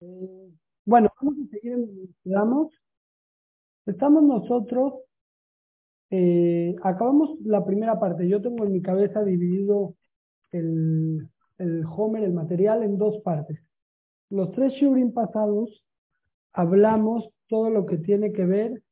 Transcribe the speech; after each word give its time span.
Bueno, 0.00 1.10
vamos 1.20 1.34
a 1.44 1.50
seguir 1.50 1.72
en 1.72 1.86
donde. 2.24 2.70
Estamos 3.86 4.22
nosotros, 4.22 4.94
eh, 6.10 6.74
acabamos 6.82 7.38
la 7.42 7.64
primera 7.64 7.98
parte. 7.98 8.28
Yo 8.28 8.40
tengo 8.40 8.64
en 8.64 8.72
mi 8.72 8.82
cabeza 8.82 9.22
dividido 9.24 9.94
el, 10.52 11.28
el 11.58 11.84
Homer, 11.84 12.24
el 12.24 12.32
material, 12.32 12.82
en 12.82 12.96
dos 12.98 13.20
partes. 13.22 13.60
Los 14.30 14.52
tres 14.52 14.72
shurim 14.74 15.12
pasados 15.12 15.82
hablamos 16.52 17.28
todo 17.48 17.68
lo 17.70 17.84
que 17.86 17.98
tiene 17.98 18.32
que 18.32 18.44
ver 18.44 18.82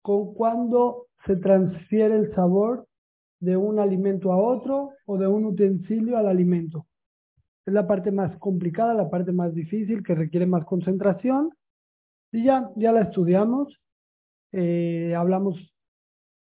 con 0.00 0.32
cuando 0.34 1.06
se 1.26 1.36
transfiere 1.36 2.16
el 2.16 2.34
sabor 2.34 2.86
de 3.40 3.56
un 3.56 3.78
alimento 3.78 4.32
a 4.32 4.38
otro 4.38 4.92
o 5.06 5.18
de 5.18 5.26
un 5.26 5.44
utensilio 5.44 6.16
al 6.16 6.28
alimento. 6.28 6.85
Es 7.66 7.74
la 7.74 7.86
parte 7.86 8.12
más 8.12 8.36
complicada, 8.38 8.94
la 8.94 9.10
parte 9.10 9.32
más 9.32 9.52
difícil, 9.52 10.04
que 10.04 10.14
requiere 10.14 10.46
más 10.46 10.64
concentración. 10.64 11.50
Y 12.30 12.44
ya, 12.44 12.70
ya 12.76 12.92
la 12.92 13.02
estudiamos. 13.02 13.76
Eh, 14.52 15.14
hablamos 15.16 15.56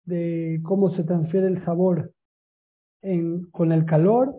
de 0.04 0.59
cómo 0.64 0.94
se 0.95 1.04
transfiere 1.04 1.48
el 1.48 1.64
sabor 1.64 2.12
en, 3.02 3.45
con 3.52 3.72
el 3.72 3.86
calor. 3.86 4.36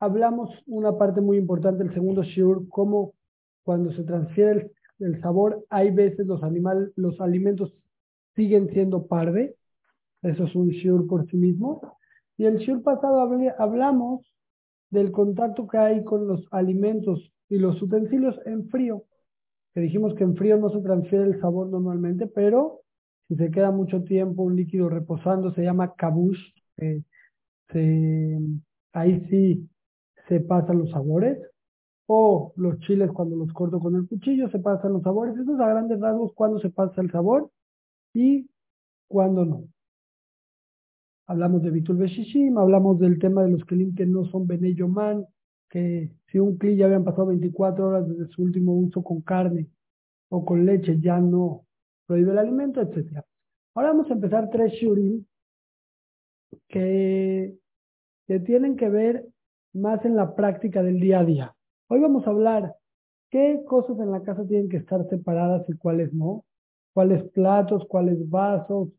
Hablamos 0.00 0.50
una 0.66 0.98
parte 0.98 1.22
muy 1.22 1.38
importante, 1.38 1.82
el 1.82 1.94
segundo 1.94 2.22
shiur, 2.22 2.68
cómo 2.68 3.14
cuando 3.62 3.92
se 3.92 4.04
transfiere 4.04 4.50
el, 4.50 4.72
el 4.98 5.20
sabor, 5.22 5.64
hay 5.70 5.90
veces 5.90 6.26
los, 6.26 6.42
animal, 6.42 6.92
los 6.96 7.20
alimentos 7.20 7.72
siguen 8.34 8.68
siendo 8.70 9.06
parve. 9.06 9.56
Eso 10.22 10.44
es 10.44 10.54
un 10.54 10.68
shiur 10.68 11.06
por 11.06 11.26
sí 11.30 11.36
mismo. 11.36 11.80
Y 12.36 12.44
el 12.44 12.58
shiur 12.58 12.82
pasado 12.82 13.20
hablamos 13.58 14.22
del 14.92 15.10
contacto 15.10 15.66
que 15.66 15.78
hay 15.78 16.04
con 16.04 16.28
los 16.28 16.46
alimentos 16.52 17.32
y 17.48 17.56
los 17.56 17.80
utensilios 17.82 18.38
en 18.44 18.68
frío. 18.68 19.04
Que 19.74 19.80
dijimos 19.80 20.14
que 20.14 20.22
en 20.22 20.36
frío 20.36 20.58
no 20.58 20.70
se 20.70 20.80
transfiere 20.80 21.24
el 21.24 21.40
sabor 21.40 21.68
normalmente, 21.68 22.26
pero 22.26 22.82
si 23.26 23.36
se 23.36 23.50
queda 23.50 23.70
mucho 23.70 24.04
tiempo 24.04 24.42
un 24.42 24.54
líquido 24.54 24.90
reposando, 24.90 25.52
se 25.54 25.62
llama 25.62 25.94
kabush. 25.94 26.38
ahí 28.92 29.26
sí 29.30 29.68
se 30.28 30.40
pasan 30.40 30.78
los 30.78 30.90
sabores. 30.90 31.38
O 32.06 32.52
los 32.56 32.78
chiles 32.80 33.10
cuando 33.12 33.36
los 33.36 33.52
corto 33.54 33.80
con 33.80 33.94
el 33.94 34.06
cuchillo 34.06 34.50
se 34.50 34.58
pasan 34.58 34.92
los 34.92 35.02
sabores. 35.02 35.34
Eso 35.38 35.54
es 35.54 35.60
a 35.60 35.68
grandes 35.68 35.98
rasgos 36.00 36.32
cuando 36.34 36.60
se 36.60 36.68
pasa 36.68 37.00
el 37.00 37.10
sabor 37.10 37.50
y 38.12 38.50
cuando 39.08 39.46
no. 39.46 39.71
Hablamos 41.32 41.62
de 41.62 41.70
Bitul 41.70 41.96
Beshishim, 41.96 42.58
hablamos 42.58 42.98
del 42.98 43.18
tema 43.18 43.42
de 43.42 43.52
los 43.52 43.64
kelim 43.64 43.94
que 43.94 44.04
no 44.04 44.26
son 44.26 44.46
Beneyoman, 44.46 45.24
que 45.70 46.12
si 46.26 46.38
un 46.38 46.58
kli 46.58 46.76
ya 46.76 46.84
habían 46.84 47.04
pasado 47.04 47.28
24 47.28 47.88
horas 47.88 48.06
desde 48.06 48.30
su 48.30 48.42
último 48.42 48.74
uso 48.74 49.02
con 49.02 49.22
carne 49.22 49.66
o 50.28 50.44
con 50.44 50.66
leche, 50.66 51.00
ya 51.00 51.18
no 51.20 51.64
prohíbe 52.06 52.32
el 52.32 52.38
alimento, 52.38 52.82
etc. 52.82 53.24
Ahora 53.74 53.92
vamos 53.92 54.10
a 54.10 54.12
empezar 54.12 54.50
tres 54.50 54.74
shurim 54.74 55.24
que, 56.68 57.56
que 58.26 58.40
tienen 58.40 58.76
que 58.76 58.90
ver 58.90 59.26
más 59.72 60.04
en 60.04 60.16
la 60.16 60.34
práctica 60.34 60.82
del 60.82 61.00
día 61.00 61.20
a 61.20 61.24
día. 61.24 61.56
Hoy 61.88 62.00
vamos 62.00 62.26
a 62.26 62.30
hablar 62.30 62.74
qué 63.30 63.62
cosas 63.66 63.98
en 64.00 64.10
la 64.10 64.22
casa 64.22 64.46
tienen 64.46 64.68
que 64.68 64.76
estar 64.76 65.08
separadas 65.08 65.66
y 65.70 65.78
cuáles 65.78 66.12
no, 66.12 66.44
cuáles 66.92 67.24
platos, 67.30 67.86
cuáles 67.88 68.28
vasos, 68.28 68.90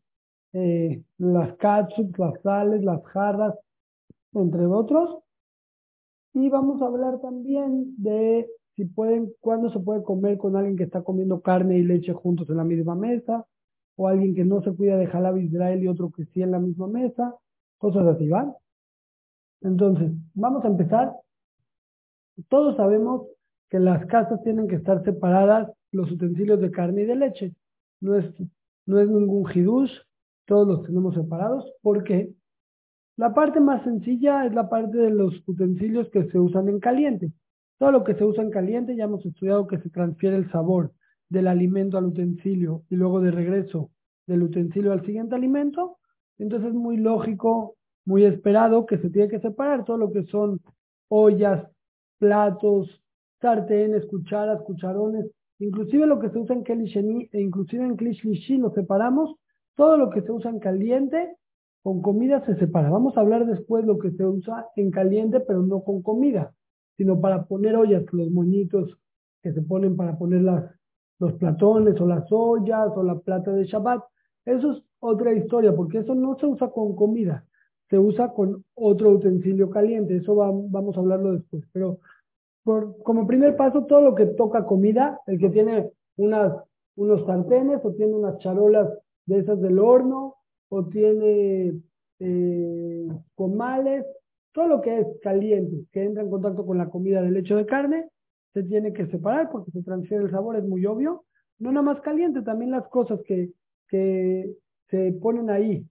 eh, 0.54 1.02
las 1.18 1.56
catsups, 1.56 2.18
las 2.18 2.40
sales, 2.42 2.82
las 2.82 3.04
jarras, 3.06 3.54
entre 4.32 4.66
otros. 4.66 5.18
Y 6.32 6.48
vamos 6.48 6.80
a 6.80 6.86
hablar 6.86 7.20
también 7.20 7.94
de 7.98 8.48
si 8.76 8.84
pueden, 8.84 9.32
cuándo 9.40 9.70
se 9.70 9.78
puede 9.78 10.02
comer 10.02 10.38
con 10.38 10.56
alguien 10.56 10.76
que 10.76 10.84
está 10.84 11.02
comiendo 11.02 11.40
carne 11.40 11.78
y 11.78 11.82
leche 11.82 12.12
juntos 12.12 12.48
en 12.50 12.56
la 12.56 12.64
misma 12.64 12.94
mesa, 12.94 13.46
o 13.96 14.08
alguien 14.08 14.34
que 14.34 14.44
no 14.44 14.62
se 14.62 14.72
cuida 14.72 14.96
de 14.96 15.06
Jalab 15.06 15.38
Israel 15.38 15.82
y 15.82 15.88
otro 15.88 16.10
que 16.10 16.24
sí 16.26 16.42
en 16.42 16.50
la 16.50 16.58
misma 16.58 16.88
mesa, 16.88 17.36
cosas 17.78 18.06
así, 18.06 18.28
¿van? 18.28 18.54
Entonces, 19.60 20.12
vamos 20.34 20.64
a 20.64 20.68
empezar. 20.68 21.14
Todos 22.48 22.76
sabemos 22.76 23.26
que 23.70 23.78
las 23.78 24.04
casas 24.06 24.42
tienen 24.42 24.66
que 24.68 24.76
estar 24.76 25.04
separadas 25.04 25.70
los 25.92 26.10
utensilios 26.10 26.60
de 26.60 26.70
carne 26.70 27.02
y 27.02 27.06
de 27.06 27.16
leche. 27.16 27.54
No 28.00 28.16
es, 28.16 28.26
no 28.86 28.98
es 28.98 29.08
ningún 29.08 29.48
hidush, 29.52 29.92
todos 30.46 30.66
los 30.66 30.82
tenemos 30.84 31.14
separados, 31.14 31.64
porque 31.82 32.32
la 33.16 33.32
parte 33.32 33.60
más 33.60 33.84
sencilla 33.84 34.44
es 34.44 34.54
la 34.54 34.68
parte 34.68 34.98
de 34.98 35.10
los 35.10 35.34
utensilios 35.46 36.08
que 36.10 36.24
se 36.30 36.38
usan 36.38 36.68
en 36.68 36.80
caliente. 36.80 37.32
Todo 37.78 37.92
lo 37.92 38.04
que 38.04 38.14
se 38.14 38.24
usa 38.24 38.42
en 38.42 38.50
caliente 38.50 38.96
ya 38.96 39.04
hemos 39.04 39.24
estudiado 39.24 39.66
que 39.66 39.78
se 39.78 39.90
transfiere 39.90 40.36
el 40.36 40.50
sabor 40.50 40.92
del 41.28 41.46
alimento 41.46 41.96
al 41.96 42.06
utensilio 42.06 42.82
y 42.90 42.96
luego 42.96 43.20
de 43.20 43.30
regreso 43.30 43.90
del 44.26 44.42
utensilio 44.42 44.92
al 44.92 45.04
siguiente 45.04 45.34
alimento. 45.34 45.98
Entonces 46.38 46.70
es 46.70 46.74
muy 46.74 46.96
lógico, 46.96 47.76
muy 48.04 48.24
esperado 48.24 48.86
que 48.86 48.98
se 48.98 49.10
tiene 49.10 49.28
que 49.28 49.40
separar 49.40 49.84
todo 49.84 49.96
lo 49.96 50.12
que 50.12 50.24
son 50.24 50.60
ollas, 51.08 51.68
platos, 52.18 53.00
sartenes, 53.40 54.06
cucharas, 54.06 54.62
cucharones, 54.62 55.26
inclusive 55.58 56.06
lo 56.06 56.18
que 56.18 56.30
se 56.30 56.38
usa 56.38 56.56
en 56.56 56.64
Kelly 56.64 57.28
e 57.32 57.40
inclusive 57.40 57.84
en 57.84 57.96
Klish 57.96 58.24
lo 58.58 58.70
separamos 58.70 59.36
todo 59.76 59.96
lo 59.96 60.10
que 60.10 60.22
se 60.22 60.32
usa 60.32 60.50
en 60.50 60.58
caliente 60.58 61.36
con 61.82 62.00
comida 62.00 62.44
se 62.46 62.56
separa. 62.56 62.88
Vamos 62.90 63.16
a 63.16 63.20
hablar 63.20 63.46
después 63.46 63.84
lo 63.84 63.98
que 63.98 64.10
se 64.12 64.24
usa 64.24 64.68
en 64.76 64.90
caliente, 64.90 65.40
pero 65.40 65.62
no 65.62 65.84
con 65.84 66.02
comida, 66.02 66.54
sino 66.96 67.20
para 67.20 67.44
poner 67.44 67.76
ollas, 67.76 68.04
los 68.12 68.30
moñitos 68.30 68.98
que 69.42 69.52
se 69.52 69.60
ponen 69.60 69.94
para 69.94 70.16
poner 70.16 70.40
los 70.40 71.32
platones 71.34 72.00
o 72.00 72.06
las 72.06 72.24
ollas 72.30 72.90
o 72.96 73.02
la 73.02 73.18
plata 73.18 73.52
de 73.52 73.64
Shabbat. 73.64 74.02
Eso 74.46 74.72
es 74.72 74.82
otra 75.00 75.34
historia, 75.34 75.74
porque 75.76 75.98
eso 75.98 76.14
no 76.14 76.38
se 76.38 76.46
usa 76.46 76.70
con 76.70 76.96
comida, 76.96 77.44
se 77.90 77.98
usa 77.98 78.32
con 78.32 78.64
otro 78.74 79.10
utensilio 79.10 79.68
caliente. 79.68 80.16
Eso 80.16 80.34
vamos 80.34 80.96
a 80.96 81.00
hablarlo 81.00 81.32
después. 81.32 81.64
Pero 81.72 81.98
como 83.02 83.26
primer 83.26 83.56
paso, 83.56 83.84
todo 83.84 84.00
lo 84.00 84.14
que 84.14 84.24
toca 84.24 84.64
comida, 84.64 85.20
el 85.26 85.38
que 85.38 85.50
tiene 85.50 85.90
unos 86.16 87.26
sartenes 87.26 87.84
o 87.84 87.92
tiene 87.92 88.14
unas 88.14 88.38
charolas 88.38 88.88
de 89.26 89.38
esas 89.38 89.60
del 89.60 89.78
horno, 89.78 90.36
o 90.68 90.86
tiene 90.86 91.80
eh, 92.18 93.08
comales, 93.34 94.04
todo 94.52 94.68
lo 94.68 94.80
que 94.80 95.00
es 95.00 95.06
caliente, 95.22 95.86
que 95.92 96.04
entra 96.04 96.22
en 96.22 96.30
contacto 96.30 96.64
con 96.64 96.78
la 96.78 96.88
comida 96.88 97.22
del 97.22 97.34
lecho 97.34 97.56
de 97.56 97.66
carne, 97.66 98.08
se 98.52 98.62
tiene 98.62 98.92
que 98.92 99.06
separar 99.06 99.50
porque 99.50 99.72
se 99.72 99.82
transfiere 99.82 100.24
el 100.24 100.30
sabor, 100.30 100.56
es 100.56 100.64
muy 100.64 100.86
obvio. 100.86 101.24
No 101.58 101.72
nada 101.72 101.82
más 101.82 102.00
caliente, 102.00 102.42
también 102.42 102.70
las 102.70 102.86
cosas 102.88 103.20
que, 103.26 103.50
que 103.88 104.54
se 104.90 105.12
ponen 105.20 105.50
ahí, 105.50 105.84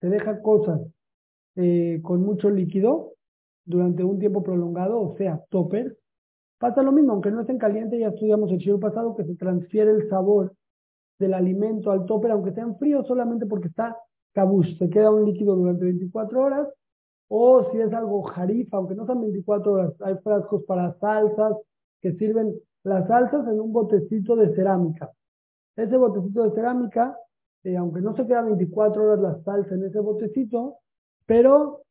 se 0.00 0.08
dejan 0.08 0.42
cosas 0.42 0.80
eh, 1.56 2.00
con 2.02 2.22
mucho 2.22 2.50
líquido 2.50 3.14
durante 3.64 4.02
un 4.02 4.18
tiempo 4.18 4.42
prolongado, 4.42 5.00
o 5.00 5.16
sea, 5.16 5.42
topper, 5.50 5.96
pasa 6.58 6.82
lo 6.82 6.92
mismo, 6.92 7.12
aunque 7.12 7.30
no 7.30 7.42
estén 7.42 7.58
caliente, 7.58 7.98
ya 7.98 8.08
estudiamos 8.08 8.50
el 8.50 8.58
siglo 8.58 8.80
pasado 8.80 9.14
que 9.14 9.24
se 9.24 9.34
transfiere 9.36 9.90
el 9.90 10.08
sabor 10.08 10.54
del 11.18 11.34
alimento 11.34 11.90
al 11.90 12.06
topper, 12.06 12.30
aunque 12.30 12.52
sea 12.52 12.64
en 12.64 12.76
frío, 12.76 13.04
solamente 13.04 13.46
porque 13.46 13.68
está 13.68 13.96
cabush, 14.32 14.78
se 14.78 14.88
queda 14.88 15.10
un 15.10 15.24
líquido 15.24 15.56
durante 15.56 15.84
24 15.84 16.40
horas, 16.40 16.68
o 17.28 17.70
si 17.70 17.80
es 17.80 17.92
algo 17.92 18.22
jarifa, 18.22 18.76
aunque 18.76 18.94
no 18.94 19.04
sean 19.04 19.20
24 19.20 19.72
horas, 19.72 19.94
hay 20.00 20.16
frascos 20.22 20.64
para 20.64 20.94
salsas 20.98 21.54
que 22.00 22.12
sirven 22.14 22.54
las 22.84 23.06
salsas 23.08 23.46
en 23.48 23.60
un 23.60 23.72
botecito 23.72 24.36
de 24.36 24.54
cerámica. 24.54 25.10
Ese 25.76 25.96
botecito 25.96 26.44
de 26.44 26.54
cerámica, 26.54 27.16
eh, 27.64 27.76
aunque 27.76 28.00
no 28.00 28.14
se 28.16 28.26
queda 28.26 28.42
24 28.42 29.02
horas 29.02 29.20
la 29.20 29.42
salsa 29.42 29.74
en 29.74 29.84
ese 29.84 30.00
botecito, 30.00 30.76
pero 31.26 31.82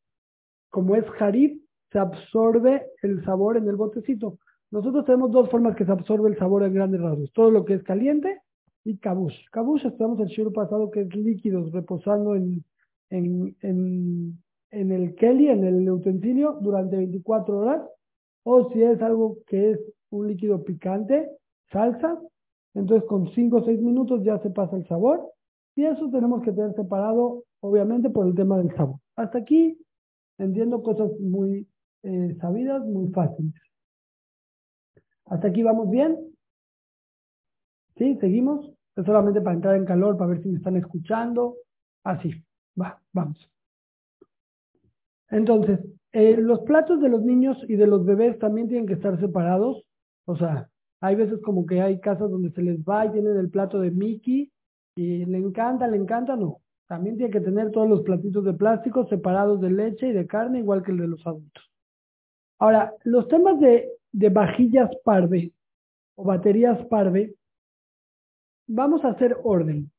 como 0.70 0.96
es 0.96 1.08
jarif, 1.10 1.62
se 1.90 1.98
absorbe 1.98 2.90
el 3.02 3.24
sabor 3.24 3.56
en 3.56 3.68
el 3.68 3.76
botecito. 3.76 4.38
Nosotros 4.70 5.04
tenemos 5.06 5.30
dos 5.30 5.48
formas 5.50 5.76
que 5.76 5.86
se 5.86 5.92
absorbe 5.92 6.28
el 6.28 6.38
sabor 6.38 6.62
en 6.64 6.74
grandes 6.74 7.00
rasgos. 7.00 7.32
Todo 7.32 7.50
lo 7.50 7.64
que 7.64 7.74
es 7.74 7.82
caliente 7.82 8.42
y 8.88 8.96
kabush. 8.96 9.36
Kabush 9.52 9.84
estamos 9.84 10.18
el 10.20 10.28
shiur 10.28 10.50
pasado 10.50 10.90
que 10.90 11.02
es 11.02 11.14
líquidos 11.14 11.70
reposando 11.72 12.34
en, 12.34 12.64
en, 13.10 13.54
en, 13.60 14.42
en 14.70 14.92
el 14.92 15.14
keli, 15.14 15.48
en 15.48 15.64
el 15.64 15.90
utensilio, 15.90 16.58
durante 16.62 16.96
24 16.96 17.58
horas. 17.58 17.82
O 18.44 18.72
si 18.72 18.82
es 18.82 19.00
algo 19.02 19.36
que 19.46 19.72
es 19.72 19.80
un 20.08 20.28
líquido 20.28 20.64
picante, 20.64 21.28
salsa, 21.70 22.18
entonces 22.72 23.06
con 23.06 23.28
5 23.30 23.56
o 23.58 23.64
6 23.64 23.78
minutos 23.82 24.24
ya 24.24 24.38
se 24.38 24.48
pasa 24.48 24.76
el 24.76 24.88
sabor. 24.88 25.32
Y 25.76 25.84
eso 25.84 26.08
tenemos 26.10 26.42
que 26.42 26.52
tener 26.52 26.72
separado, 26.74 27.44
obviamente, 27.60 28.08
por 28.08 28.26
el 28.26 28.34
tema 28.34 28.56
del 28.56 28.74
sabor. 28.74 28.96
Hasta 29.16 29.38
aquí 29.38 29.78
entiendo 30.38 30.82
cosas 30.82 31.10
muy 31.20 31.68
eh, 32.04 32.36
sabidas, 32.40 32.82
muy 32.86 33.08
fáciles. 33.12 33.52
¿Hasta 35.26 35.48
aquí 35.48 35.62
vamos 35.62 35.90
bien? 35.90 36.16
¿Sí? 37.98 38.16
¿Seguimos? 38.18 38.77
Solamente 39.04 39.40
para 39.40 39.54
entrar 39.56 39.76
en 39.76 39.84
calor, 39.84 40.16
para 40.16 40.30
ver 40.30 40.42
si 40.42 40.48
me 40.48 40.58
están 40.58 40.76
escuchando. 40.76 41.56
Así, 42.04 42.32
va, 42.80 43.00
vamos. 43.12 43.50
Entonces, 45.30 45.80
eh, 46.12 46.36
los 46.38 46.60
platos 46.60 47.00
de 47.00 47.08
los 47.08 47.22
niños 47.22 47.56
y 47.68 47.76
de 47.76 47.86
los 47.86 48.04
bebés 48.04 48.38
también 48.38 48.68
tienen 48.68 48.86
que 48.86 48.94
estar 48.94 49.18
separados. 49.20 49.84
O 50.26 50.36
sea, 50.36 50.68
Hay 51.00 51.14
veces 51.14 51.40
como 51.42 51.64
que 51.64 51.80
hay 51.80 52.00
casas 52.00 52.30
donde 52.30 52.50
se 52.50 52.62
les 52.62 52.80
va 52.80 53.06
y 53.06 53.12
tienen 53.12 53.36
el 53.36 53.50
plato 53.50 53.78
de 53.80 53.90
Mickey 53.90 54.50
y 54.96 55.24
le 55.26 55.38
encanta, 55.38 55.86
le 55.86 55.96
encanta, 55.96 56.34
no. 56.36 56.60
También 56.88 57.16
tiene 57.16 57.32
que 57.32 57.40
tener 57.40 57.70
todos 57.70 57.88
los 57.88 58.02
platitos 58.02 58.44
de 58.44 58.54
plástico 58.54 59.06
separados 59.06 59.60
de 59.60 59.70
leche 59.70 60.08
y 60.08 60.12
de 60.12 60.26
carne, 60.26 60.58
igual 60.58 60.82
que 60.82 60.90
el 60.90 60.98
de 60.98 61.08
los 61.08 61.24
adultos. 61.26 61.62
Ahora, 62.58 62.92
los 63.04 63.28
temas 63.28 63.60
de, 63.60 63.88
de 64.10 64.28
vajillas 64.30 64.90
parve 65.04 65.52
o 66.16 66.24
baterías 66.24 66.84
parve, 66.86 67.34
vamos 68.68 69.04
a 69.04 69.08
hacer 69.08 69.36
orden. 69.42 69.90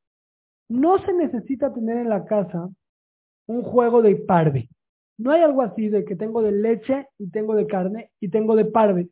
No 0.69 1.03
se 1.03 1.11
necesita 1.13 1.73
tener 1.73 1.97
en 1.97 2.09
la 2.09 2.25
casa 2.25 2.69
un 3.47 3.63
juego 3.63 4.01
de 4.01 4.15
parve. 4.15 4.69
No 5.17 5.31
hay 5.31 5.41
algo 5.41 5.63
así 5.63 5.89
de 5.89 6.05
que 6.05 6.15
tengo 6.15 6.41
de 6.41 6.51
leche 6.51 7.07
y 7.17 7.29
tengo 7.29 7.55
de 7.55 7.67
carne 7.67 8.11
y 8.21 8.29
tengo 8.29 8.55
de 8.55 8.65
parve. 8.65 9.09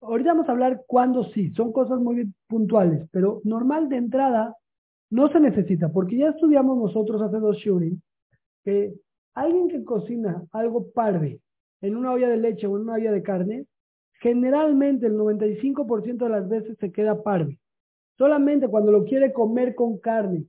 Ahorita 0.00 0.30
vamos 0.32 0.48
a 0.48 0.52
hablar 0.52 0.84
cuándo 0.86 1.24
sí, 1.32 1.50
son 1.54 1.72
cosas 1.72 1.98
muy 1.98 2.32
puntuales, 2.46 3.08
pero 3.10 3.40
normal 3.42 3.88
de 3.88 3.96
entrada 3.96 4.54
no 5.10 5.28
se 5.32 5.40
necesita, 5.40 5.88
porque 5.88 6.18
ya 6.18 6.28
estudiamos 6.28 6.78
nosotros 6.78 7.20
hace 7.20 7.38
dos 7.38 7.56
shuri 7.56 7.98
que 8.64 8.92
alguien 9.34 9.68
que 9.68 9.82
cocina 9.82 10.44
algo 10.52 10.92
parve 10.92 11.40
en 11.80 11.96
una 11.96 12.12
olla 12.12 12.28
de 12.28 12.36
leche 12.36 12.66
o 12.66 12.76
en 12.76 12.82
una 12.82 12.94
olla 12.94 13.10
de 13.10 13.22
carne, 13.22 13.66
generalmente 14.20 15.06
el 15.06 15.14
95% 15.14 16.18
de 16.18 16.28
las 16.28 16.48
veces 16.48 16.76
se 16.78 16.92
queda 16.92 17.22
parve. 17.22 17.58
Solamente 18.18 18.66
cuando 18.66 18.90
lo 18.90 19.04
quiere 19.04 19.32
comer 19.32 19.76
con 19.76 19.98
carne, 19.98 20.44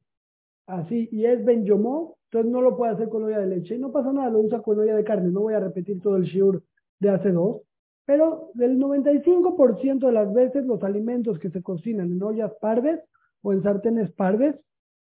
así, 0.65 1.07
y 1.11 1.25
es 1.25 1.45
benyomó, 1.45 2.17
entonces 2.25 2.51
no 2.51 2.61
lo 2.61 2.75
puede 2.75 2.93
hacer 2.93 3.09
con 3.09 3.23
olla 3.23 3.39
de 3.39 3.47
leche. 3.47 3.75
Y 3.75 3.79
no 3.79 3.91
pasa 3.91 4.11
nada, 4.11 4.29
lo 4.29 4.39
usa 4.39 4.61
con 4.61 4.79
olla 4.79 4.95
de 4.95 5.03
carne. 5.03 5.29
No 5.29 5.41
voy 5.41 5.53
a 5.53 5.59
repetir 5.59 6.01
todo 6.01 6.17
el 6.17 6.23
shiur 6.23 6.63
de 6.99 7.09
hace 7.09 7.31
dos. 7.31 7.61
Pero 8.05 8.49
del 8.55 8.79
95% 8.79 9.99
de 9.99 10.11
las 10.11 10.33
veces 10.33 10.65
los 10.65 10.83
alimentos 10.83 11.37
que 11.37 11.51
se 11.51 11.61
cocinan 11.61 12.11
en 12.11 12.23
ollas 12.23 12.51
parves 12.59 12.99
o 13.43 13.53
en 13.53 13.61
sartenes 13.61 14.11
parves 14.13 14.55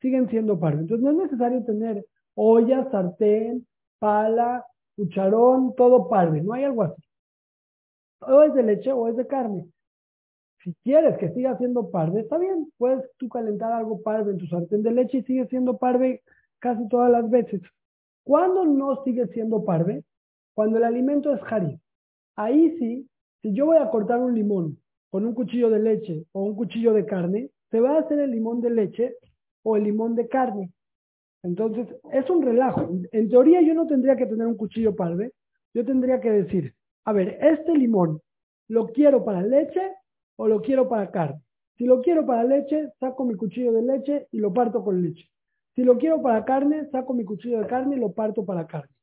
siguen 0.02 0.28
siendo 0.30 0.60
parves. 0.60 0.82
Entonces 0.82 1.04
no 1.04 1.12
es 1.12 1.18
necesario 1.18 1.64
tener 1.66 2.06
olla, 2.34 2.90
sartén, 2.90 3.68
pala, 4.00 4.66
cucharón, 4.96 5.76
todo 5.76 6.10
parve. 6.10 6.42
No 6.42 6.54
hay 6.54 6.64
algo 6.64 6.84
así. 6.84 7.02
O 8.22 8.42
es 8.42 8.54
de 8.56 8.64
leche 8.64 8.92
o 8.92 9.08
es 9.08 9.16
de 9.16 9.28
carne. 9.28 9.68
Si 10.66 10.74
quieres 10.84 11.16
que 11.20 11.30
siga 11.30 11.56
siendo 11.60 11.92
parve, 11.92 12.22
está 12.22 12.40
bien. 12.40 12.74
Puedes 12.80 13.08
tú 13.18 13.30
calentar 13.30 13.72
algo 13.72 14.02
parve 14.02 14.32
en 14.32 14.40
tu 14.40 14.48
sartén 14.48 14.82
de 14.82 14.92
leche 14.92 15.20
y 15.20 15.24
sigue 15.24 15.46
siendo 15.46 15.78
parve 15.78 16.24
casi 16.58 16.88
todas 16.90 17.12
las 17.12 17.30
veces. 17.30 17.62
¿Cuándo 18.24 18.66
no 18.66 19.04
sigue 19.04 19.28
siendo 19.28 19.64
parve? 19.64 20.04
Cuando 20.56 20.80
el 20.80 20.84
alimento 20.86 21.32
es 21.32 21.42
jari. 21.44 21.80
Ahí 22.36 22.76
sí, 22.80 23.08
si 23.44 23.54
yo 23.54 23.68
voy 23.68 23.78
a 23.78 23.92
cortar 23.92 24.20
un 24.20 24.34
limón 24.34 24.80
con 25.12 25.28
un 25.28 25.36
cuchillo 25.36 25.70
de 25.70 25.78
leche 25.78 26.26
o 26.32 26.46
un 26.46 26.56
cuchillo 26.56 26.94
de 26.94 27.06
carne, 27.06 27.52
se 27.70 27.80
va 27.80 27.98
a 27.98 28.00
hacer 28.00 28.18
el 28.18 28.32
limón 28.32 28.60
de 28.62 28.72
leche 28.72 29.18
o 29.62 29.78
el 29.78 29.84
limón 29.84 30.16
de 30.16 30.28
carne. 30.28 30.72
Entonces, 31.44 31.88
es 32.12 32.28
un 32.28 32.42
relajo. 32.42 32.90
En 33.12 33.30
teoría 33.30 33.62
yo 33.62 33.76
no 33.76 33.86
tendría 33.86 34.16
que 34.16 34.26
tener 34.26 34.48
un 34.48 34.58
cuchillo 34.58 34.96
parve, 34.96 35.32
yo 35.76 35.86
tendría 35.86 36.20
que 36.20 36.32
decir, 36.32 36.74
a 37.04 37.14
ver, 37.14 37.38
este 37.40 37.78
limón, 37.78 38.20
¿lo 38.68 38.88
quiero 38.88 39.24
para 39.24 39.44
leche 39.44 39.92
o 40.38 40.48
lo 40.48 40.62
quiero 40.62 40.88
para 40.88 41.12
carne? 41.12 41.42
Si 41.78 41.86
lo 41.86 42.02
quiero 42.02 42.26
para 42.26 42.44
leche, 42.44 42.92
saco 43.00 43.26
mi 43.26 43.36
cuchillo 43.36 43.74
de 43.74 43.82
leche 43.82 44.28
y 44.32 44.38
lo 44.38 44.54
parto 44.54 44.84
con 44.84 45.02
leche. 45.02 45.30
Si 45.76 45.84
lo 45.84 45.98
quiero 45.98 46.22
para 46.22 46.46
carne, 46.46 46.90
saco 46.90 47.14
mi 47.14 47.26
cuchillo 47.26 47.60
de 47.60 47.68
carne 47.68 47.98
y 47.98 48.00
lo 48.00 48.14
parto 48.14 48.46
para 48.46 48.66
carne. 48.66 48.96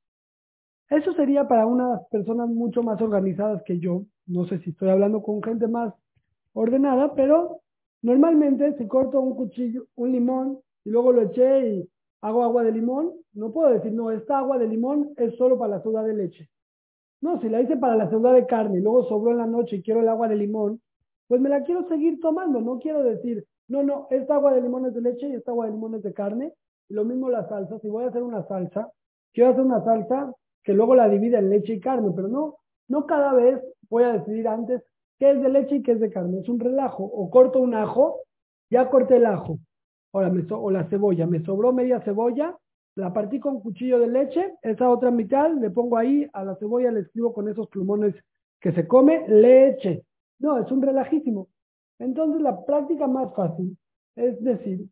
Eso 0.89 1.13
sería 1.15 1.47
para 1.47 1.67
unas 1.67 2.07
personas 2.09 2.49
mucho 2.49 2.83
más 2.83 3.01
organizadas 3.01 3.63
que 3.65 3.79
yo. 3.79 4.05
No 4.27 4.47
sé 4.47 4.59
si 4.61 4.71
estoy 4.71 4.89
hablando 4.89 5.23
con 5.23 5.43
gente 5.43 5.69
más 5.69 5.95
ordenada, 6.55 7.15
pero 7.15 7.61
normalmente 8.03 8.77
si 8.79 8.87
corto 8.87 9.21
un 9.21 9.37
cuchillo, 9.37 9.87
un 9.97 10.13
limón 10.13 10.59
y 10.85 10.91
luego 10.91 11.13
lo 11.13 11.23
eché 11.23 11.69
y 11.69 11.89
hago 12.23 12.45
agua 12.45 12.63
de 12.63 12.73
limón, 12.73 13.13
no 13.35 13.53
puedo 13.53 13.71
decir, 13.71 13.93
no, 13.93 14.11
esta 14.11 14.39
agua 14.39 14.59
de 14.59 14.69
limón 14.69 15.13
es 15.17 15.35
solo 15.37 15.59
para 15.59 15.77
la 15.77 15.83
soda 15.83 16.03
de 16.03 16.15
leche. 16.15 16.49
No, 17.21 17.41
si 17.41 17.49
la 17.49 17.61
hice 17.61 17.77
para 17.77 17.97
la 17.97 18.11
soda 18.11 18.33
de 18.33 18.47
carne 18.47 18.79
y 18.79 18.83
luego 18.83 19.05
sobró 19.05 19.33
en 19.33 19.39
la 19.39 19.47
noche 19.47 19.77
y 19.77 19.83
quiero 19.83 20.01
el 20.01 20.09
agua 20.09 20.29
de 20.29 20.37
limón, 20.37 20.81
pues 21.33 21.41
me 21.41 21.49
la 21.49 21.63
quiero 21.63 21.89
seguir 21.89 22.21
tomando. 22.21 22.61
No 22.61 22.79
quiero 22.79 23.03
decir, 23.03 23.47
no, 23.67 23.83
no, 23.83 24.07
esta 24.11 24.35
agua 24.35 24.53
de 24.53 24.61
limón 24.61 24.85
es 24.85 24.93
de 24.93 25.01
leche 25.01 25.31
y 25.31 25.33
esta 25.33 25.53
agua 25.53 25.65
de 25.65 25.73
limón 25.73 25.95
es 25.95 26.03
de 26.03 26.13
carne. 26.13 26.53
Lo 26.91 27.07
mismo 27.07 27.31
la 27.31 27.49
salsa. 27.49 27.79
Si 27.79 27.89
voy 27.89 28.05
a 28.05 28.09
hacer 28.09 28.23
una 28.23 28.47
salsa, 28.47 28.91
quiero 29.33 29.49
hacer 29.49 29.65
una 29.65 29.83
salsa 29.83 30.31
que 30.63 30.75
luego 30.75 30.95
la 30.95 31.09
divida 31.09 31.39
en 31.39 31.49
leche 31.49 31.73
y 31.73 31.81
carne, 31.81 32.11
pero 32.15 32.29
no, 32.29 32.59
no 32.87 33.07
cada 33.07 33.33
vez 33.33 33.59
voy 33.89 34.03
a 34.05 34.13
decidir 34.13 34.47
antes 34.47 34.83
qué 35.19 35.31
es 35.31 35.41
de 35.41 35.49
leche 35.49 35.77
y 35.77 35.83
qué 35.83 35.93
es 35.93 36.01
de 36.01 36.11
carne. 36.11 36.41
Es 36.41 36.51
un 36.51 36.61
relajo. 36.61 37.03
O 37.03 37.31
corto 37.31 37.61
un 37.61 37.77
ajo, 37.77 38.21
ya 38.69 38.91
corté 38.91 39.17
el 39.17 39.25
ajo. 39.25 39.59
Ahora 40.13 40.29
me 40.29 40.45
o 40.51 40.71
la 40.71 40.85
cebolla, 40.91 41.27
me 41.27 41.43
sobró 41.47 41.73
media 41.73 42.03
cebolla, 42.03 42.59
la 42.95 43.11
partí 43.11 43.41
con 43.41 43.63
cuchillo 43.63 43.99
de 43.99 44.09
leche, 44.09 44.53
esa 44.61 44.91
otra 44.91 45.11
mitad 45.11 45.51
le 45.51 45.71
pongo 45.71 45.97
ahí, 45.97 46.29
a 46.35 46.45
la 46.45 46.57
cebolla 46.57 46.91
le 46.91 47.01
escribo 47.01 47.33
con 47.33 47.49
esos 47.49 47.69
plumones 47.69 48.15
que 48.61 48.73
se 48.73 48.87
come, 48.87 49.27
leche. 49.29 50.03
No, 50.43 50.59
es 50.59 50.71
un 50.71 50.83
relajísimo. 50.83 51.49
Entonces 51.99 52.43
la 52.43 52.65
práctica 52.65 53.07
más 53.07 53.35
fácil 53.35 53.79
es 54.17 54.43
decir, 54.43 54.87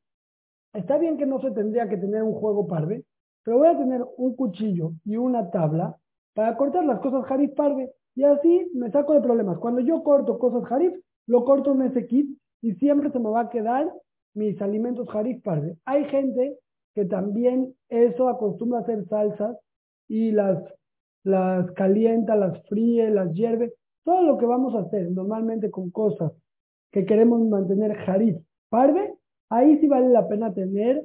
está 0.72 0.98
bien 0.98 1.18
que 1.18 1.26
no 1.26 1.40
se 1.40 1.50
tendría 1.50 1.88
que 1.88 1.96
tener 1.96 2.22
un 2.22 2.34
juego 2.34 2.66
parve, 2.66 3.04
pero 3.44 3.58
voy 3.58 3.68
a 3.68 3.76
tener 3.76 4.02
un 4.16 4.34
cuchillo 4.34 4.92
y 5.04 5.16
una 5.16 5.50
tabla 5.50 5.96
para 6.34 6.56
cortar 6.56 6.84
las 6.84 7.00
cosas 7.00 7.26
jarif 7.26 7.54
parve. 7.54 7.90
Y 8.14 8.24
así 8.24 8.70
me 8.74 8.90
saco 8.90 9.14
de 9.14 9.20
problemas. 9.20 9.58
Cuando 9.58 9.80
yo 9.80 10.02
corto 10.02 10.38
cosas 10.38 10.64
jarif, 10.68 10.92
lo 11.26 11.44
corto 11.44 11.72
en 11.72 11.82
ese 11.82 12.06
kit 12.06 12.28
y 12.62 12.74
siempre 12.74 13.10
se 13.10 13.18
me 13.18 13.30
va 13.30 13.42
a 13.42 13.50
quedar 13.50 13.92
mis 14.34 14.60
alimentos 14.62 15.08
jarif 15.08 15.42
parve. 15.42 15.76
Hay 15.84 16.04
gente 16.06 16.56
que 16.94 17.04
también 17.04 17.74
eso 17.88 18.28
acostumbra 18.28 18.80
a 18.80 18.82
hacer 18.82 19.06
salsas 19.06 19.56
y 20.08 20.32
las, 20.32 20.62
las 21.24 21.70
calienta, 21.72 22.36
las 22.36 22.60
fríe, 22.68 23.10
las 23.10 23.32
hierve. 23.32 23.74
Todo 24.04 24.22
lo 24.22 24.38
que 24.38 24.46
vamos 24.46 24.74
a 24.74 24.80
hacer 24.80 25.10
normalmente 25.10 25.70
con 25.70 25.90
cosas 25.90 26.32
que 26.90 27.04
queremos 27.04 27.40
mantener 27.48 27.94
jarif 28.04 28.36
parve, 28.68 29.14
ahí 29.48 29.78
sí 29.78 29.86
vale 29.86 30.08
la 30.08 30.26
pena 30.28 30.52
tener 30.54 31.04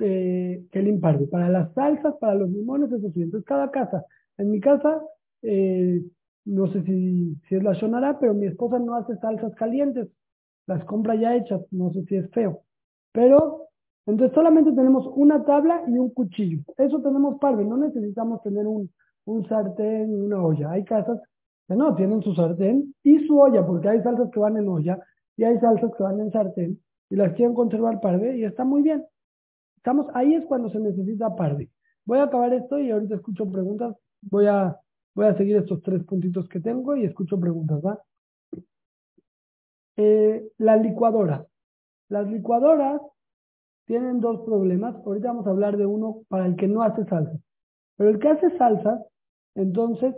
eh, 0.00 0.62
limparle. 0.72 1.26
Para 1.26 1.48
las 1.48 1.72
salsas, 1.74 2.14
para 2.20 2.34
los 2.34 2.50
limones, 2.50 2.92
eso 2.92 3.10
sí. 3.12 3.22
Entonces, 3.22 3.46
cada 3.46 3.70
casa. 3.70 4.04
En 4.38 4.50
mi 4.50 4.60
casa, 4.60 5.00
eh, 5.42 6.02
no 6.44 6.70
sé 6.72 6.82
si, 6.82 7.34
si 7.48 7.54
es 7.54 7.62
la 7.62 7.74
sonará, 7.74 8.18
pero 8.18 8.34
mi 8.34 8.46
esposa 8.46 8.78
no 8.78 8.94
hace 8.94 9.16
salsas 9.16 9.54
calientes. 9.54 10.08
Las 10.66 10.84
compra 10.84 11.14
ya 11.14 11.34
hechas. 11.36 11.62
No 11.70 11.92
sé 11.92 12.04
si 12.04 12.16
es 12.16 12.30
feo. 12.30 12.60
Pero, 13.12 13.68
entonces 14.04 14.34
solamente 14.34 14.72
tenemos 14.72 15.06
una 15.14 15.44
tabla 15.44 15.82
y 15.88 15.98
un 15.98 16.10
cuchillo. 16.10 16.60
Eso 16.76 17.00
tenemos 17.00 17.38
parve. 17.40 17.64
No 17.64 17.76
necesitamos 17.76 18.42
tener 18.42 18.66
un, 18.66 18.90
un 19.24 19.48
sartén 19.48 20.12
y 20.12 20.20
una 20.20 20.42
olla. 20.42 20.72
Hay 20.72 20.84
casas 20.84 21.20
no 21.74 21.94
tienen 21.96 22.22
su 22.22 22.34
sartén 22.34 22.94
y 23.02 23.26
su 23.26 23.38
olla, 23.40 23.66
porque 23.66 23.88
hay 23.88 24.02
salsas 24.02 24.30
que 24.30 24.38
van 24.38 24.56
en 24.56 24.68
olla 24.68 24.98
y 25.36 25.44
hay 25.44 25.58
salsas 25.58 25.90
que 25.96 26.02
van 26.02 26.20
en 26.20 26.30
sartén 26.30 26.80
y 27.10 27.16
las 27.16 27.34
quieren 27.34 27.54
conservar 27.54 28.00
parve 28.00 28.36
y 28.36 28.44
está 28.44 28.64
muy 28.64 28.82
bien. 28.82 29.04
Estamos, 29.76 30.06
ahí 30.14 30.34
es 30.34 30.44
cuando 30.46 30.70
se 30.70 30.80
necesita 30.80 31.34
parve. 31.34 31.70
Voy 32.04 32.18
a 32.18 32.24
acabar 32.24 32.52
esto 32.52 32.78
y 32.78 32.90
ahorita 32.90 33.16
escucho 33.16 33.50
preguntas. 33.50 33.96
Voy 34.22 34.46
a, 34.46 34.76
voy 35.14 35.26
a 35.26 35.36
seguir 35.36 35.56
estos 35.56 35.82
tres 35.82 36.02
puntitos 36.04 36.48
que 36.48 36.60
tengo 36.60 36.96
y 36.96 37.04
escucho 37.04 37.38
preguntas, 37.38 37.80
¿va? 37.84 38.00
Eh, 39.96 40.48
la 40.58 40.76
licuadora. 40.76 41.46
Las 42.08 42.28
licuadoras 42.28 43.00
tienen 43.86 44.20
dos 44.20 44.44
problemas. 44.44 44.94
Ahorita 45.04 45.28
vamos 45.28 45.46
a 45.46 45.50
hablar 45.50 45.76
de 45.76 45.86
uno 45.86 46.22
para 46.28 46.46
el 46.46 46.56
que 46.56 46.68
no 46.68 46.82
hace 46.82 47.04
salsa. 47.04 47.38
Pero 47.96 48.10
el 48.10 48.18
que 48.18 48.28
hace 48.28 48.56
salsa, 48.58 49.04
entonces, 49.54 50.14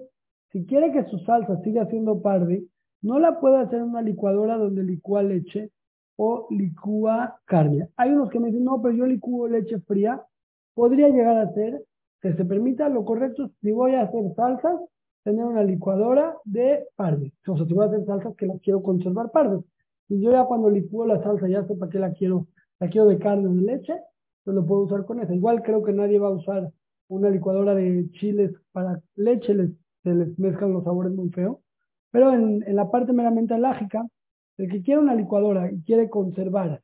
si 0.53 0.65
quiere 0.65 0.93
que 0.93 1.05
su 1.05 1.19
salsa 1.21 1.61
siga 1.63 1.87
siendo 1.87 2.23
parve, 2.23 2.65
no 3.03 3.19
la 3.19 3.39
puede 3.41 3.59
hacer 3.59 3.81
en 3.81 3.91
una 3.91 4.03
licuadora 4.03 4.57
donde 4.57 4.83
licúa 4.83 5.23
leche 5.23 5.71
o 6.17 6.47
licúa 6.51 7.39
carne. 7.45 7.89
Hay 7.97 8.11
unos 8.13 8.31
que 8.31 8.41
me 8.41 8.49
dicen, 8.49 8.65
no, 8.65 8.83
pero 8.83 8.95
yo 8.95 9.07
licúo 9.07 9.47
leche 9.47 9.79
fría. 9.81 10.23
Podría 10.75 11.09
llegar 11.09 11.37
a 11.37 11.53
ser 11.53 11.85
que 12.21 12.35
se 12.35 12.45
permita 12.45 12.89
lo 12.89 13.05
correcto 13.05 13.51
si 13.61 13.71
voy 13.71 13.95
a 13.95 14.03
hacer 14.03 14.35
salsas, 14.35 14.81
tener 15.23 15.45
una 15.45 15.63
licuadora 15.63 16.35
de 16.45 16.87
parve. 16.97 17.33
O 17.47 17.57
sea, 17.57 17.67
si 17.67 17.73
voy 17.73 17.85
a 17.85 17.89
hacer 17.89 18.05
salsas 18.07 18.35
que 18.37 18.47
las 18.47 18.61
quiero 18.61 18.83
conservar 18.83 19.31
parve. 19.31 19.63
Y 20.09 20.21
yo 20.21 20.33
ya 20.33 20.45
cuando 20.45 20.71
licúo 20.71 21.07
la 21.07 21.23
salsa 21.23 21.49
ya 21.49 21.65
sé 21.67 21.75
para 21.77 21.91
qué 21.91 21.99
la 21.99 22.13
quiero, 22.13 22.47
la 22.81 22.89
quiero 22.89 23.07
de 23.07 23.19
carne 23.19 23.47
o 23.47 23.55
de 23.55 23.63
leche, 23.63 23.95
pues 24.43 24.55
lo 24.55 24.67
puedo 24.67 24.83
usar 24.83 25.05
con 25.05 25.21
esa. 25.21 25.35
Igual 25.35 25.63
creo 25.63 25.83
que 25.83 25.93
nadie 25.93 26.19
va 26.19 26.29
a 26.29 26.33
usar 26.33 26.71
una 27.09 27.31
licuadora 27.31 27.75
de 27.75 28.11
chiles 28.13 28.53
para 28.73 29.01
leche, 29.15 29.55
se 30.09 30.15
les 30.15 30.39
mezclan 30.39 30.73
los 30.73 30.85
sabores 30.85 31.13
muy 31.13 31.31
feo. 31.31 31.61
Pero 32.11 32.33
en, 32.33 32.63
en 32.67 32.77
la 32.77 32.91
parte 32.91 33.13
meramente 33.13 33.55
alágica, 33.55 34.07
el 34.57 34.71
que 34.71 34.83
quiere 34.83 35.01
una 35.01 35.15
licuadora 35.15 35.71
y 35.71 35.83
quiere 35.83 36.09
conservar 36.11 36.83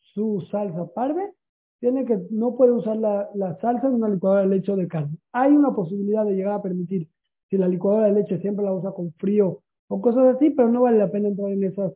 su 0.00 0.46
salsa 0.50 0.86
parve, 0.94 1.32
tiene 1.80 2.04
que, 2.04 2.18
no 2.30 2.56
puede 2.56 2.72
usar 2.72 2.96
la, 2.96 3.58
salsa 3.60 3.86
en 3.86 3.94
una 3.94 4.08
licuadora 4.08 4.42
de 4.42 4.48
leche 4.48 4.72
o 4.72 4.76
de 4.76 4.88
carne. 4.88 5.16
Hay 5.32 5.52
una 5.52 5.74
posibilidad 5.74 6.24
de 6.24 6.34
llegar 6.34 6.54
a 6.54 6.62
permitir 6.62 7.08
si 7.48 7.56
la 7.58 7.68
licuadora 7.68 8.06
de 8.06 8.12
leche 8.12 8.40
siempre 8.40 8.64
la 8.64 8.72
usa 8.72 8.92
con 8.92 9.12
frío 9.14 9.62
o 9.88 10.00
cosas 10.00 10.34
así, 10.34 10.50
pero 10.50 10.68
no 10.68 10.82
vale 10.82 10.98
la 10.98 11.10
pena 11.10 11.28
entrar 11.28 11.52
en 11.52 11.64
esas 11.64 11.92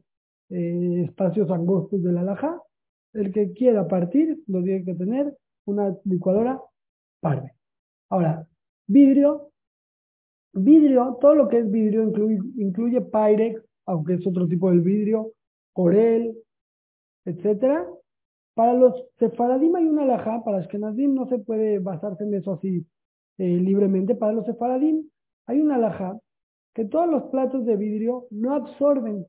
eh, 0.51 1.03
espacios 1.07 1.51
angostos 1.51 2.03
de 2.03 2.13
la 2.13 2.21
alhaja. 2.21 2.63
El 3.13 3.33
que 3.33 3.53
quiera 3.53 3.89
partir 3.89 4.39
lo 4.47 4.63
tiene 4.63 4.85
que 4.85 4.95
tener 4.95 5.37
una 5.65 5.97
licuadora 6.05 6.61
parve. 7.21 7.53
Ahora, 8.11 8.47
vidrio. 8.87 9.51
Vidrio, 10.53 11.17
todo 11.21 11.35
lo 11.35 11.49
que 11.49 11.59
es 11.59 11.71
vidrio 11.71 12.03
incluye, 12.03 12.39
incluye 12.57 13.01
Pyrex, 13.01 13.63
aunque 13.87 14.15
es 14.15 14.27
otro 14.27 14.49
tipo 14.49 14.71
de 14.71 14.79
vidrio, 14.79 15.33
Corel, 15.73 16.37
etcétera. 17.25 17.87
Para 18.55 18.75
los 18.75 18.95
sefaradim 19.19 19.77
hay 19.77 19.87
una 19.87 20.03
alhaja, 20.03 20.43
para 20.45 20.59
Ashkenazim 20.59 21.15
no 21.15 21.29
se 21.29 21.39
puede 21.39 21.79
basarse 21.79 22.25
en 22.25 22.35
eso 22.35 22.55
así 22.55 22.85
eh, 23.39 23.57
libremente. 23.57 24.15
Para 24.15 24.33
los 24.33 24.45
sefaradim 24.45 25.09
hay 25.47 25.61
una 25.61 25.77
alhaja 25.77 26.19
que 26.75 26.85
todos 26.85 27.09
los 27.09 27.25
platos 27.31 27.65
de 27.65 27.77
vidrio 27.77 28.27
no 28.31 28.55
absorben. 28.55 29.27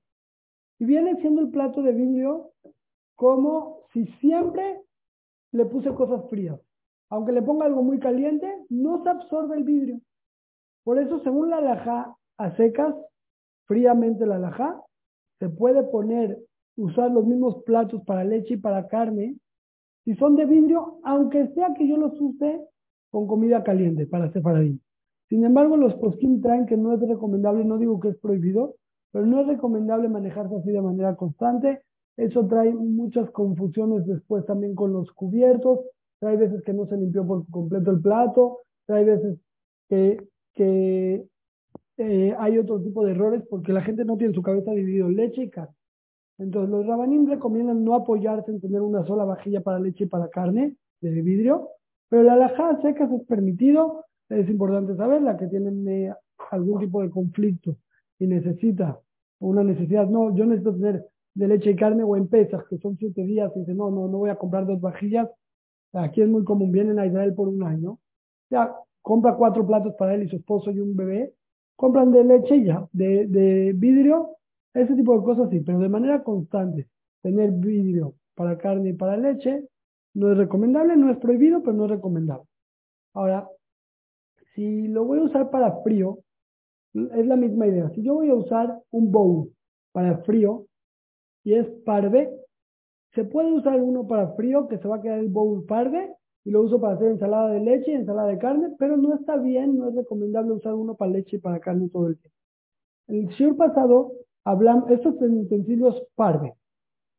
Y 0.80 0.86
viene 0.86 1.20
siendo 1.22 1.42
el 1.42 1.50
plato 1.50 1.84
de 1.84 1.94
vidrio 1.94 2.52
como 3.16 3.86
si 3.94 4.08
siempre 4.20 4.82
le 5.52 5.66
puse 5.66 5.94
cosas 5.94 6.28
frías. 6.30 6.60
Aunque 7.10 7.32
le 7.32 7.42
ponga 7.42 7.66
algo 7.66 7.84
muy 7.84 8.00
caliente, 8.00 8.48
no 8.70 9.04
se 9.04 9.10
absorbe 9.10 9.58
el 9.58 9.64
vidrio. 9.64 10.00
Por 10.84 11.00
eso, 11.00 11.20
según 11.24 11.50
la 11.50 11.58
alhaja 11.58 12.16
a 12.38 12.56
secas, 12.56 12.96
fríamente 13.66 14.26
la 14.26 14.36
alhaja, 14.36 14.82
se 15.40 15.50
puede 15.50 15.84
poner, 15.84 16.38
usar 16.78 17.12
los 17.12 17.26
mismos 17.26 17.64
platos 17.64 18.02
para 18.06 18.24
leche 18.24 18.56
y 18.56 18.58
para 18.58 18.88
carne, 18.88 19.36
si 20.04 20.16
son 20.16 20.36
de 20.36 20.46
vidrio, 20.46 21.00
aunque 21.04 21.48
sea 21.54 21.74
que 21.76 21.88
yo 21.88 21.98
los 21.98 22.20
use 22.20 22.60
con 23.12 23.28
comida 23.28 23.64
caliente 23.64 24.08
para 24.08 24.32
separadín. 24.32 24.82
Sin 25.30 25.46
embargo, 25.46 25.78
los 25.78 25.94
poskim 25.96 26.42
traen 26.42 26.66
que 26.66 26.78
no 26.78 26.94
es 26.94 27.00
recomendable, 27.02 27.64
no 27.64 27.78
digo 27.78 28.00
que 28.00 28.10
es 28.10 28.18
prohibido, 28.18 28.76
pero 29.12 29.26
no 29.26 29.42
es 29.42 29.48
recomendable 29.48 30.10
manejarse 30.10 30.56
así 30.56 30.72
de 30.72 30.82
manera 30.82 31.16
constante. 31.16 31.82
Eso 32.18 32.48
trae 32.48 32.74
muchas 32.74 33.30
confusiones 33.32 34.06
después 34.06 34.46
también 34.46 34.76
con 34.76 34.94
los 34.94 35.12
cubiertos. 35.12 35.80
Trae 36.20 36.38
veces 36.38 36.62
que 36.64 36.74
no 36.74 36.86
se 36.86 36.98
limpió 36.98 37.26
por 37.26 37.50
completo 37.50 37.92
el 37.92 38.02
plato. 38.02 38.60
Trae 38.86 39.06
veces 39.06 39.40
que, 39.90 40.18
que 40.54 41.26
eh, 41.98 42.36
hay 42.38 42.58
otro 42.58 42.82
tipo 42.82 43.06
de 43.06 43.12
errores 43.12 43.44
porque 43.50 43.74
la 43.74 43.82
gente 43.82 44.06
no 44.06 44.18
tiene 44.18 44.34
su 44.34 44.42
cabeza 44.42 44.72
dividido 44.72 45.08
en 45.08 45.16
leche 45.16 45.44
y 45.44 45.50
carne. 45.50 45.76
Entonces, 46.38 46.72
los 46.72 46.86
rabanim 46.86 47.28
recomiendan 47.28 47.84
no 47.84 47.94
apoyarse 47.94 48.52
en 48.52 48.60
tener 48.60 48.82
una 48.82 49.06
sola 49.06 49.26
vajilla 49.26 49.62
para 49.62 49.80
leche 49.80 50.06
y 50.06 50.08
para 50.08 50.30
carne 50.30 50.76
de 51.02 51.22
vidrio, 51.22 51.70
pero 52.10 52.24
la 52.24 52.34
alajada 52.34 52.82
seca 52.82 53.06
es 53.06 53.24
permitido. 53.28 54.06
Es 54.30 54.50
importante 54.50 54.96
saber, 54.96 55.22
la 55.22 55.38
que 55.38 55.48
tienen 55.48 55.88
eh, 55.88 56.14
algún 56.50 56.80
tipo 56.80 57.02
de 57.02 57.10
conflicto 57.10 57.76
y 58.18 58.28
necesita 58.28 59.00
una 59.40 59.64
necesidad, 59.64 60.08
no, 60.08 60.36
yo 60.36 60.46
necesito 60.46 60.76
tener 60.76 61.06
de 61.34 61.48
leche 61.48 61.72
y 61.72 61.76
carne 61.76 62.04
o 62.04 62.16
en 62.16 62.28
pesas, 62.28 62.64
que 62.70 62.78
son 62.78 62.98
siete 62.98 63.24
días, 63.24 63.52
y 63.56 63.60
dice, 63.60 63.74
no, 63.74 63.90
no, 63.90 64.08
no 64.08 64.20
voy 64.20 64.30
a 64.30 64.36
comprar 64.36 64.66
dos 64.66 64.80
vajillas, 64.80 65.28
aquí 65.94 66.22
es 66.22 66.30
muy 66.30 66.44
común, 66.44 66.72
vienen 66.72 67.00
a 67.00 67.06
Israel 67.06 67.34
por 67.34 67.48
un 67.48 67.64
año, 67.64 68.00
ya, 68.50 68.76
compra 69.02 69.36
cuatro 69.36 69.66
platos 69.66 69.96
para 69.96 70.14
él 70.16 70.24
y 70.24 70.30
su 70.30 70.38
esposo 70.38 70.72
y 70.72 70.80
un 70.80 70.96
bebé, 70.96 71.34
compran 71.76 72.12
de 72.12 72.24
leche 72.24 72.64
ya, 72.64 72.88
de, 72.92 73.74
vidrio, 73.76 74.38
ese 74.74 74.96
tipo 74.96 75.18
de 75.18 75.24
cosas 75.24 75.50
sí, 75.50 75.60
pero 75.62 75.80
de 75.80 75.90
manera 75.90 76.24
constante, 76.24 76.88
tener 77.22 77.52
vidrio 77.52 78.16
para 78.36 78.58
carne 78.58 78.90
y 78.90 78.94
para 78.94 79.18
leche, 79.18 79.68
no 80.14 80.32
es 80.32 80.38
recomendable, 80.38 80.96
no 80.96 81.10
es 81.10 81.18
prohibido, 81.18 81.62
pero 81.62 81.74
no 81.74 81.86
es 81.86 81.92
recomendable. 81.92 82.46
Ahora, 83.14 83.48
si 84.54 84.88
lo 84.88 85.06
voy 85.06 85.20
a 85.20 85.24
usar 85.24 85.50
para 85.50 85.82
frío, 85.84 86.20
es 86.94 87.26
la 87.26 87.36
misma 87.36 87.68
idea. 87.68 87.90
Si 87.90 88.04
yo 88.04 88.16
voy 88.16 88.30
a 88.30 88.36
usar 88.36 88.78
un 88.92 89.12
bowl 89.12 89.52
para 89.92 90.18
frío 90.20 90.66
y 91.44 91.54
es 91.54 91.68
parve, 91.86 92.30
se 93.14 93.24
puede 93.24 93.52
usar 93.52 93.82
uno 93.82 94.08
para 94.08 94.34
frío 94.34 94.68
que 94.68 94.78
se 94.78 94.88
va 94.88 94.98
a 94.98 95.02
quedar 95.02 95.20
el 95.20 95.30
bowl 95.30 95.66
parve 95.66 96.14
y 96.44 96.52
lo 96.52 96.62
uso 96.62 96.80
para 96.80 96.96
hacer 96.96 97.10
ensalada 97.12 97.50
de 97.50 97.60
leche 97.60 97.92
y 97.92 97.96
ensalada 97.96 98.30
de 98.30 98.38
carne, 98.38 98.70
pero 98.80 98.98
no 98.98 99.14
está 99.16 99.38
bien, 99.38 99.78
no 99.78 99.90
es 99.90 99.96
recomendable 99.96 100.54
usar 100.54 100.74
uno 100.74 100.96
para 100.96 101.12
leche 101.12 101.38
y 101.38 101.40
para 101.40 101.60
carne 101.60 101.90
todo 101.90 102.08
el 102.08 102.18
tiempo. 102.18 102.38
El 103.08 103.28
shiur 103.28 103.56
pasado 103.58 104.14
hablamos, 104.44 104.90
estos 104.90 105.18
son 105.20 105.38
utensilios 105.38 106.02
parve. 106.16 106.56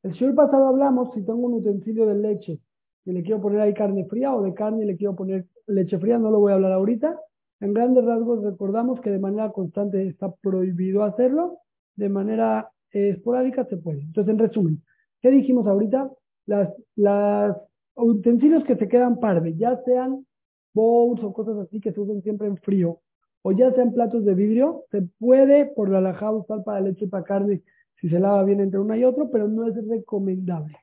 El 0.02 0.12
shiur 0.12 0.34
pasado 0.34 0.66
hablamos 0.66 1.12
si 1.14 1.22
tengo 1.22 1.46
un 1.46 1.54
utensilio 1.54 2.06
de 2.06 2.14
leche 2.16 2.58
y 3.04 3.12
le 3.12 3.22
quiero 3.22 3.40
poner 3.40 3.60
ahí 3.60 3.74
carne 3.74 4.04
fría 4.06 4.34
o 4.34 4.42
de 4.42 4.54
carne 4.54 4.84
y 4.84 4.86
le 4.86 4.96
quiero 4.96 5.14
poner 5.14 5.46
leche 5.66 5.98
fría, 5.98 6.18
no 6.18 6.30
lo 6.30 6.40
voy 6.40 6.52
a 6.52 6.56
hablar 6.56 6.72
ahorita. 6.72 7.18
En 7.60 7.74
grandes 7.74 8.04
rasgos 8.04 8.42
recordamos 8.42 9.00
que 9.00 9.10
de 9.10 9.20
manera 9.20 9.52
constante 9.52 10.06
está 10.08 10.32
prohibido 10.42 11.04
hacerlo, 11.04 11.58
de 11.94 12.08
manera 12.08 12.70
esporádica 12.90 13.64
se 13.66 13.76
puede. 13.76 14.00
Entonces, 14.00 14.32
en 14.32 14.38
resumen, 14.38 14.82
¿qué 15.20 15.30
dijimos 15.30 15.66
ahorita? 15.66 16.10
Las, 16.46 16.70
las 16.96 17.56
utensilios 17.96 18.64
que 18.64 18.76
se 18.76 18.88
quedan 18.88 19.20
parve, 19.20 19.54
ya 19.56 19.80
sean 19.84 20.26
bowls 20.74 21.22
o 21.22 21.32
cosas 21.32 21.58
así 21.58 21.80
que 21.80 21.92
se 21.92 22.00
usan 22.00 22.22
siempre 22.22 22.46
en 22.46 22.56
frío, 22.58 23.00
o 23.42 23.52
ya 23.52 23.72
sean 23.72 23.92
platos 23.92 24.24
de 24.24 24.34
vidrio, 24.34 24.84
se 24.90 25.02
puede 25.18 25.66
por 25.66 25.88
la 25.88 25.98
alhaja 25.98 26.30
usar 26.30 26.62
para 26.64 26.80
leche 26.80 27.04
y 27.04 27.08
para 27.08 27.24
carne 27.24 27.62
si 28.00 28.08
se 28.08 28.18
lava 28.18 28.42
bien 28.44 28.60
entre 28.60 28.80
uno 28.80 28.96
y 28.96 29.04
otro, 29.04 29.30
pero 29.30 29.48
no 29.48 29.68
es 29.68 29.74
recomendable. 29.86 30.76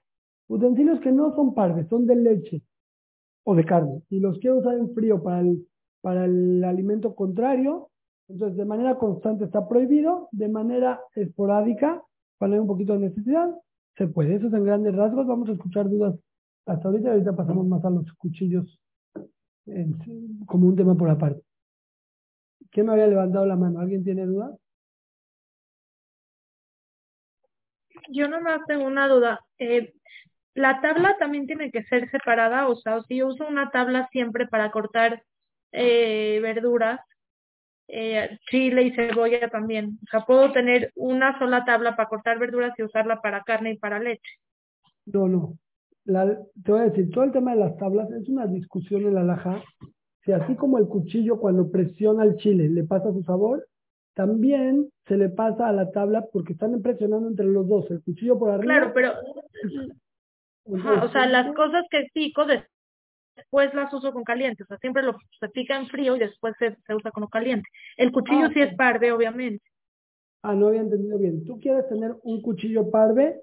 Utensilios 0.48 1.00
que 1.02 1.12
no 1.12 1.36
son 1.36 1.54
parves, 1.54 1.88
son 1.90 2.06
de 2.08 2.16
leche 2.16 2.62
o 3.44 3.56
de 3.56 3.66
carne, 3.66 4.02
y 4.10 4.20
los 4.20 4.40
quiero 4.40 4.60
usar 4.60 4.78
en 4.78 4.94
frío 4.94 5.22
para 5.22 5.42
el, 5.42 5.68
para 6.02 6.26
el 6.26 6.64
alimento 6.64 7.16
contrario, 7.16 7.90
entonces 8.28 8.58
de 8.58 8.66
manera 8.66 8.96
constante 8.96 9.46
está 9.46 9.68
prohibido, 9.68 10.30
de 10.32 10.50
manera 10.50 11.02
esporádica, 11.16 12.02
cuando 12.38 12.56
hay 12.56 12.62
un 12.62 12.68
poquito 12.68 12.94
de 12.94 13.00
necesidad, 13.00 13.50
se 13.98 14.08
puede. 14.08 14.36
Eso 14.36 14.48
es 14.48 14.54
en 14.54 14.64
grandes 14.64 14.96
rasgos. 14.96 15.28
Vamos 15.28 15.50
a 15.50 15.54
escuchar 15.54 15.90
dudas 15.90 16.16
hasta 16.70 16.88
ahorita. 16.88 17.12
Ahorita 17.12 17.36
pasamos 17.36 17.68
más 17.68 17.84
a 17.84 17.90
los 17.90 18.12
cuchillos 18.14 18.80
como 20.46 20.68
un 20.68 20.76
tema 20.76 20.96
por 20.96 21.10
aparte. 21.10 21.42
¿Quién 22.72 22.86
me 22.86 22.94
había 22.94 23.08
levantado 23.08 23.46
la 23.46 23.56
mano? 23.56 23.80
¿Alguien 23.80 24.04
tiene 24.04 24.26
dudas? 24.26 24.58
Yo 28.10 28.28
nomás 28.28 28.62
tengo 28.68 28.86
una 28.86 29.08
duda. 29.08 29.40
Eh, 29.58 29.94
la 30.56 30.82
tabla 30.82 31.16
también 31.20 31.46
tiene 31.46 31.72
que 31.72 31.84
ser 31.84 32.10
separada, 32.10 32.68
o 32.68 32.76
sea, 32.76 33.02
si 33.04 33.18
yo 33.18 33.28
uso 33.28 33.48
una 33.48 33.70
tabla 33.70 34.08
siempre 34.12 34.48
para 34.48 34.72
cortar 34.72 35.24
eh, 35.72 36.40
verduras, 36.42 37.00
eh, 37.88 38.38
chile 38.50 38.84
y 38.84 38.92
cebolla 38.92 39.50
también. 39.50 40.00
O 40.04 40.08
sea, 40.10 40.22
puedo 40.22 40.52
tener 40.52 40.92
una 40.96 41.38
sola 41.40 41.66
tabla 41.66 41.96
para 41.96 42.10
cortar 42.10 42.40
verduras 42.40 42.74
y 42.78 42.84
usarla 42.84 43.22
para 43.22 43.44
carne 43.44 43.74
y 43.74 43.78
para 43.78 44.00
leche. 44.00 44.32
No, 45.06 45.28
no. 45.28 45.58
Te 46.64 46.72
voy 46.72 46.82
a 46.82 46.90
decir, 46.90 47.12
todo 47.12 47.24
el 47.24 47.32
tema 47.32 47.52
de 47.52 47.60
las 47.60 47.78
tablas 47.78 48.10
es 48.12 48.28
una 48.30 48.48
discusión 48.48 49.04
en 49.04 49.16
la 49.16 49.24
laja. 49.24 49.64
Si 50.26 50.32
así 50.32 50.56
como 50.56 50.78
el 50.78 50.88
cuchillo 50.88 51.40
cuando 51.40 51.72
presiona 51.72 52.24
el 52.24 52.36
chile 52.38 52.70
le 52.70 52.84
pasa 52.84 53.12
su 53.14 53.24
sabor, 53.24 53.66
también 54.16 54.90
se 55.08 55.18
le 55.18 55.30
pasa 55.30 55.68
a 55.68 55.72
la 55.74 55.92
tabla 55.92 56.26
porque 56.34 56.54
están 56.54 56.82
presionando 56.82 57.28
entre 57.28 57.46
los 57.46 57.68
dos, 57.68 57.90
el 57.92 58.02
cuchillo 58.04 58.38
por 58.38 58.50
arriba. 58.50 58.74
Claro, 58.74 58.92
pero 58.94 59.14
o 60.66 61.10
sea, 61.10 61.26
las 61.28 61.54
cosas 61.56 61.86
que 61.90 62.08
pico 62.14 62.46
después 62.46 63.74
las 63.74 63.94
uso 63.94 64.12
con 64.12 64.24
caliente, 64.24 64.64
o 64.64 64.66
sea, 64.66 64.78
siempre 64.78 65.04
lo 65.04 65.18
se 65.40 65.50
pica 65.50 65.78
en 65.78 65.88
frío 65.88 66.16
y 66.16 66.20
después 66.20 66.54
se, 66.60 66.76
usa 66.94 67.12
con 67.12 67.28
caliente. 67.28 67.68
El 67.98 68.12
cuchillo 68.12 68.48
ah, 68.48 68.52
sí 68.54 68.62
es 68.62 68.76
parve, 68.76 69.12
obviamente. 69.12 69.64
Ah, 70.44 70.54
no 70.54 70.68
había 70.68 70.82
entendido 70.82 71.18
bien. 71.18 71.44
Tú 71.46 71.60
quieres 71.60 71.88
tener 71.90 72.16
un 72.24 72.42
cuchillo 72.42 72.90
parve 72.92 73.42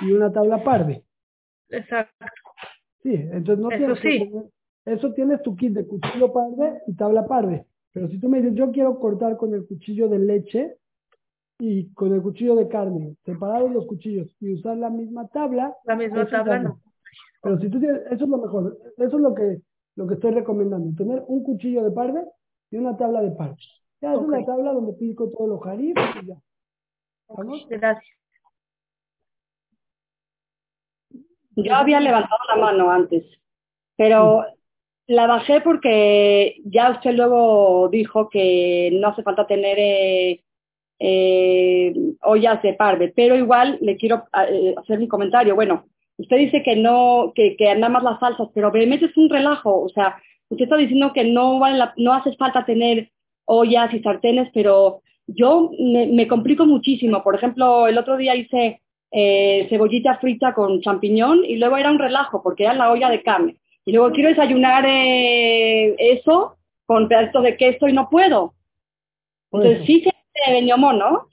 y 0.00 0.12
una 0.12 0.32
tabla 0.32 0.62
parve. 0.62 1.04
Exacto. 1.70 2.26
Sí, 3.02 3.14
entonces 3.14 3.58
no 3.58 3.70
eso 3.70 3.96
sí. 3.96 4.30
eso 4.84 5.12
tienes 5.14 5.42
tu 5.42 5.56
kit 5.56 5.72
de 5.72 5.86
cuchillo 5.86 6.32
parve 6.32 6.82
y 6.86 6.94
tabla 6.94 7.26
parve. 7.26 7.66
Pero 7.92 8.08
si 8.08 8.20
tú 8.20 8.28
me 8.28 8.40
dices, 8.40 8.54
yo 8.54 8.70
quiero 8.70 8.98
cortar 9.00 9.36
con 9.36 9.54
el 9.54 9.66
cuchillo 9.66 10.08
de 10.08 10.18
leche, 10.18 10.76
y 11.60 11.92
con 11.92 12.14
el 12.14 12.22
cuchillo 12.22 12.56
de 12.56 12.68
carne, 12.68 13.16
separados 13.24 13.70
los 13.70 13.86
cuchillos 13.86 14.34
y 14.40 14.54
usar 14.54 14.78
la 14.78 14.88
misma 14.88 15.28
tabla. 15.28 15.76
La 15.84 15.94
misma 15.94 16.26
tabla 16.26 16.58
no. 16.58 16.80
Pero 17.42 17.58
si 17.58 17.68
tú 17.68 17.78
tienes, 17.78 18.00
eso 18.06 18.24
es 18.24 18.30
lo 18.30 18.38
mejor, 18.38 18.78
eso 18.96 19.16
es 19.16 19.22
lo 19.22 19.34
que, 19.34 19.60
lo 19.96 20.06
que 20.06 20.14
estoy 20.14 20.30
recomendando, 20.32 20.96
tener 20.96 21.22
un 21.26 21.44
cuchillo 21.44 21.84
de 21.84 21.90
parve 21.90 22.24
y 22.70 22.76
una 22.76 22.96
tabla 22.96 23.20
de 23.20 23.32
parve. 23.32 23.56
Ya 24.00 24.14
es 24.14 24.18
una 24.18 24.44
tabla 24.44 24.72
donde 24.72 24.94
pico 24.94 25.30
todo 25.30 25.46
los 25.46 25.62
jaribes 25.62 26.04
y 26.22 26.26
ya. 26.26 26.36
Gracias. 27.68 28.16
Yo 31.64 31.74
había 31.74 32.00
levantado 32.00 32.40
la 32.48 32.56
mano 32.56 32.90
antes, 32.90 33.24
pero 33.96 34.44
la 35.06 35.26
bajé 35.26 35.60
porque 35.60 36.56
ya 36.64 36.90
usted 36.90 37.12
luego 37.12 37.88
dijo 37.90 38.28
que 38.28 38.90
no 38.92 39.08
hace 39.08 39.22
falta 39.22 39.46
tener 39.46 39.76
eh, 39.78 40.40
eh, 40.98 41.94
ollas 42.22 42.62
de 42.62 42.74
parve, 42.74 43.12
pero 43.14 43.36
igual 43.36 43.78
le 43.80 43.96
quiero 43.96 44.24
eh, 44.48 44.74
hacer 44.76 44.98
mi 44.98 45.08
comentario. 45.08 45.54
Bueno, 45.54 45.86
usted 46.16 46.36
dice 46.36 46.62
que 46.62 46.76
no, 46.76 47.32
que, 47.34 47.56
que 47.56 47.74
nada 47.74 47.88
más 47.88 48.02
las 48.02 48.20
salsas, 48.20 48.48
pero 48.54 48.68
obviamente 48.68 49.06
es 49.06 49.16
un 49.16 49.28
relajo, 49.28 49.82
o 49.82 49.88
sea, 49.88 50.16
usted 50.48 50.64
está 50.64 50.76
diciendo 50.76 51.12
que 51.12 51.24
no, 51.24 51.58
vale 51.58 51.84
no 51.96 52.12
hace 52.12 52.36
falta 52.36 52.64
tener 52.64 53.10
ollas 53.46 53.92
y 53.94 54.00
sartenes, 54.00 54.50
pero 54.54 55.02
yo 55.26 55.70
me, 55.78 56.28
complico 56.28 56.66
muchísimo. 56.66 57.22
Por 57.22 57.34
ejemplo, 57.34 57.88
el 57.88 57.98
otro 57.98 58.16
día 58.16 58.34
hice 58.34 58.80
eh, 59.12 59.66
cebollita 59.68 60.18
frita 60.18 60.54
con 60.54 60.80
champiñón 60.80 61.44
y 61.44 61.56
luego 61.56 61.76
era 61.76 61.90
un 61.90 61.98
relajo 61.98 62.42
porque 62.42 62.64
era 62.64 62.74
la 62.74 62.90
olla 62.90 63.10
de 63.10 63.22
carne. 63.22 63.60
Y 63.84 63.92
luego 63.92 64.12
quiero 64.12 64.28
desayunar 64.28 64.84
eh, 64.86 65.96
eso 65.98 66.56
con 66.86 67.08
pedacitos 67.08 67.42
de 67.42 67.56
queso 67.56 67.88
y 67.88 67.92
no 67.92 68.08
puedo. 68.08 68.54
Entonces 69.52 69.84
sí 69.86 70.02
se 70.02 70.52
veñomó, 70.52 70.92
¿no? 70.92 71.28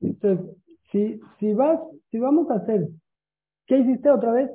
Entonces, 0.00 0.56
si, 0.92 1.20
si 1.38 1.52
vas, 1.52 1.80
si 2.10 2.18
vamos 2.18 2.48
a 2.50 2.54
hacer, 2.54 2.88
¿qué 3.66 3.78
hiciste 3.78 4.10
otra 4.10 4.32
vez? 4.32 4.50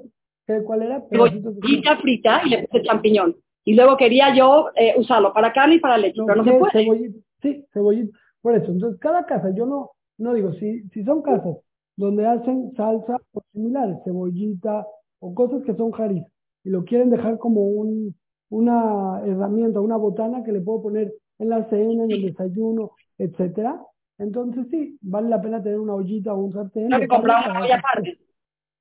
¿Qué, 0.48 0.62
¿Cuál 0.64 0.84
era? 0.84 1.04
Cebollita 1.10 1.98
frita 1.98 2.42
y 2.46 2.50
le 2.50 2.68
puse 2.68 2.84
champiñón. 2.84 3.36
Y 3.66 3.74
luego 3.74 3.98
quería 3.98 4.34
yo 4.36 4.70
eh, 4.76 4.94
usarlo 4.96 5.34
para 5.34 5.52
carne 5.52 5.76
y 5.76 5.80
para 5.80 5.98
leche, 5.98 6.22
pero 6.26 6.38
no 6.38 6.44
se 6.44 6.54
puede. 6.54 6.72
Cebollita, 6.72 7.20
sí, 7.42 7.66
cebollita. 7.74 8.18
Por 8.42 8.56
eso, 8.56 8.72
entonces 8.72 9.00
cada 9.00 9.26
casa, 9.26 9.52
yo 9.56 9.66
no, 9.66 9.92
no 10.20 10.34
digo, 10.34 10.54
si, 10.54 10.84
si 10.90 11.04
son 11.04 11.22
casas 11.22 11.58
donde 11.96 12.26
hacen 12.26 12.74
salsa 12.76 13.18
o 13.34 13.42
similares, 13.52 13.98
cebollita 14.04 14.86
o 15.20 15.34
cosas 15.34 15.64
que 15.64 15.76
son 15.76 15.92
jariz, 15.92 16.24
y 16.64 16.70
lo 16.70 16.84
quieren 16.84 17.10
dejar 17.10 17.38
como 17.38 17.68
un, 17.68 18.16
una 18.50 19.22
herramienta, 19.26 19.80
una 19.80 19.98
botana 19.98 20.44
que 20.44 20.52
le 20.52 20.62
puedo 20.62 20.84
poner 20.84 21.14
en 21.40 21.50
la 21.50 21.68
cena, 21.70 22.04
en 22.04 22.12
el 22.12 22.22
desayuno, 22.22 22.92
etcétera. 23.18 23.82
Entonces 24.18 24.68
sí, 24.70 24.98
vale 25.02 25.30
la 25.30 25.42
pena 25.42 25.62
tener 25.62 25.80
una 25.80 25.96
ollita 25.96 26.34
o 26.34 26.38
un 26.38 26.54
sartén. 26.54 26.90
No 26.90 27.00
que 27.00 27.06
una 27.06 27.62
olla 27.62 27.76
aparte. 27.76 28.18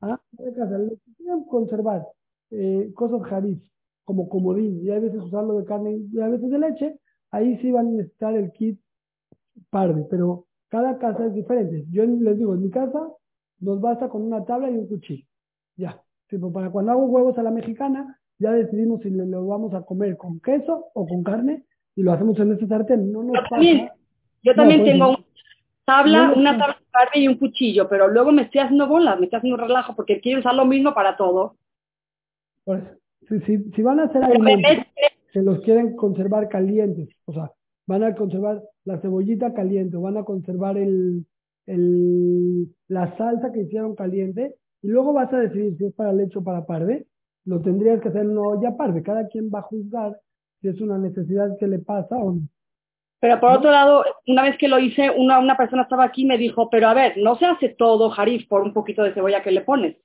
Ah, 0.00 0.20
casa, 0.56 0.78
conservar 1.48 2.06
eh, 2.50 2.92
cosas 2.94 3.22
jariz, 3.28 3.58
como 4.04 4.28
comodín, 4.28 4.84
y 4.84 4.90
a 4.90 4.98
veces 4.98 5.22
usarlo 5.22 5.58
de 5.58 5.64
carne 5.64 6.02
y 6.12 6.20
a 6.20 6.28
veces 6.28 6.50
de 6.50 6.58
leche, 6.58 7.00
ahí 7.30 7.56
sí 7.58 7.72
van 7.72 7.88
a 7.88 7.90
necesitar 7.90 8.34
el 8.34 8.52
kit 8.52 8.78
parde, 9.70 10.06
pero 10.10 10.46
cada 10.74 10.98
casa 10.98 11.26
es 11.26 11.34
diferente. 11.34 11.84
Yo 11.92 12.04
les 12.04 12.36
digo, 12.36 12.52
en 12.54 12.64
mi 12.64 12.70
casa 12.70 12.98
nos 13.60 13.80
basta 13.80 14.08
con 14.08 14.22
una 14.22 14.44
tabla 14.44 14.68
y 14.68 14.76
un 14.76 14.88
cuchillo. 14.88 15.24
Ya. 15.76 16.02
Tipo, 16.26 16.52
para 16.52 16.70
cuando 16.70 16.90
hago 16.90 17.04
huevos 17.04 17.38
a 17.38 17.44
la 17.44 17.52
mexicana, 17.52 18.18
ya 18.40 18.50
decidimos 18.50 19.00
si 19.02 19.10
lo 19.10 19.46
vamos 19.46 19.72
a 19.72 19.82
comer 19.82 20.16
con 20.16 20.40
queso 20.40 20.86
o 20.92 21.06
con 21.06 21.22
carne 21.22 21.62
y 21.94 22.02
lo 22.02 22.12
hacemos 22.12 22.36
en 22.40 22.54
ese 22.54 22.66
sartén. 22.66 23.12
No 23.12 23.22
nos 23.22 23.36
yo 23.36 23.48
también, 23.48 23.88
yo 24.42 24.54
también 24.56 24.80
pues, 24.80 24.92
tengo 24.92 25.08
una 25.10 25.24
tabla, 25.84 26.32
una 26.34 26.58
tabla 26.58 26.76
de 26.80 26.90
carne 26.90 27.22
y 27.22 27.28
un 27.28 27.38
cuchillo, 27.38 27.88
pero 27.88 28.08
luego 28.08 28.32
me 28.32 28.42
estoy 28.42 28.62
haciendo 28.62 28.88
bolas, 28.88 29.16
me 29.20 29.26
estoy 29.26 29.36
haciendo 29.36 29.62
relajo 29.62 29.94
porque 29.94 30.20
quiero 30.20 30.40
usar 30.40 30.56
lo 30.56 30.64
mismo 30.64 30.92
para 30.92 31.16
todo. 31.16 31.54
Pues, 32.64 32.82
si, 33.28 33.58
si, 33.70 33.82
van 33.82 34.00
a 34.00 34.04
hacer 34.04 34.24
alimentos, 34.24 34.86
se 35.32 35.40
los 35.40 35.60
quieren 35.60 35.94
conservar 35.94 36.48
calientes, 36.48 37.10
o 37.26 37.32
sea, 37.32 37.52
van 37.86 38.04
a 38.04 38.14
conservar 38.14 38.62
la 38.84 38.98
cebollita 39.00 39.52
caliente, 39.54 39.96
van 39.96 40.16
a 40.16 40.24
conservar 40.24 40.78
el, 40.78 41.26
el, 41.66 42.68
la 42.88 43.16
salsa 43.16 43.52
que 43.52 43.62
hicieron 43.62 43.94
caliente, 43.94 44.54
y 44.82 44.88
luego 44.88 45.12
vas 45.12 45.32
a 45.32 45.38
decidir 45.38 45.76
si 45.78 45.86
es 45.86 45.94
para 45.94 46.12
leche 46.12 46.38
o 46.38 46.44
para 46.44 46.66
parve, 46.66 47.06
lo 47.46 47.60
tendrías 47.60 48.00
que 48.00 48.08
hacer 48.08 48.22
en 48.22 48.30
una 48.30 48.48
olla 48.48 48.76
parve. 48.76 49.02
Cada 49.02 49.28
quien 49.28 49.50
va 49.54 49.60
a 49.60 49.62
juzgar 49.62 50.18
si 50.60 50.68
es 50.68 50.80
una 50.80 50.98
necesidad 50.98 51.56
que 51.58 51.66
le 51.66 51.78
pasa 51.78 52.16
o 52.16 52.34
no. 52.34 52.40
Pero 53.20 53.40
por 53.40 53.52
otro 53.52 53.70
lado, 53.70 54.04
una 54.26 54.42
vez 54.42 54.58
que 54.58 54.68
lo 54.68 54.78
hice, 54.78 55.10
una, 55.10 55.38
una 55.38 55.56
persona 55.56 55.82
estaba 55.82 56.04
aquí 56.04 56.22
y 56.24 56.26
me 56.26 56.36
dijo, 56.36 56.68
pero 56.68 56.88
a 56.88 56.94
ver, 56.94 57.14
no 57.16 57.36
se 57.36 57.46
hace 57.46 57.70
todo 57.70 58.10
jarif 58.10 58.46
por 58.48 58.60
un 58.60 58.74
poquito 58.74 59.02
de 59.02 59.14
cebolla 59.14 59.42
que 59.42 59.50
le 59.50 59.62
pones. 59.62 59.96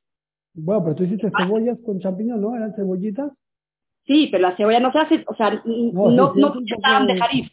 Bueno, 0.53 0.83
pero 0.83 0.95
tú 0.95 1.03
hiciste 1.03 1.29
cebollas 1.37 1.77
con 1.85 1.99
champiñón, 1.99 2.39
¿no? 2.39 2.55
¿Eran 2.55 2.73
cebollitas? 2.75 3.31
Sí, 4.05 4.29
pero 4.31 4.43
la 4.43 4.55
cebolla 4.55 4.79
no 4.79 4.93
se 4.93 4.99
hace, 4.99 5.23
o 5.27 5.35
sea, 5.35 5.61
no, 5.65 6.11
no, 6.11 6.33
no, 6.33 6.51
de 6.61 7.17
jarif. 7.17 7.51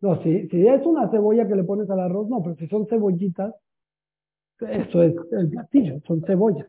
No, 0.00 0.22
si, 0.22 0.48
si 0.48 0.66
es 0.66 0.84
una 0.84 1.10
cebolla 1.10 1.48
que 1.48 1.54
le 1.54 1.64
pones 1.64 1.88
al 1.90 2.00
arroz, 2.00 2.28
no, 2.28 2.42
pero 2.42 2.54
si 2.56 2.66
son 2.68 2.86
cebollitas, 2.86 3.54
eso 4.60 5.02
es 5.02 5.14
el 5.32 5.50
platillo, 5.50 6.00
son 6.06 6.22
cebollas. 6.22 6.66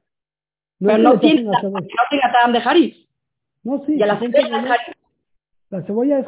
No 0.80 0.90
pero 0.90 1.04
no 1.04 1.20
tiene, 1.20 1.44
no 1.44 1.52
tenga 2.10 2.32
tam 2.32 2.54
de 2.54 2.62
jarif. 2.62 2.96
No, 3.64 3.84
sí. 3.86 3.94
Y 3.94 3.98
la 3.98 4.20
cebolla 4.20 4.60
es 4.60 4.68
jarif. 4.68 4.96
La 5.70 5.84
cebolla 5.84 6.20
es. 6.20 6.28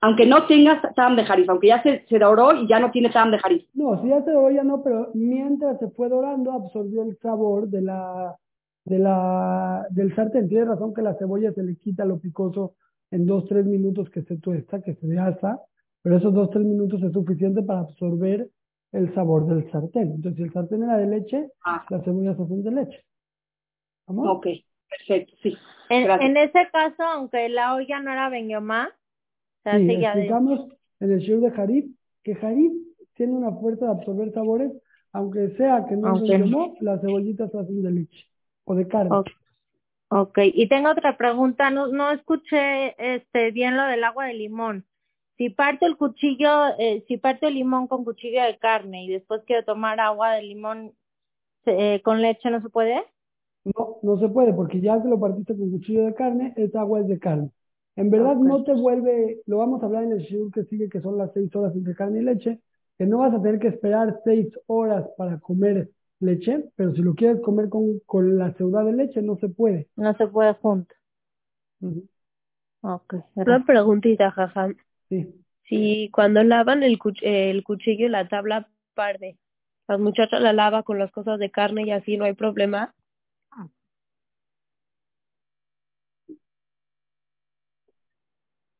Aunque 0.00 0.26
no 0.26 0.46
tengas 0.46 0.94
tam 0.94 1.16
de 1.16 1.24
jarif, 1.24 1.48
aunque 1.48 1.68
ya 1.68 1.82
se, 1.82 2.04
se 2.06 2.18
doró 2.18 2.54
y 2.54 2.68
ya 2.68 2.78
no 2.78 2.90
tiene 2.90 3.10
tam 3.10 3.30
de 3.30 3.38
jarif. 3.38 3.64
No, 3.74 4.00
si 4.02 4.08
ya 4.08 4.22
se 4.22 4.32
doró 4.32 4.50
ya 4.50 4.62
no, 4.62 4.82
pero 4.82 5.10
mientras 5.14 5.78
se 5.78 5.90
fue 5.90 6.08
dorando 6.08 6.52
absorbió 6.52 7.02
el 7.02 7.16
sabor 7.18 7.68
de 7.68 7.82
la, 7.82 8.36
de 8.84 8.98
la, 8.98 9.86
del 9.90 10.14
sartén. 10.14 10.48
Tienes 10.48 10.68
razón 10.68 10.94
que 10.94 11.02
la 11.02 11.14
cebolla 11.14 11.52
se 11.52 11.62
le 11.62 11.76
quita 11.76 12.04
lo 12.04 12.18
picoso 12.18 12.74
en 13.10 13.26
dos, 13.26 13.46
tres 13.46 13.64
minutos 13.66 14.10
que 14.10 14.22
se 14.22 14.36
tuesta, 14.38 14.80
que 14.80 14.94
se 14.94 15.18
asa 15.18 15.60
pero 16.04 16.18
esos 16.18 16.34
dos, 16.34 16.50
tres 16.50 16.66
minutos 16.66 17.02
es 17.02 17.12
suficiente 17.12 17.62
para 17.62 17.80
absorber 17.80 18.46
el 18.92 19.14
sabor 19.14 19.46
del 19.46 19.70
sartén. 19.70 20.12
Entonces, 20.12 20.36
si 20.36 20.42
el 20.42 20.52
sartén 20.52 20.82
era 20.82 20.98
de 20.98 21.06
leche, 21.06 21.48
ah. 21.64 21.82
las 21.88 22.04
cebollas 22.04 22.36
son 22.36 22.62
de 22.62 22.70
leche. 22.70 23.04
¿Vamos? 24.06 24.36
Ok, 24.36 24.48
perfecto, 24.86 25.34
sí. 25.42 25.56
En, 25.88 26.36
ese 26.36 26.68
caso, 26.70 27.02
aunque 27.04 27.48
la 27.48 27.74
olla 27.74 28.00
no 28.00 28.12
era 28.12 28.28
benyomá, 28.28 28.90
se 29.62 29.78
sí, 29.78 29.94
explicamos 29.94 30.68
en 31.00 31.12
el 31.12 31.20
show 31.20 31.40
de 31.40 31.50
Jarib 31.52 31.96
que 32.22 32.34
Jarib 32.34 32.72
tiene 33.14 33.32
una 33.32 33.52
fuerza 33.52 33.86
de 33.86 33.92
absorber 33.92 34.30
sabores, 34.34 34.72
aunque 35.12 35.56
sea 35.56 35.86
que 35.88 35.96
no 35.96 36.16
okay. 36.16 36.38
las 36.80 37.00
cebollitas 37.00 37.50
se 37.50 37.58
hacen 37.58 37.82
de 37.82 37.90
leche 37.90 38.26
o 38.64 38.74
de 38.74 38.86
carne. 38.88 39.10
Okay. 39.10 39.34
ok, 40.08 40.38
y 40.52 40.68
tengo 40.68 40.90
otra 40.90 41.16
pregunta, 41.16 41.70
no, 41.70 41.86
no 41.86 42.10
escuché 42.10 42.94
este 43.14 43.52
bien 43.52 43.78
lo 43.78 43.84
del 43.84 44.04
agua 44.04 44.26
de 44.26 44.34
limón 44.34 44.84
si 45.36 45.50
parto 45.50 45.86
el 45.86 45.96
cuchillo, 45.96 46.48
eh, 46.78 47.04
si 47.08 47.16
parto 47.16 47.48
el 47.48 47.54
limón 47.54 47.86
con 47.88 48.04
cuchillo 48.04 48.42
de 48.42 48.58
carne 48.58 49.04
y 49.04 49.08
después 49.10 49.42
quiero 49.46 49.64
tomar 49.64 50.00
agua 50.00 50.32
de 50.32 50.42
limón 50.42 50.92
eh, 51.66 52.00
con 52.04 52.22
leche, 52.22 52.50
¿no 52.50 52.60
se 52.62 52.68
puede? 52.68 53.02
No, 53.64 53.98
no 54.02 54.18
se 54.18 54.28
puede, 54.28 54.52
porque 54.52 54.80
ya 54.80 55.00
que 55.02 55.08
lo 55.08 55.18
partiste 55.18 55.56
con 55.56 55.70
cuchillo 55.70 56.04
de 56.04 56.14
carne, 56.14 56.52
esa 56.56 56.80
agua 56.80 57.00
es 57.00 57.08
de 57.08 57.18
carne. 57.18 57.50
En 57.96 58.10
verdad 58.10 58.36
no 58.36 58.64
te 58.64 58.74
vuelve, 58.74 59.40
lo 59.46 59.58
vamos 59.58 59.82
a 59.82 59.86
hablar 59.86 60.04
en 60.04 60.12
el 60.12 60.18
shiur 60.20 60.52
que 60.52 60.64
sigue, 60.64 60.88
que 60.88 61.00
son 61.00 61.16
las 61.16 61.32
seis 61.32 61.54
horas 61.54 61.74
entre 61.74 61.94
carne 61.94 62.20
y 62.20 62.24
leche, 62.24 62.60
que 62.98 63.06
no 63.06 63.18
vas 63.18 63.32
a 63.32 63.40
tener 63.40 63.58
que 63.60 63.68
esperar 63.68 64.20
seis 64.24 64.48
horas 64.66 65.06
para 65.16 65.38
comer 65.38 65.90
leche, 66.20 66.64
pero 66.76 66.92
si 66.92 67.02
lo 67.02 67.14
quieres 67.14 67.40
comer 67.40 67.68
con, 67.68 68.00
con 68.06 68.36
la 68.36 68.52
ciudad 68.54 68.84
de 68.84 68.92
leche, 68.92 69.22
no 69.22 69.36
se 69.36 69.48
puede. 69.48 69.88
No 69.96 70.14
se 70.14 70.26
puede 70.26 70.54
junto. 70.54 70.94
Una 72.82 73.64
preguntita, 73.64 74.30
Si 75.68 76.10
cuando 76.12 76.42
lavan 76.42 76.82
el, 76.82 76.98
el 77.22 77.64
cuchillo 77.64 78.06
y 78.06 78.10
la 78.10 78.28
tabla 78.28 78.68
parde, 78.94 79.38
las 79.88 80.00
muchachas 80.00 80.40
la 80.40 80.52
lava 80.52 80.82
con 80.82 80.98
las 80.98 81.10
cosas 81.10 81.38
de 81.38 81.50
carne 81.50 81.82
y 81.84 81.90
así 81.90 82.16
no 82.16 82.24
hay 82.24 82.34
problema. 82.34 82.94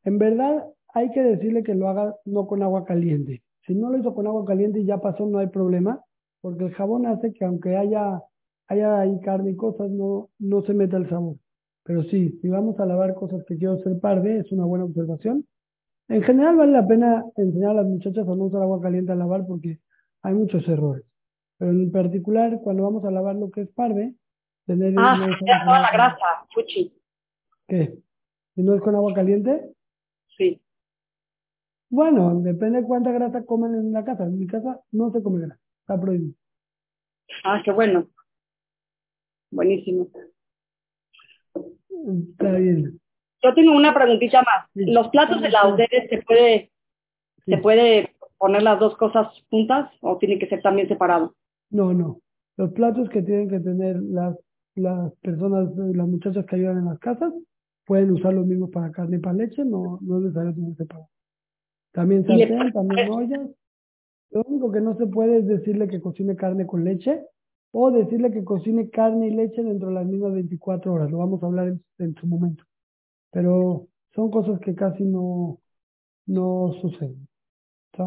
En 0.05 0.19
verdad, 0.19 0.67
hay 0.93 1.11
que 1.11 1.23
decirle 1.23 1.63
que 1.63 1.75
lo 1.75 1.89
haga 1.89 2.15
no 2.25 2.47
con 2.47 2.63
agua 2.63 2.85
caliente. 2.85 3.43
Si 3.67 3.75
no 3.75 3.91
lo 3.91 3.99
hizo 3.99 4.15
con 4.15 4.27
agua 4.27 4.45
caliente 4.45 4.81
y 4.81 4.85
ya 4.87 4.99
pasó, 4.99 5.27
no 5.27 5.39
hay 5.39 5.49
problema, 5.49 6.01
porque 6.41 6.65
el 6.65 6.75
jabón 6.75 7.07
hace 7.07 7.33
que 7.33 7.45
aunque 7.45 7.77
haya, 7.77 8.21
haya 8.69 9.01
ahí 9.01 9.19
carne 9.21 9.53
y 9.53 9.57
cosas, 9.57 9.91
no, 9.91 10.29
no 10.39 10.63
se 10.63 10.75
meta 10.75 10.99
el 10.99 11.09
sabor. 11.09 11.37
Pero 11.85 12.03
sí, 12.05 12.39
si 12.41 12.49
vamos 12.49 12.79
a 12.81 12.87
lavar 12.87 13.15
cosas 13.15 13.43
que 13.47 13.57
quiero 13.57 13.75
hacer 13.75 13.99
parde, 14.01 14.39
es 14.41 14.53
una 14.53 14.65
buena 14.67 14.85
observación. 14.85 15.47
En 16.09 16.23
general 16.23 16.57
vale 16.57 16.73
la 16.73 16.87
pena 16.87 17.25
enseñar 17.37 17.71
a 17.71 17.75
las 17.75 17.87
muchachas 17.87 18.29
a 18.29 18.35
no 18.35 18.45
usar 18.45 18.63
agua 18.63 18.81
caliente 18.81 19.13
a 19.13 19.15
lavar 19.15 19.47
porque 19.47 19.81
hay 20.23 20.35
muchos 20.35 20.67
errores. 20.69 21.05
Pero 21.59 21.71
en 21.71 21.91
particular, 21.91 22.61
cuando 22.63 22.83
vamos 22.83 23.05
a 23.05 23.11
lavar 23.11 23.37
lo 23.37 23.51
que 23.51 23.63
es 23.63 23.69
parve, 23.71 24.15
tener... 24.67 24.95
Ah, 24.99 25.17
toda 25.65 25.81
la 25.81 25.91
grasa, 25.93 26.47
fuchi. 26.53 26.93
¿Qué? 27.67 27.99
¿Si 28.55 28.63
no 28.63 28.75
es 28.75 28.83
con 28.83 28.95
agua 28.95 29.15
caliente? 29.15 29.73
Sí. 30.37 30.61
Bueno, 31.89 32.41
depende 32.41 32.81
de 32.81 32.87
cuánta 32.87 33.13
grasa 33.13 33.45
comen 33.45 33.75
en 33.75 33.93
la 33.93 34.05
casa. 34.05 34.25
En 34.25 34.39
mi 34.39 34.47
casa 34.47 34.81
no 34.93 35.11
se 35.13 35.23
come 35.23 35.41
grasa, 35.41 35.61
está 35.81 36.01
prohibido. 36.01 36.35
Ah, 37.45 37.63
qué 37.65 37.71
bueno. 37.73 38.09
Buenísimo. 39.51 40.09
Está 42.33 42.53
bien. 42.53 43.01
Yo 43.45 43.53
tengo 43.53 43.73
una 43.73 43.93
preguntita 43.93 44.41
más. 44.41 44.71
¿Los 44.75 45.09
platos 45.09 45.43
de 45.43 45.51
la 45.51 45.77
se 45.77 46.23
puede, 46.23 46.71
se 47.45 47.59
puede 47.59 48.15
poner 48.39 48.63
las 48.63 48.81
dos 48.81 48.97
cosas 48.97 49.29
juntas 49.51 49.91
o 50.01 50.17
tiene 50.17 50.39
que 50.39 50.49
ser 50.49 50.63
también 50.63 50.89
separado? 50.89 51.35
No, 51.69 51.93
no. 51.93 52.21
Los 52.57 52.73
platos 52.73 53.11
que 53.11 53.21
tienen 53.21 53.51
que 53.51 53.61
tener 53.61 54.01
las, 54.01 54.35
las 54.77 55.15
personas, 55.17 55.69
las 55.77 56.09
muchachas 56.09 56.47
que 56.47 56.57
ayudan 56.57 56.79
en 56.79 56.85
las 56.87 56.99
casas, 57.01 57.35
pueden 57.85 58.13
usar 58.13 58.33
los 58.33 58.47
mismos 58.47 58.71
para 58.71 58.91
carne 58.91 59.19
y 59.19 59.21
para 59.21 59.37
leche, 59.37 59.63
no, 59.63 59.99
no 60.01 60.17
es 60.17 60.23
necesario 60.23 60.55
tener 60.55 60.77
separado. 60.77 61.09
También 61.93 62.27
sartén, 62.27 62.73
también 62.73 63.11
ollas. 63.11 63.51
Lo 64.31 64.43
único 64.47 64.73
que 64.73 64.81
no 64.81 64.97
se 64.97 65.07
puede 65.07 65.41
es 65.41 65.47
decirle 65.47 65.87
que 65.87 66.01
cocine 66.01 66.35
carne 66.35 66.67
con 66.67 66.83
leche 66.83 67.21
o 67.73 67.91
decirle 67.91 68.33
que 68.33 68.43
cocine 68.43 68.89
carne 68.89 69.29
y 69.29 69.31
leche 69.33 69.63
dentro 69.63 69.89
de 69.89 69.95
las 69.97 70.07
mismas 70.07 70.33
24 70.33 70.95
horas. 70.95 71.11
Lo 71.11 71.19
vamos 71.19 71.43
a 71.43 71.47
hablar 71.47 71.75
en 71.99 72.15
su 72.15 72.27
momento 72.27 72.65
pero 73.35 73.89
son 74.15 74.31
cosas 74.31 74.61
que 74.61 74.75
casi 74.75 75.03
no, 75.03 75.59
no 76.27 76.73
suceden. 76.81 77.29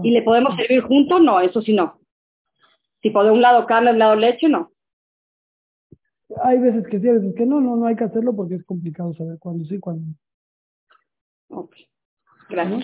¿Y 0.04 0.12
le 0.12 0.22
podemos 0.22 0.56
servir 0.56 0.82
juntos? 0.82 1.22
No, 1.22 1.40
eso 1.42 1.62
sí 1.62 1.74
no. 1.74 2.00
Tipo 3.02 3.24
de 3.24 3.32
un 3.32 3.42
lado 3.42 3.66
carne, 3.66 3.90
de 3.90 3.94
un 3.94 4.00
lado 4.00 4.16
leche, 4.16 4.50
no. 4.50 4.72
Hay 6.44 6.60
veces 6.60 6.88
que 6.88 7.00
sí, 7.00 7.08
hay 7.08 7.16
veces 7.16 7.36
que 7.36 7.46
no, 7.46 7.62
no, 7.62 7.76
no 7.76 7.86
hay 7.86 7.96
que 7.96 8.06
hacerlo 8.06 8.36
porque 8.36 8.56
es 8.56 8.66
complicado 8.66 9.14
saber 9.14 9.38
cuándo 9.40 9.66
sí, 9.66 9.80
cuándo 9.80 10.06
no. 11.50 11.60
Ok. 11.60 11.76
Gracias. 12.50 12.84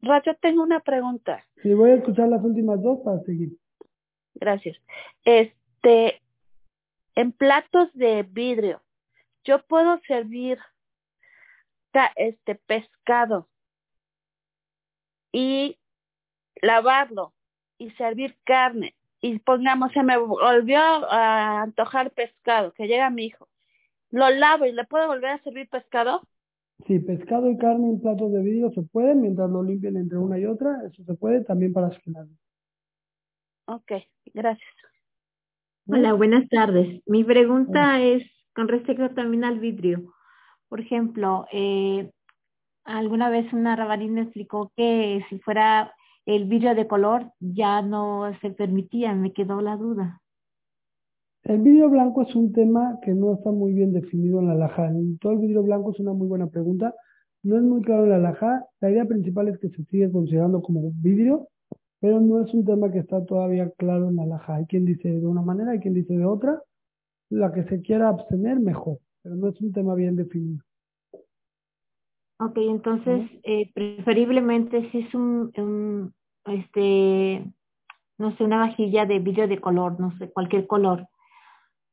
Racha, 0.00 0.34
tengo 0.34 0.62
una 0.62 0.80
pregunta. 0.80 1.44
Sí, 1.62 1.74
voy 1.74 1.90
a 1.90 1.94
escuchar 1.96 2.28
las 2.28 2.42
últimas 2.42 2.80
dos 2.80 3.00
para 3.04 3.20
seguir. 3.22 3.56
Gracias. 4.34 4.76
Este, 5.24 6.22
en 7.16 7.32
platos 7.32 7.92
de 7.94 8.22
vidrio, 8.22 8.80
yo 9.44 9.64
puedo 9.66 10.00
servir 10.06 10.58
este 12.16 12.54
pescado 12.54 13.48
y 15.32 15.78
lavarlo 16.62 17.34
y 17.78 17.90
servir 17.92 18.36
carne. 18.44 18.94
Y 19.20 19.38
pongamos 19.40 19.92
se 19.92 20.02
me 20.02 20.16
volvió 20.16 20.78
a 20.78 21.62
antojar 21.62 22.12
pescado 22.12 22.72
que 22.72 22.86
llega 22.86 23.10
mi 23.10 23.26
hijo. 23.26 23.48
Lo 24.10 24.30
lavo 24.30 24.64
y 24.64 24.72
le 24.72 24.84
puedo 24.84 25.06
volver 25.08 25.30
a 25.30 25.42
servir 25.42 25.68
pescado. 25.68 26.22
Sí 26.86 27.00
pescado 27.00 27.50
y 27.50 27.58
carne 27.58 27.88
en 27.88 28.00
platos 28.00 28.32
de 28.32 28.40
vidrio 28.40 28.70
se 28.70 28.82
puede 28.82 29.14
mientras 29.14 29.50
lo 29.50 29.62
limpien 29.62 29.96
entre 29.96 30.18
una 30.18 30.38
y 30.38 30.46
otra 30.46 30.80
eso 30.86 31.02
se 31.02 31.14
puede 31.14 31.42
también 31.42 31.72
para 31.72 31.88
esquinar 31.88 32.26
Ok, 33.66 33.92
gracias. 34.32 34.70
Hola 35.88 36.12
buenas 36.12 36.48
tardes. 36.48 37.02
Mi 37.06 37.24
pregunta 37.24 38.00
es 38.00 38.22
con 38.54 38.68
respecto 38.68 39.10
también 39.10 39.44
al 39.44 39.58
vidrio 39.58 40.14
por 40.68 40.80
ejemplo, 40.80 41.46
eh, 41.52 42.10
alguna 42.84 43.30
vez 43.30 43.52
una 43.52 43.76
rabarina 43.76 44.22
explicó 44.22 44.70
que 44.76 45.22
si 45.28 45.38
fuera 45.40 45.92
el 46.26 46.44
vidrio 46.44 46.74
de 46.74 46.86
color 46.86 47.32
ya 47.40 47.82
no 47.82 48.30
se 48.40 48.50
permitía, 48.50 49.14
me 49.14 49.32
quedó 49.32 49.60
la 49.60 49.76
duda. 49.76 50.20
El 51.44 51.62
vidrio 51.62 51.88
blanco 51.88 52.22
es 52.22 52.34
un 52.34 52.52
tema 52.52 52.98
que 53.02 53.12
no 53.14 53.34
está 53.34 53.50
muy 53.50 53.72
bien 53.72 53.92
definido 53.92 54.40
en 54.40 54.48
la 54.48 54.54
laja. 54.54 54.90
Todo 55.20 55.32
el 55.32 55.38
vidrio 55.38 55.62
blanco 55.62 55.92
es 55.92 56.00
una 56.00 56.12
muy 56.12 56.26
buena 56.26 56.48
pregunta. 56.48 56.94
No 57.42 57.56
es 57.56 57.62
muy 57.62 57.80
claro 57.82 58.04
en 58.04 58.10
la 58.10 58.18
laja. 58.18 58.66
La 58.80 58.90
idea 58.90 59.06
principal 59.06 59.48
es 59.48 59.58
que 59.58 59.70
se 59.70 59.84
sigue 59.84 60.10
considerando 60.12 60.60
como 60.60 60.90
vidrio, 60.96 61.48
pero 62.00 62.20
no 62.20 62.42
es 62.42 62.52
un 62.52 62.66
tema 62.66 62.90
que 62.90 62.98
está 62.98 63.24
todavía 63.24 63.70
claro 63.78 64.10
en 64.10 64.16
la 64.16 64.26
laja. 64.26 64.56
Hay 64.56 64.66
quien 64.66 64.84
dice 64.84 65.08
de 65.08 65.26
una 65.26 65.40
manera, 65.40 65.70
hay 65.70 65.78
quien 65.78 65.94
dice 65.94 66.14
de 66.14 66.26
otra. 66.26 66.60
La 67.30 67.52
que 67.52 67.64
se 67.64 67.80
quiera 67.80 68.08
abstener, 68.08 68.60
mejor 68.60 68.98
pero 69.22 69.34
no 69.36 69.48
es 69.48 69.60
un 69.60 69.72
tema 69.72 69.94
bien 69.94 70.16
definido. 70.16 70.62
Ok, 72.40 72.56
entonces, 72.58 73.28
eh, 73.42 73.70
preferiblemente 73.74 74.90
si 74.90 74.98
es 74.98 75.14
un, 75.14 76.12
este, 76.44 77.44
no 78.16 78.36
sé, 78.36 78.44
una 78.44 78.58
vajilla 78.58 79.06
de 79.06 79.18
vidrio 79.18 79.48
de 79.48 79.60
color, 79.60 79.98
no 79.98 80.16
sé, 80.18 80.30
cualquier 80.30 80.68
color, 80.68 81.08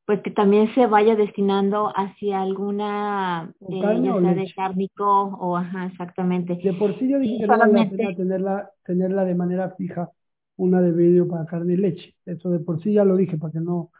pues 0.06 0.22
que 0.22 0.30
también 0.30 0.72
se 0.74 0.86
vaya 0.86 1.16
destinando 1.16 1.92
hacia 1.96 2.40
alguna, 2.40 3.52
eh, 3.68 3.80
ya 3.80 4.20
sea 4.20 4.34
de 4.34 4.52
cárnico 4.54 5.04
o, 5.04 5.56
ajá, 5.56 5.86
exactamente. 5.86 6.54
De 6.54 6.72
por 6.74 6.96
sí 6.96 7.08
yo 7.08 7.18
dije 7.18 7.40
que 7.40 7.46
no 7.48 7.58
vale 7.58 7.72
la 7.72 7.90
pena 7.90 8.14
tenerla, 8.14 8.70
tenerla 8.84 9.24
de 9.24 9.34
manera 9.34 9.70
fija, 9.76 10.10
una 10.56 10.80
de 10.80 10.92
vidrio 10.92 11.26
para 11.26 11.44
carne 11.46 11.74
y 11.74 11.76
leche. 11.76 12.14
Eso 12.24 12.50
de 12.50 12.60
por 12.60 12.80
sí 12.82 12.92
ya 12.92 13.04
lo 13.04 13.16
dije 13.16 13.36
para 13.36 13.52
que 13.52 13.60
no, 13.60 13.90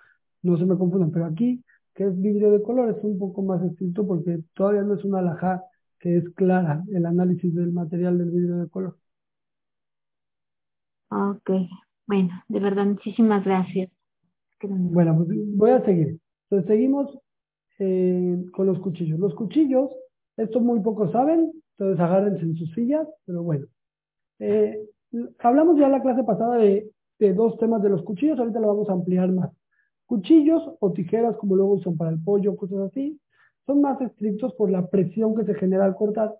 no 0.43 0.57
se 0.57 0.65
me 0.65 0.79
confundan, 0.79 1.11
pero 1.11 1.27
aquí 1.27 1.61
que 1.97 2.05
es 2.05 2.21
vidrio 2.23 2.53
de 2.53 2.63
color, 2.63 2.91
es 2.97 3.05
un 3.05 3.19
poco 3.19 3.43
más 3.43 3.63
estricto 3.65 4.07
porque 4.07 4.41
todavía 4.55 4.83
no 4.85 4.95
es 4.97 5.05
una 5.05 5.21
alhaja 5.21 5.65
que 6.01 6.19
es 6.19 6.31
clara 6.37 6.85
el 6.95 7.07
análisis 7.07 7.55
del 7.55 7.73
material 7.73 8.19
del 8.19 8.31
vidrio 8.31 8.59
de 8.59 8.71
color. 8.71 8.99
Ok, 11.11 11.51
bueno, 12.07 12.45
de 12.49 12.61
verdad, 12.61 12.85
muchísimas 12.87 13.45
gracias. 13.45 13.91
Bueno, 14.63 15.17
pues 15.17 15.29
voy 15.57 15.71
a 15.71 15.85
seguir. 15.85 16.19
Entonces 16.51 16.69
seguimos 16.69 17.19
eh, 17.79 18.45
con 18.53 18.67
los 18.67 18.79
cuchillos. 18.81 19.19
Los 19.19 19.35
cuchillos, 19.35 19.91
esto 20.37 20.61
muy 20.61 20.81
pocos 20.81 21.13
saben, 21.13 21.53
entonces 21.73 22.01
agárrense 22.01 22.43
en 22.45 22.57
sus 22.57 22.73
sillas, 22.75 23.09
pero 23.27 23.43
bueno. 23.43 23.67
Eh, 24.41 24.79
hablamos 25.41 25.79
ya 25.79 25.87
en 25.87 25.93
la 25.93 26.03
clase 26.03 26.25
pasada 26.25 26.59
de, 26.59 26.91
de 27.19 27.35
dos 27.35 27.59
temas 27.59 27.83
de 27.83 27.91
los 27.91 28.03
cuchillos, 28.05 28.39
ahorita 28.39 28.61
lo 28.61 28.69
vamos 28.69 28.89
a 28.91 28.95
ampliar 28.95 29.31
más. 29.33 29.51
Cuchillos 30.07 30.63
o 30.81 30.93
tijeras, 30.93 31.37
como 31.37 31.57
luego 31.57 31.75
usan 31.75 31.97
para 31.97 32.11
el 32.11 32.23
pollo, 32.23 32.57
cosas 32.57 32.79
así, 32.91 33.21
son 33.67 33.81
más 33.81 34.01
estrictos 34.01 34.55
por 34.55 34.71
la 34.71 34.87
presión 34.87 35.35
que 35.35 35.45
se 35.45 35.55
genera 35.55 35.85
al 35.85 35.97
cortar. 35.97 36.35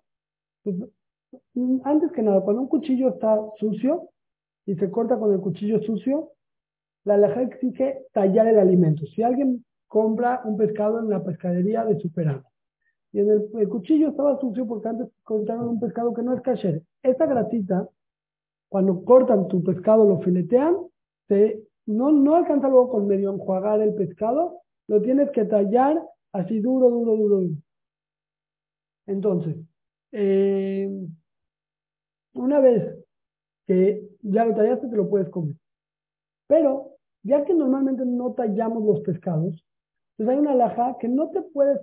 Pues, 0.63 0.77
mm, 1.53 1.79
antes 1.83 2.11
que 2.13 2.21
nada, 2.21 2.41
cuando 2.41 2.61
un 2.61 2.69
cuchillo 2.69 3.09
está 3.09 3.37
sucio 3.57 4.09
y 4.65 4.75
se 4.75 4.89
corta 4.89 5.19
con 5.19 5.33
el 5.33 5.39
cuchillo 5.39 5.81
sucio, 5.81 6.31
la 7.03 7.15
alhaja 7.15 7.41
exige 7.41 8.05
tallar 8.13 8.47
el 8.47 8.59
alimento. 8.59 9.05
Si 9.07 9.23
alguien 9.23 9.65
compra 9.87 10.41
un 10.43 10.57
pescado 10.57 10.99
en 10.99 11.09
la 11.09 11.23
pescadería 11.23 11.85
de 11.85 11.99
superado 11.99 12.43
y 13.11 13.19
en 13.19 13.29
el, 13.29 13.69
cuchillo 13.69 14.09
estaba 14.09 14.39
sucio 14.39 14.67
porque 14.67 14.89
antes 14.89 15.07
cortaron 15.23 15.69
un 15.69 15.79
pescado 15.79 16.13
que 16.13 16.21
no 16.21 16.33
es 16.33 16.41
kasher, 16.41 16.83
esa 17.01 17.25
grasita, 17.25 17.87
cuando 18.69 19.03
cortan 19.05 19.47
tu 19.47 19.63
pescado, 19.63 20.07
lo 20.07 20.19
filetean, 20.19 20.75
se 21.27 21.63
no, 21.87 22.11
no 22.11 22.35
alcanza 22.35 22.67
luego 22.67 22.89
con 22.89 23.07
medio 23.07 23.31
enjuagar 23.31 23.81
el 23.81 23.95
pescado, 23.95 24.61
lo 24.87 25.01
tienes 25.01 25.31
que 25.31 25.45
tallar 25.45 26.01
así 26.33 26.59
duro, 26.59 26.89
duro, 26.89 27.15
duro, 27.15 27.39
duro. 27.39 27.55
Entonces, 29.07 29.55
eh, 30.11 30.89
una 32.33 32.59
vez 32.59 32.93
que 33.65 34.07
ya 34.21 34.45
lo 34.45 34.55
tallaste, 34.55 34.87
te 34.87 34.95
lo 34.95 35.09
puedes 35.09 35.29
comer. 35.29 35.55
Pero, 36.47 36.97
ya 37.23 37.43
que 37.45 37.53
normalmente 37.53 38.05
no 38.05 38.33
tallamos 38.33 38.83
los 38.83 39.01
pescados, 39.01 39.65
pues 40.15 40.29
hay 40.29 40.37
una 40.37 40.51
alhaja 40.51 40.97
que 40.99 41.07
no 41.07 41.29
te 41.29 41.41
puedes 41.41 41.79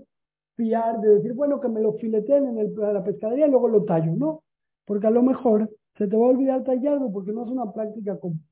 fiar 0.56 1.00
de 1.00 1.16
decir, 1.16 1.32
bueno, 1.34 1.60
que 1.60 1.68
me 1.68 1.80
lo 1.80 1.94
fileteen 1.94 2.46
en, 2.46 2.58
el, 2.58 2.74
la 2.74 3.04
pescadería 3.04 3.46
y 3.46 3.50
luego 3.50 3.68
lo 3.68 3.84
tallo, 3.84 4.12
¿no? 4.16 4.42
Porque 4.84 5.06
a 5.06 5.10
lo 5.10 5.22
mejor 5.22 5.70
se 5.96 6.06
te 6.06 6.16
va 6.16 6.26
a 6.26 6.30
olvidar 6.30 6.64
tallarlo 6.64 7.10
porque 7.12 7.32
no 7.32 7.44
es 7.44 7.50
una 7.50 7.72
práctica 7.72 8.18
común. 8.18 8.44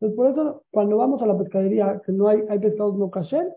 Entonces, 0.00 0.16
por 0.16 0.30
eso, 0.30 0.62
cuando 0.70 0.98
vamos 0.98 1.22
a 1.22 1.26
la 1.26 1.38
pescadería, 1.38 2.02
que 2.04 2.12
no 2.12 2.28
hay, 2.28 2.42
hay 2.48 2.58
pescados 2.58 2.96
no 2.96 3.10
kasher, 3.10 3.52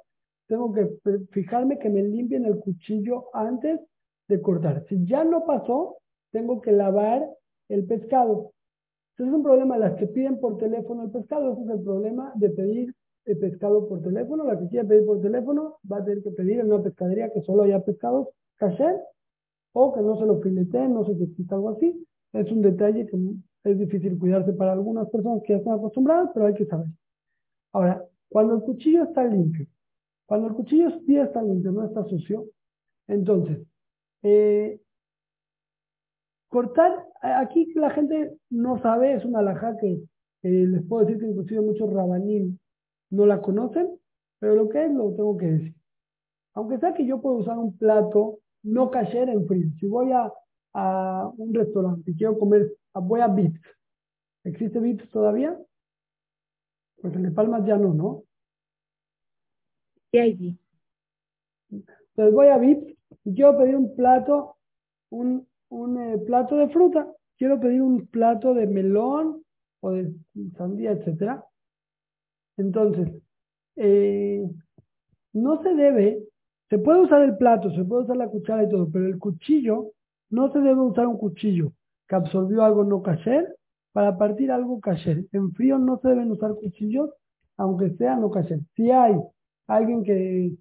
tengo 0.48 0.74
que 0.74 0.90
fijarme 1.32 1.78
que 1.78 1.90
me 1.90 2.02
limpien 2.02 2.46
el 2.46 2.60
cuchillo 2.60 3.26
antes 3.34 3.80
de 4.28 4.42
cortar. 4.42 4.86
Si 4.88 5.06
ya 5.06 5.24
no 5.24 5.46
pasó, 5.46 5.98
tengo 6.32 6.62
que 6.62 6.72
lavar 6.72 7.30
el 7.68 7.86
pescado. 7.86 8.52
Es 9.18 9.26
un 9.26 9.44
problema 9.44 9.78
las 9.78 9.96
que 9.96 10.08
piden 10.08 10.40
por 10.40 10.58
teléfono 10.58 11.04
el 11.04 11.12
pescado. 11.12 11.54
Ese 11.54 11.64
es 11.64 11.70
el 11.70 11.84
problema 11.84 12.32
de 12.36 12.50
pedir 12.50 12.96
el 13.26 13.38
pescado 13.38 13.88
por 13.88 14.02
teléfono. 14.02 14.46
La 14.46 14.58
que 14.58 14.68
quiere 14.70 14.88
pedir 14.88 15.06
por 15.06 15.22
teléfono 15.22 15.78
va 15.92 15.98
a 15.98 16.06
tener 16.06 16.24
que 16.24 16.32
pedir 16.32 16.60
en 16.60 16.72
una 16.72 16.82
pescadería 16.82 17.30
que 17.32 17.42
solo 17.42 17.64
haya 17.64 17.84
pescados 17.84 18.30
kasher 18.56 18.96
o 19.74 19.94
que 19.94 20.02
no 20.02 20.18
se 20.18 20.26
lo 20.26 20.40
fileteen, 20.40 20.94
no 20.94 21.06
se 21.06 21.14
quita 21.36 21.56
algo 21.56 21.70
así. 21.70 22.08
Es 22.34 22.52
un 22.52 22.62
detalle 22.62 23.06
que 23.08 23.18
es 23.64 23.78
difícil 23.78 24.18
cuidarse 24.18 24.54
para 24.54 24.74
algunas 24.74 25.10
personas 25.10 25.42
que 25.44 25.54
ya 25.54 25.60
están 25.60 25.74
acostumbradas, 25.74 26.30
pero 26.34 26.46
hay 26.48 26.54
que 26.54 26.66
saber. 26.66 26.88
Ahora, 27.74 28.04
cuando 28.30 28.56
el 28.56 28.62
cuchillo 28.62 29.04
está 29.04 29.24
limpio, 29.24 29.68
cuando 30.26 30.48
el 30.48 30.54
cuchillo 30.54 30.92
sí 31.06 31.18
está 31.18 31.42
limpio, 31.42 31.72
no 31.72 31.86
está 31.86 32.04
sucio, 32.06 32.46
entonces, 33.08 33.60
eh, 34.24 34.80
cortar, 36.48 37.06
aquí 37.22 37.72
la 37.74 37.90
gente 37.90 38.38
no 38.50 38.80
sabe, 38.82 39.14
es 39.14 39.26
una 39.26 39.40
alhaja 39.40 39.76
que 39.78 40.02
les 40.44 40.86
puedo 40.86 41.06
decir 41.06 41.20
que 41.20 41.30
inclusive 41.30 41.62
muchos 41.62 41.92
rabanín 41.92 42.60
no 43.10 43.26
la 43.26 43.42
conocen, 43.42 43.90
pero 44.40 44.56
lo 44.56 44.70
que 44.70 44.86
es 44.86 44.92
lo 44.92 45.14
tengo 45.16 45.38
que 45.38 45.46
decir. 45.48 45.76
Aunque 46.54 46.78
sea 46.80 46.94
que 46.94 47.06
yo 47.06 47.22
puedo 47.22 47.38
usar 47.38 47.58
un 47.58 47.78
plato 47.78 48.40
no 48.64 48.92
kasher 48.92 49.30
en 49.30 49.48
frío, 49.48 49.70
si 49.80 49.88
voy 49.88 50.12
a, 50.12 50.32
a 50.74 51.32
un 51.38 51.54
restaurante 51.54 52.12
y 52.12 52.16
quiero 52.16 52.38
comer 52.38 52.72
voy 52.94 53.22
a 53.22 53.28
Vips. 53.28 53.62
¿Existe 54.44 54.80
Vips 54.80 55.10
todavía? 55.10 55.58
Porque 57.02 57.18
en 57.18 57.34
Palmas 57.34 57.66
ya 57.66 57.78
no, 57.78 57.94
¿no? 57.94 58.24
Sí, 60.12 60.18
hay 60.18 60.58
Entonces 61.70 62.34
voy 62.34 62.48
a 62.48 62.58
y 63.26 63.34
quiero 63.36 63.58
pedir 63.58 63.76
un 63.76 63.96
plato, 63.96 64.56
un, 65.12 65.48
un 65.70 66.00
eh, 66.00 66.18
plato 66.26 66.58
de 66.58 66.70
fruta. 66.70 67.08
Quiero 67.38 67.60
pedir 67.60 67.82
un 67.82 68.08
plato 68.08 68.54
de 68.54 68.68
melón 68.68 69.44
o 69.82 69.92
de 69.92 70.14
sandía, 70.58 70.92
etcétera. 70.92 71.46
Entonces, 72.58 73.10
eh, 73.76 74.44
no 75.34 75.62
se 75.64 75.74
debe, 75.74 76.24
se 76.70 76.80
puede 76.80 77.02
usar 77.02 77.22
el 77.22 77.38
plato, 77.38 77.72
se 77.72 77.86
puede 77.86 78.04
usar 78.04 78.18
la 78.18 78.28
cuchara 78.28 78.64
y 78.64 78.70
todo, 78.70 78.90
pero 78.92 79.06
el 79.06 79.18
cuchillo, 79.18 79.92
no 80.30 80.52
se 80.52 80.60
debe 80.60 80.82
usar 80.82 81.08
un 81.08 81.18
cuchillo 81.18 81.72
que 82.10 82.16
absorbió 82.16 82.64
algo 82.64 82.84
no 82.84 83.02
kasher 83.04 83.56
para 83.94 84.18
partir 84.18 84.52
algo 84.52 84.80
kasher. 84.82 85.26
En 85.32 85.52
frío 85.54 85.78
no 85.78 86.00
se 86.00 86.10
deben 86.10 86.32
usar 86.32 86.56
cuchillos, 86.56 87.12
aunque 87.56 87.92
sea 87.92 88.16
no 88.16 88.32
kasher. 88.32 88.60
Si 88.76 88.90
hay 88.90 89.16
alguien 89.68 90.04
que, 90.04 90.52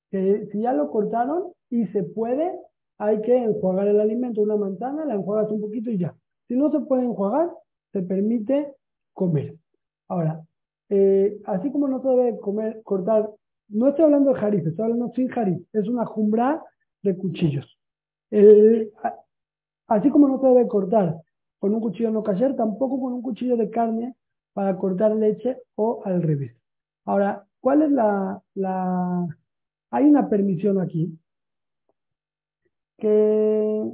si 0.00 0.60
ya 0.60 0.72
lo 0.72 0.90
cortaron 0.90 1.52
y 1.70 1.86
se 1.88 2.04
puede, 2.04 2.52
hay 2.98 3.20
que 3.22 3.36
enjuagar 3.36 3.88
el 3.88 4.00
alimento. 4.00 4.40
Una 4.40 4.56
manzana, 4.56 5.04
la 5.04 5.14
enjuagas 5.14 5.50
un 5.50 5.60
poquito 5.60 5.90
y 5.90 5.98
ya. 5.98 6.14
Si 6.46 6.54
no 6.54 6.70
se 6.70 6.80
puede 6.80 7.04
enjuagar, 7.04 7.50
se 7.92 8.02
permite 8.02 8.72
comer. 9.12 9.56
Ahora, 10.06 10.40
eh, 10.88 11.38
así 11.46 11.70
como 11.70 11.88
no 11.88 12.00
se 12.00 12.08
debe 12.08 12.38
comer, 12.38 12.80
cortar, 12.84 13.28
no 13.68 13.88
estoy 13.88 14.04
hablando 14.04 14.32
de 14.32 14.40
jariz, 14.40 14.66
estoy 14.66 14.84
hablando 14.84 15.12
sin 15.14 15.28
jariz, 15.28 15.60
es 15.72 15.88
una 15.88 16.06
jumbra 16.06 16.62
de 17.02 17.16
cuchillos. 17.16 17.78
Así 19.88 20.10
como 20.10 20.28
no 20.28 20.40
se 20.40 20.46
debe 20.46 20.68
cortar 20.68 21.20
con 21.58 21.74
un 21.74 21.80
cuchillo 21.80 22.10
no 22.10 22.22
cayer, 22.22 22.54
tampoco 22.54 23.00
con 23.00 23.12
un 23.12 23.22
cuchillo 23.22 23.56
de 23.56 23.70
carne 23.70 24.14
para 24.52 24.76
cortar 24.76 25.14
leche 25.16 25.58
o 25.74 26.02
al 26.04 26.22
revés. 26.22 26.56
Ahora, 27.04 27.44
¿cuál 27.60 27.82
es 27.82 27.90
la. 27.90 29.28
Hay 29.90 30.04
una 30.04 30.28
permisión 30.28 30.80
aquí 30.80 31.18
que 32.98 33.84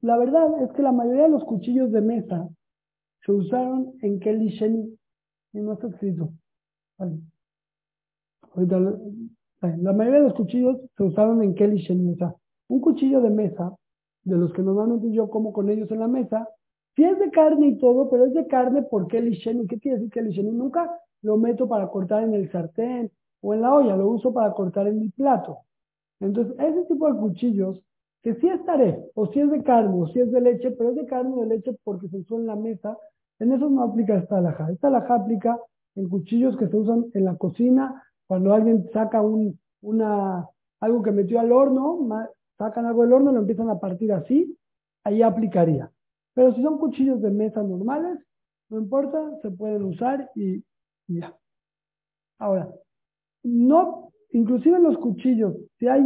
la 0.00 0.16
verdad 0.16 0.62
es 0.62 0.72
que 0.72 0.82
la 0.82 0.92
mayoría 0.92 1.24
de 1.24 1.30
los 1.30 1.44
cuchillos 1.44 1.92
de 1.92 2.00
mesa 2.00 2.48
se 3.24 3.32
usaron 3.32 3.94
en 4.02 4.20
Kelly 4.20 4.48
Sheni 4.48 4.98
y 5.52 5.60
no 5.60 5.74
está 5.74 5.88
escrito. 5.88 6.32
la 9.60 9.92
mayoría 9.92 10.20
de 10.20 10.28
los 10.28 10.34
cuchillos 10.34 10.78
se 10.96 11.02
usaron 11.02 11.42
en 11.42 11.54
Kelly 11.54 11.78
Sheni. 11.78 12.12
O 12.12 12.16
sea, 12.16 12.34
un 12.68 12.80
cuchillo 12.80 13.20
de 13.20 13.30
mesa, 13.30 13.76
de 14.28 14.36
los 14.36 14.52
que 14.52 14.62
normalmente 14.62 15.10
yo 15.10 15.28
como 15.30 15.52
con 15.52 15.68
ellos 15.70 15.90
en 15.90 16.00
la 16.00 16.08
mesa, 16.08 16.48
si 16.94 17.04
es 17.04 17.18
de 17.18 17.30
carne 17.30 17.68
y 17.68 17.78
todo, 17.78 18.10
pero 18.10 18.26
es 18.26 18.34
de 18.34 18.46
carne 18.46 18.82
por 18.82 19.06
Kelly 19.06 19.34
Sheni. 19.34 19.66
¿Qué 19.66 19.78
quiere 19.78 19.98
decir 19.98 20.12
Kelly 20.12 20.32
Sheni? 20.32 20.50
Nunca 20.50 20.90
lo 21.22 21.36
meto 21.36 21.68
para 21.68 21.88
cortar 21.88 22.24
en 22.24 22.34
el 22.34 22.50
sartén 22.50 23.10
o 23.40 23.54
en 23.54 23.62
la 23.62 23.74
olla, 23.74 23.96
lo 23.96 24.08
uso 24.08 24.32
para 24.32 24.52
cortar 24.52 24.88
en 24.88 24.98
mi 25.00 25.08
plato. 25.10 25.58
Entonces, 26.20 26.54
ese 26.58 26.84
tipo 26.86 27.12
de 27.12 27.18
cuchillos, 27.18 27.80
que 28.22 28.34
si 28.34 28.48
es 28.48 28.60
o 29.14 29.26
si 29.28 29.40
es 29.40 29.50
de 29.50 29.62
carne, 29.62 29.94
o 29.94 30.08
si 30.08 30.20
es 30.20 30.30
de 30.32 30.40
leche, 30.40 30.72
pero 30.72 30.90
es 30.90 30.96
de 30.96 31.06
carne 31.06 31.32
o 31.34 31.40
de 31.40 31.46
leche 31.46 31.76
porque 31.84 32.08
se 32.08 32.16
usó 32.18 32.36
en 32.36 32.46
la 32.46 32.56
mesa, 32.56 32.96
en 33.38 33.52
eso 33.52 33.70
no 33.70 33.82
aplica 33.84 34.16
esta 34.16 34.38
alhaja. 34.38 34.70
Esta 34.72 34.88
alhaja 34.88 35.14
aplica 35.14 35.58
en 35.94 36.08
cuchillos 36.08 36.56
que 36.56 36.68
se 36.68 36.76
usan 36.76 37.06
en 37.14 37.24
la 37.24 37.36
cocina, 37.36 38.02
cuando 38.26 38.52
alguien 38.52 38.88
saca 38.92 39.22
un, 39.22 39.58
una, 39.82 40.48
algo 40.80 41.02
que 41.02 41.12
metió 41.12 41.40
al 41.40 41.52
horno, 41.52 41.98
sacan 42.58 42.86
algo 42.86 43.02
del 43.02 43.12
horno, 43.12 43.32
lo 43.32 43.38
empiezan 43.38 43.70
a 43.70 43.78
partir 43.78 44.12
así, 44.12 44.56
ahí 45.04 45.22
aplicaría. 45.22 45.90
Pero 46.34 46.54
si 46.54 46.62
son 46.62 46.78
cuchillos 46.78 47.22
de 47.22 47.30
mesa 47.30 47.62
normales, 47.62 48.18
no 48.68 48.78
importa, 48.78 49.18
se 49.40 49.50
pueden 49.50 49.84
usar 49.84 50.30
y, 50.34 50.62
ya. 51.06 51.34
Ahora, 52.38 52.70
no, 53.42 54.12
inclusive 54.32 54.78
los 54.78 54.98
cuchillos, 54.98 55.54
si 55.78 55.88
hay, 55.88 56.02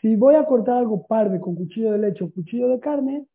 si 0.00 0.16
voy 0.16 0.34
a 0.34 0.44
cortar 0.44 0.76
algo 0.76 1.06
parde 1.06 1.40
con 1.40 1.54
cuchillo 1.54 1.92
de 1.92 1.98
leche 1.98 2.24
o 2.24 2.30
cuchillo 2.30 2.68
de 2.68 2.80
carne, 2.80 3.26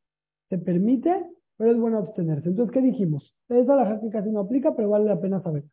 se 0.49 0.57
permite 0.57 1.25
pero 1.57 1.71
es 1.71 1.77
bueno 1.77 1.99
abstenerse. 1.99 2.49
Entonces, 2.49 2.73
¿qué 2.73 2.81
dijimos? 2.81 3.33
Esa 3.49 3.75
la 3.75 3.99
que 3.99 4.09
casi 4.09 4.29
no 4.29 4.41
aplica, 4.41 4.75
pero 4.75 4.89
vale 4.89 5.05
la 5.05 5.19
pena 5.19 5.41
saber. 5.41 5.63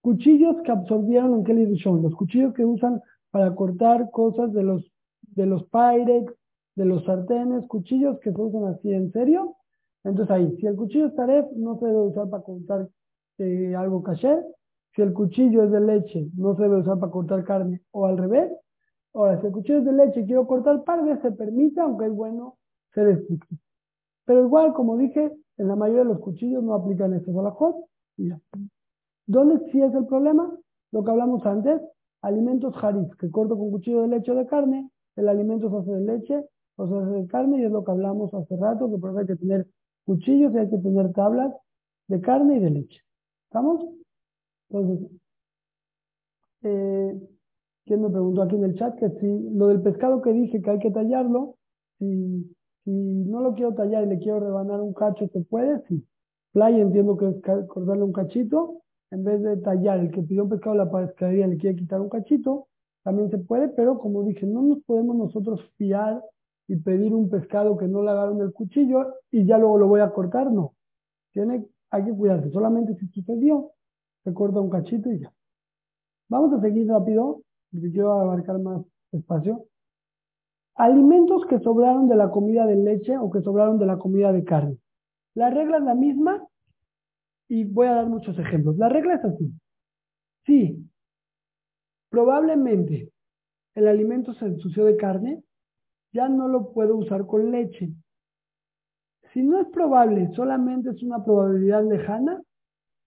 Cuchillos 0.00 0.56
que 0.62 0.70
absorbieron 0.70 1.34
en 1.34 1.44
Kelly 1.44 1.66
los 1.66 2.14
cuchillos 2.14 2.54
que 2.54 2.64
usan 2.64 3.02
para 3.30 3.54
cortar 3.54 4.10
cosas 4.10 4.52
de 4.52 4.62
los, 4.62 4.90
de 5.36 5.46
los 5.46 5.64
Pyrex, 5.68 6.34
de 6.74 6.84
los 6.84 7.04
sartenes, 7.04 7.64
cuchillos 7.68 8.18
que 8.20 8.32
se 8.32 8.40
usan 8.40 8.64
así 8.64 8.92
en 8.92 9.12
serio. 9.12 9.56
Entonces 10.02 10.34
ahí, 10.34 10.56
si 10.58 10.66
el 10.66 10.76
cuchillo 10.76 11.06
es 11.06 11.14
taref, 11.14 11.46
no 11.52 11.78
se 11.78 11.86
debe 11.86 11.98
usar 11.98 12.28
para 12.28 12.42
cortar 12.42 12.88
eh, 13.38 13.74
algo 13.76 14.02
caché. 14.02 14.42
Si 14.94 15.02
el 15.02 15.12
cuchillo 15.12 15.64
es 15.64 15.70
de 15.70 15.80
leche, 15.80 16.28
no 16.36 16.56
se 16.56 16.62
debe 16.62 16.78
usar 16.78 16.98
para 16.98 17.12
cortar 17.12 17.44
carne 17.44 17.82
o 17.92 18.06
al 18.06 18.16
revés. 18.16 18.50
Ahora, 19.14 19.40
si 19.40 19.46
el 19.46 19.52
cuchillo 19.52 19.78
es 19.78 19.84
de 19.84 19.92
leche 19.92 20.20
y 20.20 20.26
quiero 20.26 20.46
cortar 20.46 20.84
parve, 20.84 21.20
se 21.20 21.32
permite, 21.32 21.80
aunque 21.80 22.06
es 22.06 22.12
bueno 22.12 22.56
ser 22.94 23.08
estricto. 23.08 23.54
Pero 24.24 24.44
igual, 24.44 24.72
como 24.72 24.96
dije, 24.96 25.32
en 25.58 25.68
la 25.68 25.76
mayoría 25.76 26.02
de 26.02 26.08
los 26.08 26.20
cuchillos 26.20 26.62
no 26.62 26.74
aplican 26.74 27.14
estos 27.14 27.36
alajot. 27.36 27.76
¿Dónde 29.26 29.70
sí 29.70 29.82
es 29.82 29.94
el 29.94 30.06
problema? 30.06 30.50
Lo 30.92 31.04
que 31.04 31.10
hablamos 31.10 31.44
antes, 31.44 31.80
alimentos 32.22 32.74
jariz, 32.76 33.08
que 33.16 33.30
corto 33.30 33.56
con 33.56 33.70
cuchillo 33.70 34.02
de 34.02 34.08
leche 34.08 34.32
o 34.32 34.34
de 34.34 34.46
carne, 34.46 34.90
el 35.16 35.28
alimento 35.28 35.70
se 35.70 35.76
hace 35.76 35.90
de 35.92 36.00
leche 36.00 36.44
o 36.76 36.88
se 36.88 36.94
hace 36.94 37.10
de 37.22 37.26
carne, 37.26 37.60
y 37.60 37.64
es 37.64 37.70
lo 37.70 37.84
que 37.84 37.90
hablamos 37.90 38.32
hace 38.34 38.56
rato, 38.56 38.90
que 38.90 38.98
por 38.98 39.10
eso 39.10 39.18
hay 39.20 39.26
que 39.26 39.36
tener 39.36 39.66
cuchillos 40.04 40.54
y 40.54 40.58
hay 40.58 40.70
que 40.70 40.78
tener 40.78 41.12
tablas 41.12 41.52
de 42.08 42.20
carne 42.20 42.56
y 42.56 42.60
de 42.60 42.70
leche. 42.70 43.00
¿Estamos? 43.48 43.84
Entonces, 44.68 45.10
eh, 46.62 47.20
¿quién 47.84 48.02
me 48.02 48.10
preguntó 48.10 48.42
aquí 48.42 48.56
en 48.56 48.64
el 48.64 48.74
chat 48.76 48.96
que 48.98 49.10
si 49.20 49.50
lo 49.54 49.68
del 49.68 49.82
pescado 49.82 50.22
que 50.22 50.32
dije 50.32 50.60
que 50.60 50.70
hay 50.70 50.78
que 50.78 50.90
tallarlo, 50.90 51.56
si 51.98 52.56
si 52.86 52.92
no 52.92 53.40
lo 53.40 53.54
quiero 53.54 53.74
tallar 53.74 54.04
y 54.04 54.06
le 54.06 54.18
quiero 54.20 54.38
rebanar 54.38 54.80
un 54.80 54.94
cacho, 54.94 55.28
¿se 55.32 55.40
puede? 55.40 55.82
Sí. 55.88 56.06
Playa 56.52 56.78
entiendo 56.78 57.16
que 57.16 57.28
es 57.30 57.66
cortarle 57.66 58.04
un 58.04 58.12
cachito. 58.12 58.82
En 59.10 59.24
vez 59.24 59.42
de 59.42 59.56
tallar, 59.56 59.98
el 59.98 60.12
que 60.12 60.22
pidió 60.22 60.44
un 60.44 60.50
pescado 60.50 60.76
la 60.76 60.90
pescadería 60.90 61.48
le 61.48 61.58
quiere 61.58 61.76
quitar 61.76 62.00
un 62.00 62.08
cachito, 62.08 62.68
también 63.06 63.30
se 63.30 63.38
puede, 63.38 63.68
pero 63.68 64.00
como 64.00 64.24
dije, 64.24 64.44
no 64.46 64.62
nos 64.62 64.82
podemos 64.82 65.14
nosotros 65.14 65.60
fiar 65.76 66.20
y 66.66 66.74
pedir 66.74 67.14
un 67.14 67.30
pescado 67.30 67.76
que 67.76 67.86
no 67.86 68.02
le 68.02 68.10
agarren 68.10 68.40
el 68.40 68.52
cuchillo 68.52 69.14
y 69.30 69.46
ya 69.46 69.58
luego 69.58 69.78
lo 69.78 69.86
voy 69.86 70.00
a 70.00 70.10
cortar, 70.10 70.50
no. 70.50 70.74
Tiene, 71.30 71.64
hay 71.92 72.04
que 72.04 72.12
cuidarse, 72.12 72.50
solamente 72.50 72.96
si 72.96 73.06
sucedió, 73.06 73.70
se 74.24 74.34
corta 74.34 74.58
un 74.58 74.70
cachito 74.70 75.12
y 75.12 75.20
ya. 75.20 75.32
Vamos 76.28 76.52
a 76.54 76.60
seguir 76.60 76.88
rápido, 76.88 77.42
porque 77.70 77.92
quiero 77.92 78.10
abarcar 78.10 78.58
más 78.58 78.84
espacio. 79.12 79.66
Alimentos 80.74 81.46
que 81.46 81.60
sobraron 81.60 82.08
de 82.08 82.16
la 82.16 82.32
comida 82.32 82.66
de 82.66 82.74
leche 82.74 83.16
o 83.18 83.30
que 83.30 83.40
sobraron 83.40 83.78
de 83.78 83.86
la 83.86 83.98
comida 83.98 84.32
de 84.32 84.42
carne. 84.42 84.78
La 85.34 85.50
regla 85.50 85.76
es 85.76 85.84
la 85.84 85.94
misma 85.94 86.44
y 87.46 87.62
voy 87.66 87.86
a 87.86 87.94
dar 87.94 88.08
muchos 88.08 88.36
ejemplos. 88.36 88.76
La 88.78 88.88
regla 88.88 89.14
es 89.14 89.24
así. 89.24 89.52
Sí, 90.44 90.90
probablemente 92.08 93.10
el 93.74 93.88
alimento 93.88 94.34
se 94.34 94.46
ensució 94.46 94.84
de 94.84 94.96
carne, 94.96 95.42
ya 96.12 96.28
no 96.28 96.48
lo 96.48 96.72
puedo 96.72 96.96
usar 96.96 97.26
con 97.26 97.50
leche. 97.50 97.90
Si 99.32 99.42
no 99.42 99.60
es 99.60 99.68
probable, 99.68 100.30
solamente 100.34 100.90
es 100.90 101.02
una 101.02 101.22
probabilidad 101.22 101.84
lejana, 101.84 102.40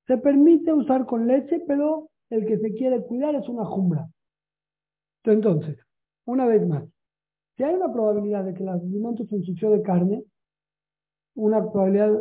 se 0.05 0.17
permite 0.17 0.73
usar 0.73 1.05
con 1.05 1.27
leche, 1.27 1.63
pero 1.67 2.09
el 2.29 2.45
que 2.45 2.59
se 2.59 2.73
quiere 2.73 3.03
cuidar 3.03 3.35
es 3.35 3.49
una 3.49 3.65
jumbra. 3.65 4.07
Entonces, 5.23 5.77
una 6.25 6.45
vez 6.45 6.67
más, 6.67 6.83
si 7.57 7.63
hay 7.63 7.75
una 7.75 7.91
probabilidad 7.91 8.45
de 8.45 8.53
que 8.53 8.63
el 8.63 8.69
alimento 8.69 9.25
se 9.25 9.35
ensució 9.35 9.71
de 9.71 9.81
carne, 9.81 10.23
una 11.35 11.71
probabilidad 11.71 12.11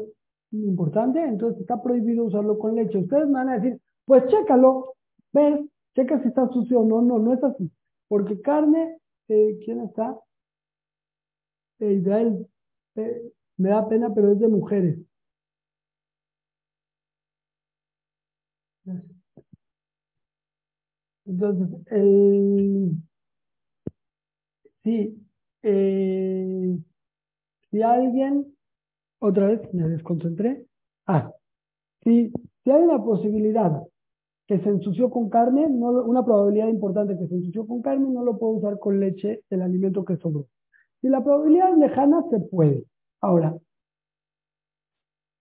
importante, 0.52 1.22
entonces 1.22 1.60
está 1.60 1.82
prohibido 1.82 2.24
usarlo 2.24 2.58
con 2.58 2.74
leche. 2.74 2.98
Ustedes 2.98 3.26
me 3.26 3.34
van 3.34 3.50
a 3.50 3.58
decir, 3.58 3.80
pues 4.04 4.26
chécalo, 4.26 4.94
ves, 5.32 5.60
checa 5.98 6.20
si 6.22 6.28
está 6.28 6.48
sucio 6.48 6.80
o 6.80 6.84
no. 6.84 7.02
No, 7.02 7.18
no 7.18 7.34
es 7.34 7.42
así. 7.42 7.70
Porque 8.08 8.40
carne, 8.40 8.98
eh, 9.28 9.58
¿quién 9.64 9.80
está? 9.80 10.16
Eh, 11.80 11.94
Israel, 11.94 12.46
eh, 12.96 13.32
me 13.56 13.70
da 13.70 13.88
pena, 13.88 14.14
pero 14.14 14.32
es 14.32 14.38
de 14.38 14.48
mujeres. 14.48 14.98
Entonces, 21.26 21.68
el, 21.90 22.92
sí, 24.82 25.14
si 27.70 27.82
alguien, 27.82 28.56
otra 29.20 29.48
vez 29.48 29.74
me 29.74 29.88
desconcentré, 29.88 30.66
ah, 31.06 31.30
si, 32.02 32.32
si 32.64 32.70
hay 32.70 32.82
una 32.82 33.02
posibilidad 33.04 33.82
que 34.48 34.58
se 34.60 34.68
ensució 34.70 35.10
con 35.10 35.28
carne, 35.28 35.68
no, 35.68 35.90
una 36.04 36.24
probabilidad 36.24 36.68
importante 36.68 37.18
que 37.18 37.28
se 37.28 37.34
ensució 37.34 37.66
con 37.66 37.82
carne, 37.82 38.08
no 38.08 38.24
lo 38.24 38.38
puedo 38.38 38.54
usar 38.54 38.78
con 38.78 38.98
leche 38.98 39.42
el 39.50 39.60
alimento 39.60 40.06
que 40.06 40.16
sobró. 40.16 40.46
Si 41.02 41.08
la 41.08 41.22
probabilidad 41.22 41.72
es 41.72 41.78
lejana, 41.78 42.24
se 42.30 42.40
puede. 42.40 42.84
Ahora, 43.20 43.54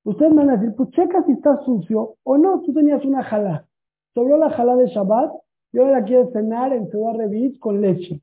ustedes 0.03 0.35
van 0.35 0.49
a 0.49 0.57
decir, 0.57 0.75
pues 0.75 0.89
checa 0.89 1.23
si 1.25 1.31
está 1.31 1.57
sucio 1.63 2.15
o 2.23 2.37
no, 2.37 2.61
tú 2.63 2.73
tenías 2.73 3.03
una 3.05 3.23
jala, 3.23 3.65
sobró 4.13 4.37
la 4.37 4.49
jala 4.49 4.75
de 4.75 4.87
Shabbat 4.87 5.31
y 5.71 5.79
ahora 5.79 6.01
la 6.01 6.05
quieres 6.05 6.33
cenar 6.33 6.73
en 6.73 6.89
Ciudad 6.89 7.15
Revit 7.15 7.59
con 7.59 7.79
leche. 7.79 8.21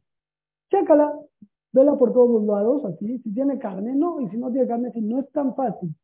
Chécala, 0.70 1.18
vela 1.72 1.96
por 1.96 2.12
todos 2.12 2.28
los 2.28 2.44
lados, 2.44 2.84
así, 2.84 3.18
si 3.20 3.32
tiene 3.32 3.58
carne, 3.58 3.96
no, 3.96 4.20
y 4.20 4.28
si 4.28 4.36
no 4.36 4.52
tiene 4.52 4.68
carne, 4.68 4.92
si 4.92 5.00
no 5.00 5.20
es 5.20 5.32
tan 5.32 5.54
fácil, 5.54 5.94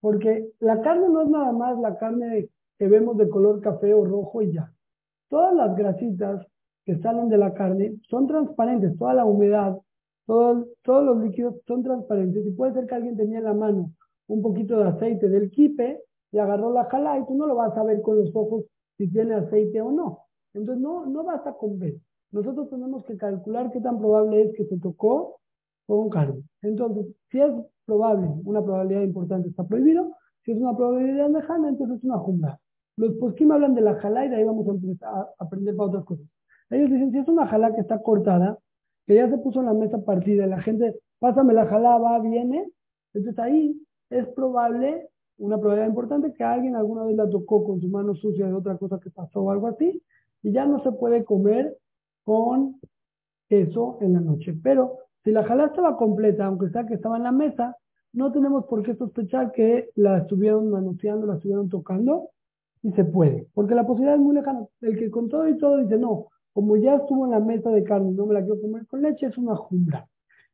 porque 0.00 0.50
la 0.58 0.80
carne 0.80 1.08
no 1.08 1.22
es 1.22 1.28
nada 1.28 1.52
más 1.52 1.78
la 1.78 1.96
carne 1.98 2.48
que 2.78 2.88
vemos 2.88 3.16
de 3.16 3.28
color 3.28 3.60
café 3.60 3.94
o 3.94 4.04
rojo 4.04 4.42
y 4.42 4.52
ya. 4.52 4.72
Todas 5.28 5.54
las 5.54 5.76
grasitas 5.76 6.46
que 6.84 6.98
salen 6.98 7.28
de 7.28 7.38
la 7.38 7.54
carne 7.54 7.96
son 8.08 8.26
transparentes, 8.26 8.96
toda 8.96 9.14
la 9.14 9.24
humedad, 9.24 9.78
todos 10.26 10.66
los 10.86 11.18
líquidos 11.18 11.56
son 11.66 11.82
transparentes 11.82 12.46
y 12.46 12.50
puede 12.52 12.74
ser 12.74 12.86
que 12.86 12.94
alguien 12.94 13.16
tenía 13.16 13.38
en 13.38 13.44
la 13.44 13.54
mano 13.54 13.92
un 14.26 14.42
poquito 14.42 14.78
de 14.78 14.88
aceite 14.88 15.28
del 15.28 15.50
kipe 15.50 16.00
y 16.32 16.38
agarró 16.38 16.72
la 16.72 16.84
jala 16.86 17.18
y 17.18 17.26
tú 17.26 17.34
no 17.34 17.46
lo 17.46 17.56
vas 17.56 17.76
a 17.76 17.84
ver 17.84 18.00
con 18.00 18.18
los 18.18 18.34
ojos 18.34 18.64
si 18.96 19.08
tiene 19.10 19.34
aceite 19.34 19.80
o 19.80 19.92
no. 19.92 20.20
Entonces 20.54 20.82
no, 20.82 21.04
no 21.06 21.24
basta 21.24 21.52
con 21.52 21.78
ver 21.78 21.94
nosotros 22.34 22.68
tenemos 22.68 23.04
que 23.04 23.16
calcular 23.16 23.70
qué 23.70 23.80
tan 23.80 23.96
probable 23.98 24.42
es 24.42 24.56
que 24.56 24.64
se 24.64 24.76
tocó 24.78 25.38
con 25.86 26.10
carne. 26.10 26.42
Entonces, 26.62 27.06
si 27.30 27.40
es 27.40 27.52
probable, 27.86 28.28
una 28.44 28.60
probabilidad 28.60 29.02
importante 29.02 29.50
está 29.50 29.62
prohibido, 29.62 30.16
si 30.44 30.50
es 30.50 30.58
una 30.58 30.76
probabilidad 30.76 31.30
lejana, 31.30 31.68
entonces 31.68 31.98
es 31.98 32.04
una 32.04 32.18
jumba. 32.18 32.58
Los 32.96 33.14
poskim 33.14 33.50
hablan 33.52 33.74
de 33.74 33.80
la 33.80 33.94
jalá 33.96 34.24
y 34.24 34.28
de 34.28 34.36
ahí 34.36 34.44
vamos 34.44 34.66
a 35.02 35.28
aprender 35.38 35.76
para 35.76 35.88
otras 35.88 36.04
cosas. 36.04 36.26
Ellos 36.70 36.90
dicen, 36.90 37.12
si 37.12 37.18
es 37.18 37.28
una 37.28 37.46
jalá 37.46 37.74
que 37.74 37.80
está 37.80 38.00
cortada, 38.00 38.58
que 39.06 39.14
ya 39.14 39.28
se 39.28 39.38
puso 39.38 39.60
en 39.60 39.66
la 39.66 39.74
mesa 39.74 39.98
partida 40.04 40.46
la 40.46 40.62
gente, 40.62 40.98
pásame 41.18 41.52
la 41.52 41.66
jalá, 41.66 41.98
va, 41.98 42.18
viene, 42.20 42.70
entonces 43.12 43.38
ahí 43.38 43.80
es 44.10 44.26
probable, 44.28 45.08
una 45.38 45.58
probabilidad 45.58 45.88
importante, 45.88 46.32
que 46.32 46.44
alguien 46.44 46.76
alguna 46.76 47.04
vez 47.04 47.16
la 47.16 47.28
tocó 47.28 47.64
con 47.64 47.80
su 47.80 47.88
mano 47.88 48.14
sucia 48.14 48.46
de 48.46 48.54
otra 48.54 48.76
cosa 48.78 48.98
que 49.00 49.10
pasó 49.10 49.42
o 49.42 49.50
algo 49.50 49.68
así, 49.68 50.02
y 50.42 50.52
ya 50.52 50.66
no 50.66 50.82
se 50.82 50.92
puede 50.92 51.24
comer 51.24 51.76
con 52.24 52.80
eso 53.48 53.98
en 54.00 54.14
la 54.14 54.20
noche. 54.20 54.54
Pero 54.62 54.98
si 55.22 55.32
la 55.32 55.44
jalá 55.44 55.66
estaba 55.66 55.96
completa, 55.96 56.46
aunque 56.46 56.70
sea 56.70 56.86
que 56.86 56.94
estaba 56.94 57.16
en 57.16 57.24
la 57.24 57.32
mesa, 57.32 57.76
no 58.12 58.30
tenemos 58.32 58.66
por 58.66 58.82
qué 58.82 58.94
sospechar 58.94 59.52
que 59.52 59.90
la 59.96 60.18
estuvieron 60.18 60.70
manoseando, 60.70 61.26
la 61.26 61.34
estuvieron 61.34 61.68
tocando, 61.68 62.30
y 62.84 62.92
se 62.92 63.04
puede, 63.04 63.48
porque 63.54 63.74
la 63.74 63.86
posibilidad 63.86 64.16
es 64.16 64.20
muy 64.20 64.34
lejana. 64.34 64.66
El 64.82 64.98
que 64.98 65.10
con 65.10 65.30
todo 65.30 65.48
y 65.48 65.56
todo 65.56 65.78
dice, 65.78 65.96
no, 65.96 66.26
como 66.52 66.76
ya 66.76 66.96
estuvo 66.96 67.24
en 67.24 67.30
la 67.30 67.40
mesa 67.40 67.70
de 67.70 67.82
carne 67.82 68.12
no 68.12 68.26
me 68.26 68.34
la 68.34 68.42
quiero 68.42 68.60
comer 68.60 68.86
con 68.86 69.00
leche, 69.00 69.26
es 69.26 69.38
una 69.38 69.56
jumbra. 69.56 70.06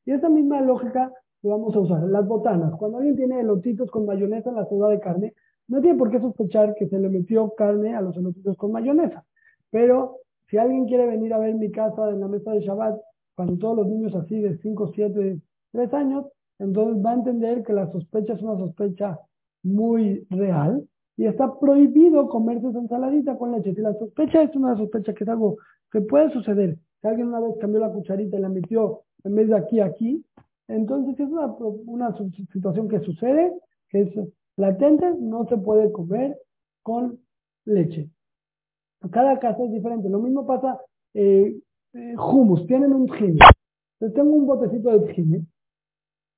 Y 0.07 0.13
esa 0.13 0.29
misma 0.29 0.61
lógica 0.61 1.13
lo 1.43 1.51
vamos 1.51 1.75
a 1.75 1.81
usar. 1.81 2.05
Las 2.05 2.27
botanas, 2.29 2.73
cuando 2.79 2.99
alguien 2.99 3.17
tiene 3.17 3.41
elotitos 3.41 3.91
con 3.91 4.07
mayonesa 4.07 4.51
en 4.51 4.57
la 4.57 4.65
soda 4.67 4.91
de 4.91 5.01
carne, 5.01 5.35
no 5.67 5.81
tiene 5.81 5.99
por 5.99 6.09
qué 6.11 6.21
sospechar 6.21 6.75
que 6.77 6.89
se 6.89 7.01
le 7.01 7.09
metió 7.09 7.53
carne 7.57 7.97
a 7.97 8.01
los 8.01 8.17
elotitos 8.17 8.57
con 8.57 8.71
mayonesa. 8.71 9.25
Pero 9.71 10.19
si 10.49 10.57
alguien 10.57 10.87
quiere 10.87 11.07
venir 11.07 11.35
a 11.35 11.39
ver 11.39 11.57
mi 11.57 11.73
casa 11.73 12.11
en 12.11 12.21
la 12.21 12.29
mesa 12.29 12.53
de 12.53 12.61
Shabbat, 12.61 12.97
cuando 13.35 13.59
todos 13.59 13.77
los 13.79 13.89
niños 13.89 14.15
así 14.15 14.41
de 14.41 14.57
5, 14.57 14.93
7, 14.95 15.41
3 15.73 15.95
años, 15.95 16.27
entonces 16.61 17.05
va 17.05 17.11
a 17.11 17.15
entender 17.15 17.65
que 17.65 17.73
la 17.73 17.91
sospecha 17.91 18.35
es 18.35 18.43
una 18.43 18.57
sospecha 18.57 19.19
muy 19.65 20.27
real 20.31 20.87
y 21.21 21.27
está 21.27 21.53
prohibido 21.61 22.31
comerse 22.31 22.69
esa 22.69 22.79
ensaladita 22.79 23.37
con 23.37 23.53
leche. 23.53 23.75
Si 23.75 23.83
la 23.83 23.93
sospecha 23.93 24.41
es 24.43 24.57
una 24.57 24.75
sospecha 24.75 25.13
que 25.13 25.25
es 25.25 25.29
algo 25.29 25.59
que 25.93 26.01
puede 26.01 26.31
suceder, 26.31 26.79
si 26.99 27.09
alguien 27.09 27.29
una 27.29 27.41
vez 27.41 27.57
cambió 27.61 27.79
la 27.79 27.93
cucharita 27.93 28.39
y 28.39 28.41
la 28.41 28.49
metió 28.49 29.03
en 29.25 29.35
vez 29.35 29.49
de 29.49 29.57
aquí 29.59 29.81
aquí, 29.81 30.25
entonces 30.67 31.21
es 31.21 31.29
una, 31.29 31.55
una 31.85 32.17
situación 32.17 32.89
que 32.89 33.01
sucede, 33.01 33.53
que 33.91 34.01
es 34.01 34.09
latente, 34.57 35.13
no 35.21 35.47
se 35.47 35.59
puede 35.59 35.93
comer 35.93 36.39
con 36.83 37.19
leche. 37.67 38.09
Cada 39.11 39.39
caso 39.41 39.67
es 39.67 39.73
diferente. 39.73 40.09
Lo 40.09 40.21
mismo 40.21 40.47
pasa, 40.47 40.81
eh, 41.13 41.55
eh 41.93 42.17
hummus, 42.17 42.67
tienen 42.67 42.95
un 42.95 43.13
gine. 43.13 43.41
Entonces 43.99 44.15
tengo 44.15 44.37
un 44.37 44.47
botecito 44.47 44.99
de 44.99 45.13
gine. 45.13 45.45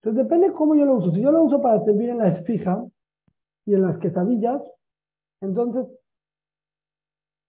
Entonces 0.03 0.25
depende 0.25 0.53
cómo 0.55 0.75
yo 0.75 0.87
lo 0.87 0.97
uso. 0.97 1.12
Si 1.12 1.21
yo 1.21 1.31
lo 1.31 1.45
uso 1.45 1.62
para 1.62 1.85
servir 1.85 2.09
en 2.09 2.18
la 2.18 2.31
espija 2.31 2.85
y 3.66 3.75
en 3.75 3.83
las 3.83 3.98
quesadillas, 3.98 4.61
entonces 5.40 5.87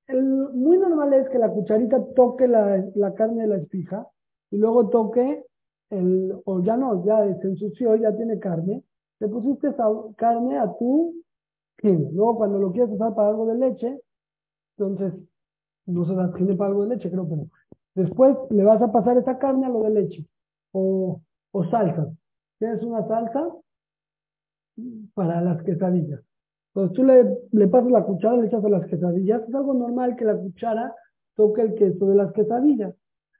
el, 0.08 0.24
muy 0.54 0.78
normal 0.78 1.14
es 1.14 1.30
que 1.30 1.40
la 1.40 1.50
cucharita 1.50 2.04
toque 2.16 2.48
la, 2.48 2.84
la 2.96 3.14
carne 3.14 3.44
de 3.44 3.48
la 3.48 3.58
espija 3.58 4.08
y 4.52 4.58
luego 4.58 4.90
toque 4.90 5.46
el, 5.90 6.34
o 6.46 6.62
ya 6.62 6.76
no, 6.78 7.06
ya 7.06 7.24
se 7.40 7.48
ensució, 7.48 7.96
ya 7.96 8.16
tiene 8.16 8.40
carne, 8.40 8.84
le 9.20 9.28
pusiste 9.28 9.70
esa 9.70 9.86
carne 10.18 10.58
a 10.58 10.72
tu 10.78 11.14
gine. 11.80 12.10
Luego 12.12 12.38
cuando 12.38 12.60
lo 12.60 12.72
quieres 12.72 12.92
usar 12.92 13.14
para 13.16 13.30
algo 13.30 13.46
de 13.48 13.56
leche, 13.56 14.00
entonces, 14.78 15.14
no 15.86 16.06
se 16.06 16.16
da 16.16 16.34
tiene 16.34 16.56
para 16.56 16.70
algo 16.70 16.84
de 16.84 16.96
leche, 16.96 17.10
creo 17.10 17.24
no. 17.24 17.48
Después 17.96 18.36
le 18.50 18.64
vas 18.64 18.82
a 18.82 18.92
pasar 18.92 19.18
esa 19.18 19.38
carne 19.38 19.68
a 19.68 19.70
lo 19.70 19.84
de 19.84 19.92
leche 19.92 20.26
o, 20.72 21.22
o 21.52 21.64
salsa. 21.66 22.12
Tienes 22.58 22.82
una 22.84 23.08
salsa 23.08 23.48
para 25.14 25.42
las 25.42 25.62
quesadillas. 25.64 26.22
Entonces 26.74 26.96
tú 26.96 27.04
le, 27.04 27.68
pasas 27.68 27.92
la 27.92 28.04
cuchara, 28.04 28.38
le 28.38 28.48
echas 28.48 28.64
a 28.64 28.70
las 28.70 28.86
quesadillas. 28.88 29.48
Es 29.48 29.54
algo 29.54 29.74
normal 29.74 30.16
que 30.16 30.26
la 30.26 30.36
cuchara 30.36 30.94
toque 31.36 31.62
el 31.62 31.76
queso 31.76 32.08
de 32.08 32.16
las 32.16 32.32
quesadillas. 32.34 32.96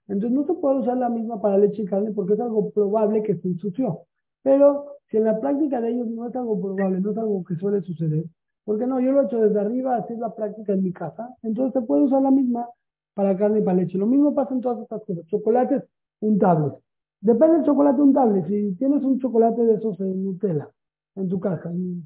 Entonces 0.08 0.32
no 0.32 0.46
se 0.46 0.54
puede 0.54 0.80
usar 0.80 0.98
la 0.98 1.10
misma 1.10 1.42
para 1.42 1.58
leche 1.58 1.82
y 1.82 1.86
carne 1.86 2.12
porque 2.12 2.34
es 2.34 2.40
algo 2.40 2.70
probable 2.72 3.24
que 3.24 3.36
se 3.36 3.48
ensució. 3.48 4.02
Pero 4.44 4.98
si 5.10 5.18
en 5.18 5.24
la 5.24 5.40
práctica 5.40 5.82
de 5.82 5.90
ellos 5.90 6.08
no 6.08 6.28
es 6.28 6.36
algo 6.36 6.62
probable, 6.62 7.00
no 7.00 7.12
es 7.12 7.18
algo 7.18 7.44
que 7.44 7.56
suele 7.56 7.82
suceder, 7.82 8.26
porque 8.66 8.86
no, 8.86 9.00
yo 9.00 9.12
lo 9.12 9.22
he 9.22 9.26
hecho 9.26 9.42
desde 9.42 9.60
arriba, 9.60 9.96
así 9.96 10.14
es 10.14 10.20
la 10.20 10.36
práctica 10.36 10.74
en 10.74 10.84
mi 10.84 10.92
casa. 10.92 11.30
Entonces 11.42 11.82
se 11.82 11.88
puede 11.88 12.04
usar 12.04 12.22
la 12.22 12.32
misma 12.32 12.68
para 13.16 13.36
carne 13.38 13.60
y 13.60 13.64
para 13.64 13.78
leche. 13.78 13.98
Lo 13.98 14.06
mismo 14.06 14.36
pasa 14.36 14.54
en 14.54 14.62
todas 14.62 14.80
estas 14.80 15.04
cosas. 15.06 15.26
Chocolates 15.28 15.84
untables. 16.20 16.74
Depende 17.22 17.56
del 17.56 17.66
chocolate 17.66 18.02
untable. 18.02 18.44
Si 18.48 18.76
tienes 18.76 19.04
un 19.04 19.20
chocolate 19.20 19.64
de 19.64 19.76
esos 19.76 20.00
en 20.02 20.24
Nutella 20.24 20.70
en 21.16 21.30
tu 21.30 21.40
casa 21.40 21.72
y, 21.74 22.04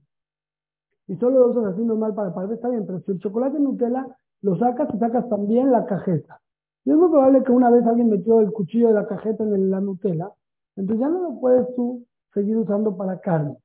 solo 1.19 1.39
lo 1.39 1.51
usas 1.51 1.73
así 1.73 1.83
normal 1.83 2.13
para 2.13 2.33
pagar, 2.33 2.51
está 2.51 2.67
bien. 2.67 2.85
Pero 2.85 2.99
si 2.99 3.11
el 3.11 3.19
chocolate 3.19 3.59
Nutella 3.59 4.05
lo 4.41 4.57
sacas 4.57 4.93
y 4.93 4.97
sacas 4.97 5.29
también 5.29 5.71
la 5.71 5.85
cajeta. 5.85 6.41
Y 6.83 6.91
es 6.91 6.97
muy 6.97 7.09
probable 7.09 7.43
que 7.43 7.51
una 7.51 7.69
vez 7.69 7.85
alguien 7.85 8.09
metió 8.09 8.41
el 8.41 8.51
cuchillo 8.51 8.89
de 8.89 8.93
la 8.93 9.07
cajeta 9.07 9.43
en 9.43 9.71
la 9.71 9.79
Nutella. 9.79 10.31
Entonces 10.75 10.99
ya 10.99 11.09
no 11.09 11.21
lo 11.21 11.39
puedes 11.39 11.73
tú 11.75 12.05
seguir 12.33 12.57
usando 12.57 12.97
para 12.97 13.19
carne. 13.19 13.57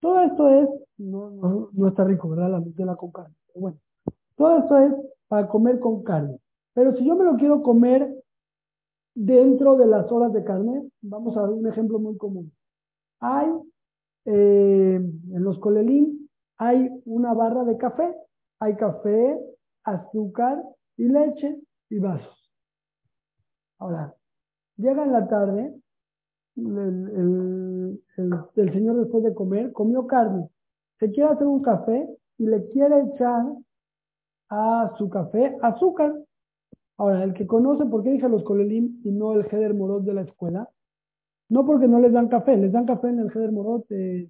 Todo 0.00 0.20
esto 0.20 0.48
es, 0.48 0.68
no, 0.96 1.68
no, 1.72 1.88
está 1.88 2.04
rico, 2.04 2.30
¿verdad? 2.30 2.52
La 2.52 2.60
Nutella 2.60 2.96
con 2.96 3.10
carne. 3.10 3.34
bueno, 3.54 3.76
todo 4.36 4.58
esto 4.58 4.78
es 4.78 4.94
para 5.28 5.48
comer 5.48 5.80
con 5.80 6.02
carne. 6.02 6.38
Pero 6.72 6.94
si 6.94 7.04
yo 7.04 7.16
me 7.16 7.24
lo 7.24 7.36
quiero 7.36 7.62
comer 7.62 8.14
dentro 9.14 9.76
de 9.76 9.86
las 9.86 10.10
horas 10.12 10.32
de 10.32 10.44
carne, 10.44 10.88
vamos 11.02 11.36
a 11.36 11.42
ver 11.42 11.50
un 11.50 11.66
ejemplo 11.66 11.98
muy 11.98 12.16
común. 12.16 12.52
Hay, 13.20 13.48
en 14.34 15.42
los 15.42 15.58
colelín, 15.58 16.28
hay 16.58 16.88
una 17.04 17.32
barra 17.34 17.64
de 17.64 17.76
café, 17.78 18.14
hay 18.60 18.76
café, 18.76 19.38
azúcar 19.84 20.62
y 20.96 21.04
leche 21.08 21.56
y 21.88 21.98
vasos. 21.98 22.36
Ahora, 23.78 24.14
llega 24.76 25.04
en 25.04 25.12
la 25.12 25.28
tarde, 25.28 25.74
el, 26.56 28.02
señor 28.72 28.96
después 28.98 29.22
de 29.22 29.34
comer 29.34 29.72
comió 29.72 30.06
carne, 30.06 30.48
se 30.98 31.10
quiere 31.12 31.30
hacer 31.30 31.46
un 31.46 31.62
café 31.62 32.08
y 32.38 32.46
le 32.46 32.68
quiere 32.70 33.00
echar 33.02 33.44
a 34.50 34.92
su 34.98 35.08
café 35.08 35.56
azúcar. 35.62 36.12
Ahora, 36.96 37.22
el 37.22 37.32
que 37.34 37.46
conoce 37.46 37.86
por 37.86 38.02
qué 38.02 38.10
dije 38.10 38.28
los 38.28 38.42
colelim 38.42 39.00
y 39.04 39.12
no 39.12 39.34
el 39.34 39.46
Heder 39.46 39.74
Morot 39.74 40.02
de 40.02 40.14
la 40.14 40.22
escuela, 40.22 40.68
no 41.48 41.64
porque 41.64 41.88
no 41.88 42.00
les 42.00 42.12
dan 42.12 42.28
café, 42.28 42.56
les 42.56 42.72
dan 42.72 42.86
café 42.86 43.08
en 43.08 43.20
el 43.20 43.28
Heder 43.28 43.52
Morot, 43.52 43.86
eh, 43.90 44.28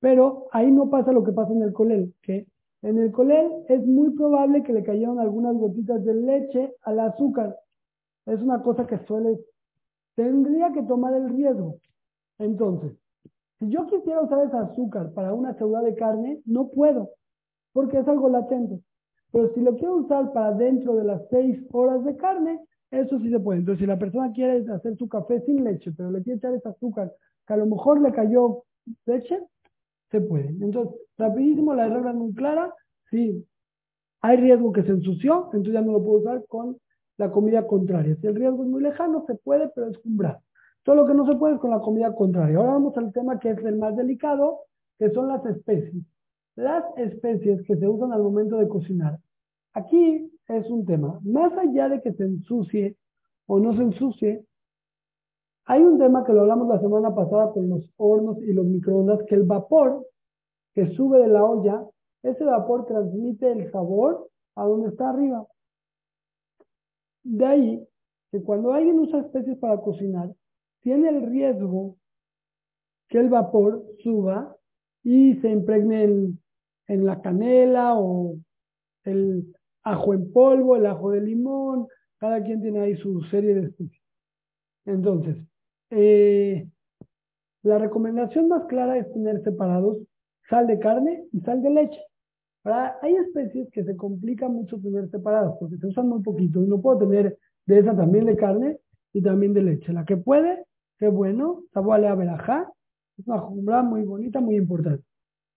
pero 0.00 0.48
ahí 0.52 0.70
no 0.70 0.90
pasa 0.90 1.12
lo 1.12 1.24
que 1.24 1.32
pasa 1.32 1.52
en 1.52 1.62
el 1.62 1.72
colel, 1.72 2.14
que 2.22 2.46
en 2.82 2.98
el 2.98 3.12
colel 3.12 3.50
es 3.68 3.84
muy 3.86 4.10
probable 4.10 4.62
que 4.62 4.72
le 4.72 4.82
cayeron 4.82 5.18
algunas 5.18 5.56
gotitas 5.56 6.04
de 6.04 6.14
leche 6.14 6.74
al 6.82 7.00
azúcar. 7.00 7.56
Es 8.26 8.40
una 8.42 8.62
cosa 8.62 8.86
que 8.86 8.98
suele 9.06 9.38
tendría 10.14 10.72
que 10.72 10.82
tomar 10.82 11.14
el 11.14 11.30
riesgo. 11.30 11.78
Entonces, 12.38 12.92
si 13.58 13.70
yo 13.70 13.86
quisiera 13.86 14.20
usar 14.20 14.46
ese 14.46 14.56
azúcar 14.56 15.12
para 15.12 15.32
una 15.32 15.54
ciudad 15.54 15.82
de 15.82 15.94
carne, 15.94 16.40
no 16.44 16.68
puedo, 16.68 17.10
porque 17.72 17.98
es 17.98 18.08
algo 18.08 18.28
latente. 18.28 18.80
Pero 19.32 19.52
si 19.54 19.60
lo 19.60 19.76
quiero 19.76 19.96
usar 19.96 20.32
para 20.32 20.52
dentro 20.52 20.94
de 20.96 21.04
las 21.04 21.22
seis 21.30 21.58
horas 21.72 22.04
de 22.04 22.16
carne, 22.16 22.60
eso 22.90 23.18
sí 23.18 23.30
se 23.30 23.40
puede. 23.40 23.60
Entonces, 23.60 23.80
si 23.80 23.86
la 23.86 23.98
persona 23.98 24.32
quiere 24.32 24.64
hacer 24.72 24.96
su 24.96 25.08
café 25.08 25.40
sin 25.42 25.64
leche, 25.64 25.92
pero 25.96 26.10
le 26.10 26.22
quiere 26.22 26.38
echar 26.38 26.54
ese 26.54 26.68
azúcar, 26.68 27.12
que 27.46 27.52
a 27.52 27.56
lo 27.56 27.66
mejor 27.66 28.00
le 28.00 28.12
cayó 28.12 28.64
leche, 29.06 29.40
se 30.10 30.20
puede. 30.20 30.48
Entonces, 30.48 30.94
rapidísimo, 31.18 31.74
la 31.74 31.88
regla 31.88 32.12
muy 32.12 32.32
clara, 32.34 32.72
si 33.10 33.44
hay 34.20 34.36
riesgo 34.36 34.72
que 34.72 34.82
se 34.82 34.92
ensució, 34.92 35.46
entonces 35.46 35.74
ya 35.74 35.80
no 35.80 35.92
lo 35.92 36.04
puedo 36.04 36.20
usar 36.20 36.44
con 36.46 36.78
la 37.16 37.30
comida 37.30 37.66
contraria. 37.66 38.16
Si 38.20 38.26
el 38.26 38.34
riesgo 38.34 38.62
es 38.64 38.68
muy 38.68 38.82
lejano, 38.82 39.24
se 39.26 39.34
puede, 39.34 39.68
pero 39.74 39.88
es 39.88 39.98
umbral. 40.04 40.38
Todo 40.82 40.96
lo 40.96 41.06
que 41.06 41.14
no 41.14 41.26
se 41.26 41.36
puede 41.36 41.54
es 41.54 41.60
con 41.60 41.70
la 41.70 41.80
comida 41.80 42.14
contraria. 42.14 42.58
Ahora 42.58 42.72
vamos 42.72 42.96
al 42.96 43.12
tema 43.12 43.38
que 43.38 43.50
es 43.50 43.58
el 43.58 43.76
más 43.76 43.96
delicado, 43.96 44.60
que 44.98 45.10
son 45.10 45.28
las 45.28 45.44
especies. 45.46 46.04
Las 46.56 46.84
especies 46.96 47.62
que 47.62 47.76
se 47.76 47.88
usan 47.88 48.12
al 48.12 48.22
momento 48.22 48.56
de 48.58 48.68
cocinar. 48.68 49.18
Aquí 49.72 50.30
es 50.48 50.68
un 50.70 50.84
tema. 50.84 51.20
Más 51.22 51.52
allá 51.56 51.88
de 51.88 52.00
que 52.00 52.12
se 52.12 52.24
ensucie 52.24 52.96
o 53.46 53.58
no 53.58 53.74
se 53.76 53.82
ensucie, 53.82 54.44
hay 55.66 55.82
un 55.82 55.98
tema 55.98 56.24
que 56.24 56.32
lo 56.32 56.42
hablamos 56.42 56.68
la 56.68 56.80
semana 56.80 57.14
pasada 57.14 57.52
con 57.52 57.68
los 57.68 57.88
hornos 57.96 58.38
y 58.42 58.52
los 58.52 58.66
microondas, 58.66 59.22
que 59.26 59.34
el 59.34 59.44
vapor 59.44 60.06
que 60.74 60.94
sube 60.94 61.20
de 61.20 61.28
la 61.28 61.44
olla, 61.44 61.86
ese 62.22 62.44
vapor 62.44 62.86
transmite 62.86 63.50
el 63.52 63.70
sabor 63.70 64.28
a 64.56 64.64
donde 64.64 64.88
está 64.88 65.10
arriba. 65.10 65.46
De 67.22 67.46
ahí 67.46 67.88
que 68.30 68.42
cuando 68.42 68.72
alguien 68.72 68.98
usa 68.98 69.20
especies 69.20 69.56
para 69.58 69.80
cocinar, 69.80 70.34
tiene 70.80 71.08
el 71.08 71.26
riesgo 71.30 71.96
que 73.08 73.18
el 73.18 73.28
vapor 73.28 73.84
suba 74.02 74.56
y 75.02 75.34
se 75.36 75.50
impregne 75.50 76.04
en, 76.86 77.06
la 77.06 77.22
canela 77.22 77.94
o 77.96 78.36
el 79.04 79.54
ajo 79.84 80.14
en 80.14 80.32
polvo, 80.32 80.76
el 80.76 80.86
ajo 80.86 81.10
de 81.10 81.20
limón, 81.20 81.86
cada 82.18 82.42
quien 82.42 82.60
tiene 82.60 82.80
ahí 82.80 82.96
su 82.96 83.22
serie 83.24 83.54
de 83.54 83.66
especies. 83.66 84.02
Entonces, 84.86 85.36
eh, 85.90 86.66
la 87.62 87.78
recomendación 87.78 88.48
más 88.48 88.64
clara 88.64 88.98
es 88.98 89.12
tener 89.12 89.42
separados 89.42 89.98
sal 90.48 90.66
de 90.66 90.78
carne 90.78 91.24
y 91.32 91.40
sal 91.40 91.62
de 91.62 91.70
leche. 91.70 92.00
Ahora, 92.64 92.98
hay 93.02 93.14
especies 93.14 93.70
que 93.70 93.84
se 93.84 93.96
complica 93.96 94.48
mucho 94.48 94.78
tener 94.80 95.10
separadas 95.10 95.54
porque 95.60 95.76
se 95.76 95.86
usan 95.86 96.08
muy 96.08 96.22
poquito 96.22 96.62
y 96.62 96.66
no 96.66 96.80
puedo 96.80 96.98
tener 96.98 97.38
de 97.66 97.78
esa 97.78 97.96
también 97.96 98.26
de 98.26 98.36
carne 98.36 98.78
y 99.12 99.22
también 99.22 99.54
de 99.54 99.62
leche. 99.62 99.92
La 99.92 100.04
que 100.04 100.16
puede, 100.16 100.64
qué 100.98 101.08
bueno, 101.08 101.62
sabale 101.72 102.08
a 102.08 102.14
verajá, 102.14 102.70
es 103.18 103.26
una 103.26 103.38
jumbra 103.38 103.82
muy 103.82 104.02
bonita, 104.02 104.40
muy 104.40 104.56
importante. 104.56 105.04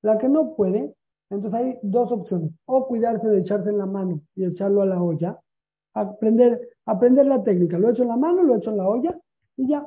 La 0.01 0.17
que 0.17 0.29
no 0.29 0.55
puede, 0.55 0.93
entonces 1.29 1.59
hay 1.59 1.79
dos 1.81 2.11
opciones. 2.11 2.51
O 2.65 2.87
cuidarse 2.87 3.27
de 3.27 3.39
echarse 3.39 3.69
en 3.69 3.77
la 3.77 3.85
mano 3.85 4.21
y 4.35 4.45
echarlo 4.45 4.81
a 4.81 4.85
la 4.85 5.01
olla. 5.01 5.39
Aprender, 5.93 6.69
aprender 6.85 7.25
la 7.25 7.43
técnica. 7.43 7.77
Lo 7.77 7.89
echo 7.89 8.03
en 8.03 8.09
la 8.09 8.17
mano, 8.17 8.43
lo 8.43 8.55
echo 8.55 8.69
en 8.69 8.77
la 8.77 8.87
olla 8.87 9.19
y 9.57 9.67
ya. 9.67 9.85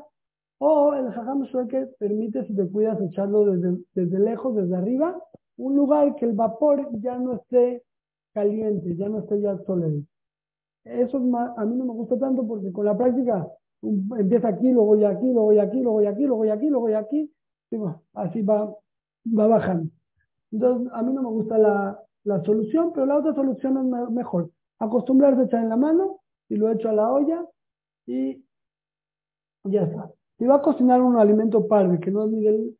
O 0.59 0.93
el 0.93 1.11
jajam 1.11 1.47
que 1.68 1.86
permite, 1.99 2.45
si 2.45 2.55
te 2.55 2.68
cuidas, 2.68 3.01
echarlo 3.01 3.47
desde, 3.47 4.18
lejos, 4.18 4.55
desde 4.55 4.76
arriba, 4.76 5.16
un 5.57 5.74
lugar 5.74 6.14
que 6.16 6.26
el 6.26 6.32
vapor 6.32 6.88
ya 7.01 7.16
no 7.16 7.34
esté 7.34 7.82
caliente, 8.34 8.95
ya 8.97 9.09
no 9.09 9.20
esté 9.20 9.41
ya 9.41 9.57
sólido. 9.64 10.03
Eso 10.84 11.16
a 11.16 11.64
mí 11.64 11.76
no 11.76 11.84
me 11.86 11.93
gusta 11.93 12.18
tanto 12.18 12.47
porque 12.47 12.72
con 12.72 12.84
la 12.84 12.97
práctica 12.97 13.47
empieza 13.82 14.49
aquí, 14.49 14.70
luego 14.70 14.88
voy 14.88 15.05
aquí, 15.05 15.26
luego 15.26 15.45
voy 15.45 15.59
aquí, 15.59 15.80
luego 15.80 15.93
voy 15.93 16.07
aquí, 16.07 16.22
luego 16.22 16.36
voy 16.36 16.51
aquí, 16.51 16.68
luego 16.68 16.80
voy 16.80 16.95
aquí, 16.95 17.32
así 18.14 18.43
va, 18.43 18.74
va 19.26 19.47
bajando. 19.47 19.91
Entonces, 20.53 20.93
a 20.93 21.03
mí 21.03 21.13
no 21.13 21.23
me 21.23 21.29
gusta 21.29 21.59
la, 21.59 22.01
la 22.25 22.43
solución, 22.43 22.93
pero 22.93 23.07
la 23.07 23.19
otra 23.19 23.35
solución 23.35 23.79
es 23.79 24.11
mejor. 24.11 24.51
Acostumbrarse 24.79 25.43
a 25.43 25.45
echar 25.45 25.63
en 25.63 25.69
la 25.69 25.77
mano 25.77 26.21
y 26.49 26.57
lo 26.57 26.71
echo 26.71 26.89
a 26.89 26.93
la 26.93 27.11
olla 27.11 27.47
y 28.07 28.43
ya 29.65 29.83
está. 29.83 30.11
Si 30.39 30.47
va 30.47 30.57
a 30.57 30.63
cocinar 30.63 31.03
un 31.03 31.17
alimento 31.17 31.67
parve 31.69 32.01
que 32.01 32.11
no 32.11 32.25
es 32.25 32.31
ni 32.31 32.43
de, 32.43 32.73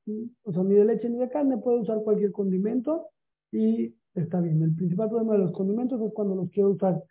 o 0.45 0.53
sea, 0.53 0.63
ni 0.63 0.75
de 0.75 0.85
leche 0.85 1.11
ni 1.11 1.19
de 1.19 1.29
carne, 1.29 1.59
puede 1.59 1.81
usar 1.81 2.03
cualquier 2.03 2.33
condimento 2.33 3.09
y 3.53 3.95
está 4.15 4.41
bien. 4.41 4.63
El 4.63 4.75
principal 4.75 5.09
problema 5.09 5.35
de 5.35 5.41
los 5.41 5.53
condimentos 5.53 6.01
es 6.01 6.13
cuando 6.15 6.35
los 6.35 6.51
quiero 6.51 6.71
usar 6.71 7.03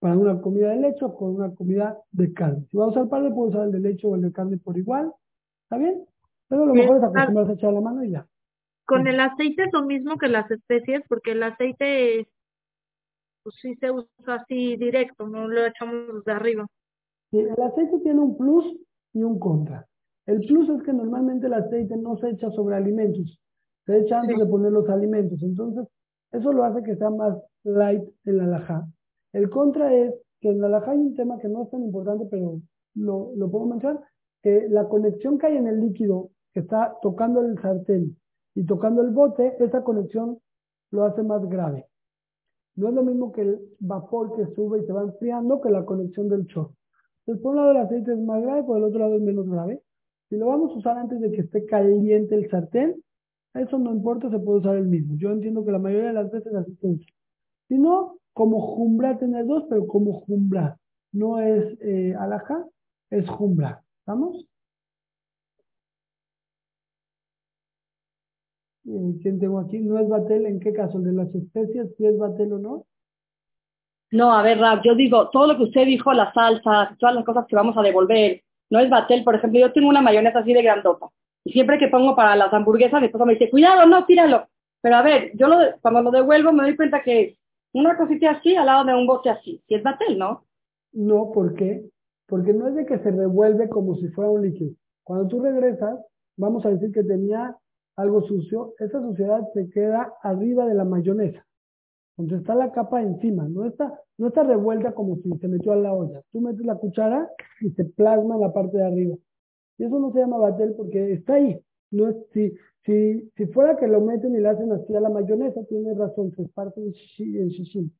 para 0.00 0.18
una 0.18 0.40
comida 0.40 0.70
de 0.70 0.80
leche 0.80 1.04
o 1.04 1.14
con 1.14 1.36
una 1.36 1.54
comida 1.54 1.96
de 2.10 2.32
carne. 2.32 2.66
Si 2.70 2.76
va 2.76 2.86
a 2.86 2.88
usar 2.88 3.08
parve, 3.08 3.30
puede 3.30 3.50
usar 3.50 3.66
el 3.66 3.72
de 3.72 3.78
leche 3.78 4.06
o 4.06 4.16
el 4.16 4.22
de 4.22 4.32
carne 4.32 4.58
por 4.58 4.76
igual. 4.76 5.12
¿Está 5.62 5.78
bien? 5.78 6.04
Pero 6.48 6.66
lo 6.66 6.74
mejor 6.74 6.96
es 6.96 7.04
acostumbrarse 7.04 7.52
a 7.52 7.54
echar 7.54 7.72
la 7.72 7.80
mano 7.80 8.02
y 8.04 8.10
ya. 8.10 8.26
Con 8.86 9.06
el 9.06 9.20
aceite 9.20 9.64
es 9.64 9.72
lo 9.72 9.84
mismo 9.84 10.18
que 10.18 10.28
las 10.28 10.50
especies, 10.50 11.02
porque 11.08 11.32
el 11.32 11.42
aceite, 11.42 12.28
pues 13.42 13.54
sí 13.60 13.74
se 13.76 13.90
usa 13.90 14.34
así 14.34 14.76
directo, 14.76 15.28
no 15.28 15.48
lo 15.48 15.66
echamos 15.66 16.24
de 16.24 16.32
arriba. 16.32 16.66
Sí, 17.30 17.38
el 17.38 17.62
aceite 17.62 18.00
tiene 18.00 18.20
un 18.20 18.36
plus 18.36 18.76
y 19.14 19.22
un 19.22 19.38
contra. 19.38 19.86
El 20.26 20.40
plus 20.40 20.68
es 20.68 20.82
que 20.82 20.92
normalmente 20.92 21.46
el 21.46 21.54
aceite 21.54 21.96
no 21.96 22.16
se 22.16 22.30
echa 22.30 22.50
sobre 22.50 22.76
alimentos, 22.76 23.38
se 23.86 24.00
echa 24.00 24.20
antes 24.20 24.38
de 24.38 24.46
poner 24.46 24.72
los 24.72 24.88
alimentos. 24.88 25.42
Entonces, 25.42 25.86
eso 26.32 26.52
lo 26.52 26.64
hace 26.64 26.82
que 26.82 26.96
sea 26.96 27.10
más 27.10 27.36
light 27.64 28.02
el 28.24 28.40
alajá. 28.40 28.86
El 29.32 29.48
contra 29.48 29.92
es 29.94 30.14
que 30.40 30.50
en 30.50 30.56
el 30.56 30.64
alajá 30.64 30.92
hay 30.92 30.98
un 30.98 31.14
tema 31.14 31.38
que 31.38 31.48
no 31.48 31.64
es 31.64 31.70
tan 31.70 31.82
importante, 31.82 32.26
pero 32.30 32.60
lo, 32.94 33.32
lo 33.36 33.50
puedo 33.50 33.66
mencionar, 33.66 34.00
que 34.42 34.66
la 34.68 34.88
conexión 34.88 35.38
que 35.38 35.46
hay 35.46 35.56
en 35.56 35.68
el 35.68 35.80
líquido 35.80 36.30
que 36.52 36.60
está 36.60 36.96
tocando 37.00 37.40
el 37.40 37.60
sartén 37.60 38.16
y 38.54 38.64
tocando 38.64 39.02
el 39.02 39.10
bote, 39.10 39.56
esa 39.60 39.82
conexión 39.82 40.38
lo 40.90 41.04
hace 41.04 41.22
más 41.22 41.44
grave. 41.48 41.86
No 42.76 42.88
es 42.88 42.94
lo 42.94 43.02
mismo 43.02 43.32
que 43.32 43.42
el 43.42 43.60
vapor 43.80 44.34
que 44.34 44.54
sube 44.54 44.80
y 44.80 44.86
se 44.86 44.92
va 44.92 45.02
enfriando 45.02 45.60
que 45.60 45.70
la 45.70 45.84
conexión 45.84 46.28
del 46.28 46.46
chorro. 46.46 46.74
Entonces, 47.20 47.42
por 47.42 47.52
un 47.52 47.56
lado 47.56 47.70
el 47.72 47.76
aceite 47.78 48.12
es 48.12 48.18
más 48.18 48.42
grave, 48.42 48.64
por 48.64 48.78
el 48.78 48.84
otro 48.84 48.98
lado 49.00 49.16
es 49.16 49.22
menos 49.22 49.48
grave. 49.48 49.82
Si 50.28 50.36
lo 50.36 50.46
vamos 50.46 50.72
a 50.72 50.78
usar 50.78 50.98
antes 50.98 51.20
de 51.20 51.30
que 51.30 51.42
esté 51.42 51.66
caliente 51.66 52.34
el 52.34 52.48
sartén, 52.50 53.02
eso 53.54 53.78
no 53.78 53.92
importa, 53.92 54.30
se 54.30 54.38
puede 54.38 54.60
usar 54.60 54.76
el 54.76 54.86
mismo. 54.86 55.14
Yo 55.16 55.30
entiendo 55.30 55.64
que 55.64 55.72
la 55.72 55.78
mayoría 55.78 56.08
de 56.08 56.14
las 56.14 56.30
veces 56.30 56.54
así. 56.54 56.74
Si 57.68 57.78
no, 57.78 58.16
como 58.32 58.60
jumbra 58.60 59.18
tener 59.18 59.46
dos, 59.46 59.64
pero 59.68 59.86
como 59.86 60.20
jumbra. 60.20 60.78
No 61.12 61.38
es 61.38 61.78
eh, 61.82 62.14
alhaja, 62.18 62.64
es 63.10 63.28
jumbra. 63.28 63.82
¿Estamos? 64.00 64.46
Eh, 68.92 69.18
¿Quién 69.22 69.40
tengo 69.40 69.58
aquí? 69.58 69.78
¿No 69.78 69.98
es 69.98 70.08
batel? 70.08 70.44
¿En 70.44 70.60
qué 70.60 70.72
caso? 70.72 70.98
¿De 70.98 71.12
las 71.12 71.34
especies? 71.34 71.94
¿Si 71.96 72.04
es 72.04 72.18
batel 72.18 72.52
o 72.52 72.58
no? 72.58 72.86
No, 74.10 74.34
a 74.34 74.42
ver, 74.42 74.58
Rab, 74.58 74.82
yo 74.82 74.94
digo, 74.94 75.30
todo 75.30 75.46
lo 75.46 75.56
que 75.56 75.64
usted 75.64 75.86
dijo, 75.86 76.12
las 76.12 76.34
salsas, 76.34 76.98
todas 76.98 77.14
las 77.14 77.24
cosas 77.24 77.46
que 77.46 77.56
vamos 77.56 77.74
a 77.78 77.82
devolver, 77.82 78.42
no 78.68 78.78
es 78.78 78.90
batel, 78.90 79.24
por 79.24 79.34
ejemplo, 79.34 79.58
yo 79.58 79.72
tengo 79.72 79.88
una 79.88 80.02
mayonesa 80.02 80.40
así 80.40 80.52
de 80.52 80.62
grandota, 80.62 81.06
y 81.44 81.52
siempre 81.52 81.78
que 81.78 81.88
pongo 81.88 82.14
para 82.14 82.36
las 82.36 82.52
hamburguesas, 82.52 83.00
mi 83.00 83.06
esposa 83.06 83.24
me 83.24 83.32
dice, 83.34 83.48
cuidado, 83.48 83.86
no, 83.86 84.04
tíralo. 84.04 84.48
Pero 84.82 84.96
a 84.96 85.02
ver, 85.02 85.32
yo 85.34 85.48
lo, 85.48 85.56
cuando 85.80 86.02
lo 86.02 86.10
devuelvo 86.10 86.52
me 86.52 86.64
doy 86.64 86.76
cuenta 86.76 87.02
que 87.02 87.22
es 87.22 87.38
una 87.72 87.96
cosita 87.96 88.32
así 88.32 88.54
al 88.54 88.66
lado 88.66 88.84
de 88.84 88.94
un 88.94 89.06
bote 89.06 89.30
así. 89.30 89.62
Si 89.66 89.74
es 89.74 89.82
batel, 89.82 90.18
¿no? 90.18 90.44
No, 90.92 91.32
¿por 91.32 91.54
qué? 91.54 91.88
Porque 92.26 92.52
no 92.52 92.68
es 92.68 92.74
de 92.74 92.84
que 92.84 92.98
se 92.98 93.10
revuelve 93.10 93.70
como 93.70 93.96
si 93.96 94.08
fuera 94.08 94.30
un 94.30 94.42
líquido. 94.42 94.72
Cuando 95.04 95.26
tú 95.28 95.40
regresas, 95.40 95.98
vamos 96.36 96.66
a 96.66 96.70
decir 96.70 96.92
que 96.92 97.02
tenía 97.02 97.56
algo 97.96 98.22
sucio, 98.22 98.74
esa 98.78 99.00
suciedad 99.00 99.42
se 99.54 99.68
queda 99.70 100.12
arriba 100.22 100.66
de 100.66 100.74
la 100.74 100.84
mayonesa. 100.84 101.44
Entonces 102.18 102.40
está 102.40 102.54
la 102.54 102.72
capa 102.72 103.02
encima, 103.02 103.48
no 103.48 103.66
está, 103.66 103.98
no 104.18 104.28
está 104.28 104.42
revuelta 104.42 104.92
como 104.92 105.16
si 105.16 105.30
se 105.38 105.48
metió 105.48 105.72
a 105.72 105.76
la 105.76 105.92
olla. 105.92 106.22
Tú 106.30 106.40
metes 106.40 106.64
la 106.64 106.76
cuchara 106.76 107.28
y 107.60 107.70
se 107.70 107.84
plasma 107.84 108.34
en 108.34 108.40
la 108.42 108.52
parte 108.52 108.76
de 108.76 108.86
arriba. 108.86 109.16
Y 109.78 109.84
eso 109.84 109.98
no 109.98 110.12
se 110.12 110.20
llama 110.20 110.38
batel 110.38 110.74
porque 110.76 111.12
está 111.12 111.34
ahí. 111.34 111.58
No 111.90 112.08
es, 112.08 112.16
si, 112.32 112.52
si, 112.84 113.30
si 113.36 113.46
fuera 113.46 113.76
que 113.76 113.86
lo 113.86 114.00
meten 114.00 114.34
y 114.34 114.40
le 114.40 114.48
hacen 114.48 114.70
así 114.72 114.94
a 114.94 115.00
la 115.00 115.08
mayonesa, 115.08 115.64
tiene 115.68 115.94
razón, 115.94 116.32
se 116.36 116.46
parte 116.48 116.80
en 116.80 116.90
shishim. 116.90 117.90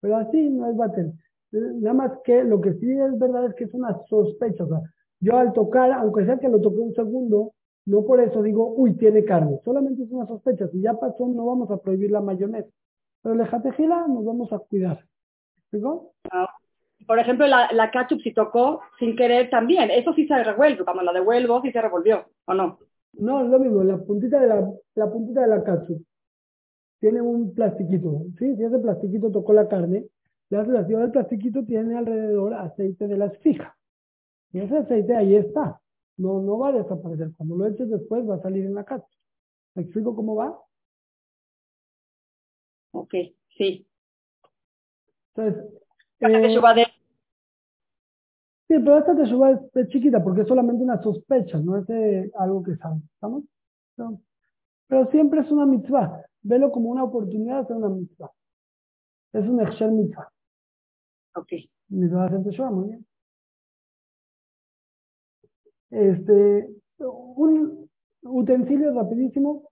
Pero 0.00 0.16
así 0.16 0.50
no 0.50 0.68
es 0.70 0.76
batel. 0.76 1.12
Nada 1.50 1.94
más 1.94 2.12
que 2.24 2.44
lo 2.44 2.60
que 2.60 2.74
sí 2.74 2.90
es 2.90 3.18
verdad 3.18 3.46
es 3.46 3.54
que 3.54 3.64
es 3.64 3.74
una 3.74 3.96
sospecha. 4.08 4.64
O 4.64 4.68
sea, 4.68 4.80
yo 5.20 5.36
al 5.36 5.52
tocar, 5.52 5.92
aunque 5.92 6.26
sea 6.26 6.38
que 6.38 6.48
lo 6.48 6.60
toqué 6.60 6.80
un 6.80 6.94
segundo, 6.94 7.54
no 7.86 8.04
por 8.04 8.20
eso 8.20 8.42
digo, 8.42 8.72
uy, 8.76 8.94
tiene 8.94 9.24
carne. 9.24 9.60
Solamente 9.64 10.02
es 10.02 10.10
una 10.10 10.26
sospecha. 10.26 10.68
Si 10.68 10.80
ya 10.80 10.94
pasó, 10.94 11.28
no 11.28 11.46
vamos 11.46 11.70
a 11.70 11.76
prohibir 11.76 12.10
la 12.10 12.20
mayonesa. 12.20 12.68
Pero 13.22 13.34
la 13.34 13.46
jatejila 13.46 14.06
nos 14.08 14.24
vamos 14.24 14.52
a 14.52 14.58
cuidar. 14.58 15.04
¿Digo? 15.70 16.12
Ah, 16.30 16.48
por 17.06 17.18
ejemplo, 17.18 17.46
la, 17.46 17.70
la 17.72 17.90
ketchup 17.90 18.20
si 18.22 18.32
tocó 18.32 18.80
sin 18.98 19.16
querer 19.16 19.50
también. 19.50 19.90
Eso 19.90 20.14
sí 20.14 20.26
se 20.26 20.42
revuelve. 20.42 20.84
Cuando 20.84 21.02
la 21.02 21.12
devuelvo, 21.12 21.60
sí 21.60 21.72
se 21.72 21.80
revolvió. 21.80 22.24
¿O 22.46 22.54
no? 22.54 22.78
No, 23.12 23.44
es 23.44 23.50
lo 23.50 23.58
mismo. 23.58 23.84
La 23.84 23.98
puntita 23.98 24.40
de 24.40 24.46
la, 24.46 24.72
la 24.94 25.10
puntita 25.10 25.42
de 25.42 25.48
la 25.48 25.62
ketchup 25.62 26.02
tiene 27.00 27.20
un 27.20 27.54
plastiquito. 27.54 28.22
¿sí? 28.38 28.56
Si 28.56 28.64
ese 28.64 28.78
plastiquito 28.78 29.30
tocó 29.30 29.52
la 29.52 29.68
carne, 29.68 30.06
la 30.48 30.62
relación 30.62 31.02
del 31.02 31.10
plastiquito 31.10 31.64
tiene 31.64 31.98
alrededor 31.98 32.54
aceite 32.54 33.06
de 33.08 33.18
las 33.18 33.36
fijas. 33.38 33.74
Y 34.52 34.60
ese 34.60 34.78
aceite 34.78 35.14
ahí 35.14 35.34
está 35.34 35.80
no, 36.16 36.40
no 36.40 36.58
va 36.58 36.68
a 36.68 36.72
desaparecer. 36.72 37.32
Cuando 37.36 37.56
lo 37.56 37.66
eches 37.66 37.90
después 37.90 38.28
va 38.28 38.36
a 38.36 38.42
salir 38.42 38.64
en 38.64 38.74
la 38.74 38.84
casa. 38.84 39.06
¿Me 39.74 39.82
explico 39.82 40.14
cómo 40.14 40.36
va? 40.36 40.58
Ok, 42.92 43.14
sí. 43.56 43.86
Entonces, 45.34 45.64
eh, 46.20 46.28
de... 46.28 46.86
Sí, 48.68 48.74
pero 48.78 48.98
esta 48.98 49.16
teshuva 49.16 49.50
es, 49.50 49.58
es, 49.74 49.88
chiquita 49.88 50.22
porque 50.22 50.42
es 50.42 50.48
solamente 50.48 50.82
una 50.82 51.02
sospecha, 51.02 51.58
no 51.58 51.76
es 51.76 51.90
eh, 51.90 52.30
algo 52.38 52.62
que 52.62 52.76
sabe. 52.76 53.00
¿Estamos? 53.14 53.44
pero 54.86 55.10
siempre 55.10 55.40
es 55.40 55.50
una 55.50 55.66
mitzvah. 55.66 56.24
Velo 56.42 56.70
como 56.70 56.90
una 56.90 57.04
oportunidad 57.04 57.56
de 57.56 57.62
hacer 57.62 57.76
una 57.76 57.88
mitzvah. 57.88 58.30
Es 59.32 59.44
un 59.46 59.60
exer 59.60 59.90
mitzvah. 59.90 60.28
Ok. 61.36 61.52
Mitzvah 61.88 62.28
de 62.28 62.44
teshuva, 62.44 62.70
muy 62.70 62.88
bien. 62.88 63.06
Este, 65.94 66.68
un 66.98 67.88
utensilio 68.22 68.92
rapidísimo. 68.92 69.70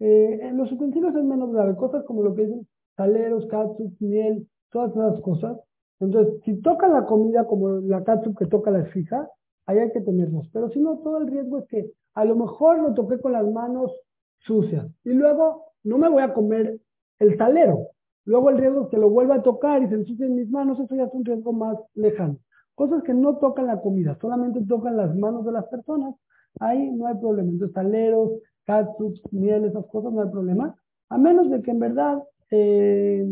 Eh, 0.00 0.50
los 0.54 0.70
utensilios 0.70 1.14
es 1.14 1.24
menos 1.24 1.52
grave, 1.52 1.76
cosas 1.76 2.04
como 2.04 2.22
lo 2.22 2.34
que 2.34 2.42
dicen 2.42 2.66
saleros, 2.96 3.46
catsup, 3.46 3.94
miel, 4.00 4.46
todas 4.70 4.92
esas 4.92 5.20
cosas. 5.22 5.58
Entonces, 5.98 6.42
si 6.44 6.60
toca 6.60 6.88
la 6.88 7.06
comida 7.06 7.46
como 7.46 7.68
la 7.70 8.04
catsup 8.04 8.36
que 8.36 8.46
toca 8.46 8.70
la 8.70 8.84
fija, 8.86 9.28
ahí 9.66 9.78
hay 9.78 9.92
que 9.92 10.00
tenerlos. 10.00 10.48
Pero 10.52 10.68
si 10.70 10.80
no, 10.80 10.98
todo 10.98 11.18
el 11.18 11.28
riesgo 11.28 11.58
es 11.58 11.66
que 11.68 11.90
a 12.14 12.24
lo 12.24 12.36
mejor 12.36 12.80
lo 12.80 12.92
toqué 12.92 13.18
con 13.20 13.32
las 13.32 13.46
manos 13.50 13.92
sucias 14.40 14.86
y 15.04 15.10
luego 15.10 15.64
no 15.84 15.96
me 15.98 16.08
voy 16.08 16.22
a 16.22 16.34
comer 16.34 16.80
el 17.18 17.38
salero. 17.38 17.86
Luego 18.24 18.50
el 18.50 18.58
riesgo 18.58 18.82
es 18.82 18.88
que 18.88 18.98
lo 18.98 19.08
vuelva 19.08 19.36
a 19.36 19.42
tocar 19.42 19.82
y 19.82 19.88
se 19.88 19.94
ensucien 19.94 20.34
mis 20.34 20.50
manos, 20.50 20.78
eso 20.78 20.94
ya 20.94 21.04
es 21.04 21.14
un 21.14 21.24
riesgo 21.24 21.52
más 21.52 21.78
lejano. 21.94 22.38
Cosas 22.74 23.02
que 23.02 23.14
no 23.14 23.36
tocan 23.36 23.66
la 23.66 23.80
comida, 23.80 24.16
solamente 24.20 24.60
tocan 24.66 24.96
las 24.96 25.14
manos 25.14 25.44
de 25.44 25.52
las 25.52 25.66
personas, 25.66 26.14
ahí 26.60 26.90
no 26.90 27.06
hay 27.06 27.16
problema. 27.16 27.50
Entonces, 27.50 27.74
taleros, 27.74 28.32
catsup, 28.64 29.14
miel, 29.30 29.64
esas 29.64 29.86
cosas, 29.86 30.12
no 30.12 30.22
hay 30.22 30.30
problema. 30.30 30.74
A 31.08 31.18
menos 31.18 31.50
de 31.50 31.60
que 31.62 31.70
en 31.70 31.78
verdad 31.78 32.22
eh, 32.50 33.26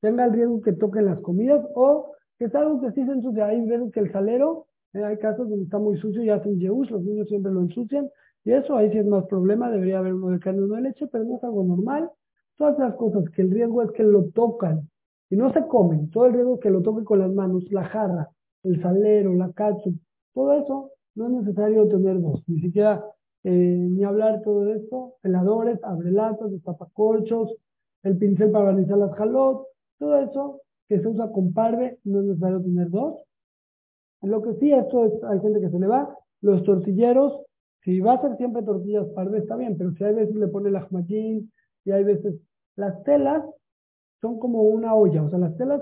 tenga 0.00 0.24
el 0.24 0.32
riesgo 0.32 0.60
que 0.60 0.72
toquen 0.72 1.06
las 1.06 1.20
comidas 1.20 1.64
o 1.74 2.12
que 2.38 2.46
es 2.46 2.54
algo 2.54 2.80
que 2.80 2.92
sí 2.92 3.04
se 3.04 3.12
ensucia. 3.12 3.46
Hay 3.46 3.66
veces 3.66 3.92
que 3.92 4.00
el 4.00 4.12
salero, 4.12 4.66
eh, 4.94 5.04
hay 5.04 5.18
casos 5.18 5.48
donde 5.48 5.64
está 5.64 5.78
muy 5.78 5.98
sucio 5.98 6.22
y 6.22 6.30
hacen 6.30 6.58
yeus, 6.58 6.90
los 6.90 7.02
niños 7.02 7.28
siempre 7.28 7.52
lo 7.52 7.60
ensucian. 7.60 8.08
Y 8.44 8.52
eso 8.52 8.76
ahí 8.76 8.90
sí 8.90 8.98
es 8.98 9.06
más 9.06 9.26
problema, 9.26 9.70
debería 9.70 9.98
haber 9.98 10.14
uno 10.14 10.30
de 10.30 10.40
carne 10.40 10.60
y 10.60 10.64
uno 10.64 10.76
de 10.76 10.82
leche, 10.82 11.06
pero 11.08 11.24
no 11.24 11.36
es 11.36 11.44
algo 11.44 11.62
normal. 11.64 12.10
todas 12.56 12.78
las 12.78 12.94
cosas 12.94 13.24
que 13.30 13.42
el 13.42 13.50
riesgo 13.50 13.82
es 13.82 13.90
que 13.92 14.02
lo 14.02 14.30
tocan 14.30 14.88
y 15.30 15.36
no 15.36 15.52
se 15.52 15.66
comen, 15.66 16.10
todo 16.10 16.26
el 16.26 16.32
riesgo 16.34 16.54
es 16.54 16.60
que 16.60 16.70
lo 16.70 16.82
toquen 16.82 17.04
con 17.04 17.18
las 17.18 17.30
manos, 17.30 17.70
la 17.70 17.84
jarra, 17.84 18.28
el 18.62 18.80
salero, 18.82 19.34
la 19.34 19.52
catsup, 19.52 19.94
todo 20.34 20.52
eso 20.52 20.90
no 21.14 21.26
es 21.26 21.32
necesario 21.44 21.88
tener 21.88 22.20
dos, 22.20 22.42
ni 22.46 22.60
siquiera 22.60 23.04
eh, 23.42 23.50
ni 23.50 24.04
hablar 24.04 24.42
todo 24.42 24.72
esto, 24.72 25.14
heladores, 25.22 25.82
abrelatas, 25.82 26.50
destapacorchos, 26.50 27.54
el 28.02 28.18
pincel 28.18 28.50
para 28.50 28.66
barnizar 28.66 28.98
las 28.98 29.14
jalot, 29.14 29.66
todo 29.98 30.16
eso 30.20 30.60
que 30.88 31.00
se 31.00 31.08
usa 31.08 31.30
con 31.30 31.52
parve, 31.52 31.98
no 32.04 32.20
es 32.20 32.26
necesario 32.26 32.60
tener 32.60 32.90
dos. 32.90 33.22
Lo 34.22 34.42
que 34.42 34.54
sí, 34.54 34.72
esto 34.72 35.06
es, 35.06 35.24
hay 35.24 35.40
gente 35.40 35.60
que 35.60 35.70
se 35.70 35.78
le 35.78 35.86
va, 35.86 36.14
los 36.42 36.62
tortilleros, 36.64 37.40
si 37.82 38.00
va 38.00 38.14
a 38.14 38.20
ser 38.20 38.36
siempre 38.36 38.62
tortillas 38.62 39.06
parve 39.14 39.38
está 39.38 39.56
bien, 39.56 39.76
pero 39.78 39.92
si 39.92 40.04
hay 40.04 40.14
veces 40.14 40.34
le 40.34 40.48
pone 40.48 40.70
la 40.70 40.82
jmaquín 40.82 41.50
y 41.84 41.90
hay 41.90 42.04
veces 42.04 42.34
las 42.76 43.02
telas 43.04 43.42
son 44.20 44.38
como 44.38 44.62
una 44.62 44.94
olla, 44.94 45.22
o 45.22 45.30
sea, 45.30 45.38
las 45.38 45.56
telas 45.56 45.80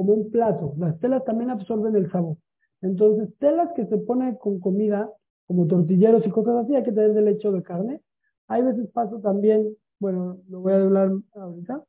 como 0.00 0.14
un 0.14 0.30
plato, 0.30 0.72
las 0.78 0.98
telas 0.98 1.22
también 1.26 1.50
absorben 1.50 1.94
el 1.94 2.10
sabor. 2.10 2.38
Entonces, 2.80 3.28
telas 3.36 3.68
que 3.76 3.84
se 3.84 3.98
ponen 3.98 4.36
con 4.36 4.58
comida, 4.58 5.12
como 5.46 5.66
tortilleros 5.66 6.26
y 6.26 6.30
cosas 6.30 6.64
así, 6.64 6.74
hay 6.74 6.84
que 6.84 6.92
tener 6.92 7.12
del 7.12 7.28
hecho 7.28 7.52
de 7.52 7.62
carne. 7.62 8.00
Hay 8.48 8.62
veces 8.62 8.88
paso 8.92 9.20
también, 9.20 9.76
bueno, 9.98 10.38
lo 10.48 10.60
voy 10.60 10.72
a 10.72 10.76
hablar 10.76 11.10
ahorita. 11.34 11.84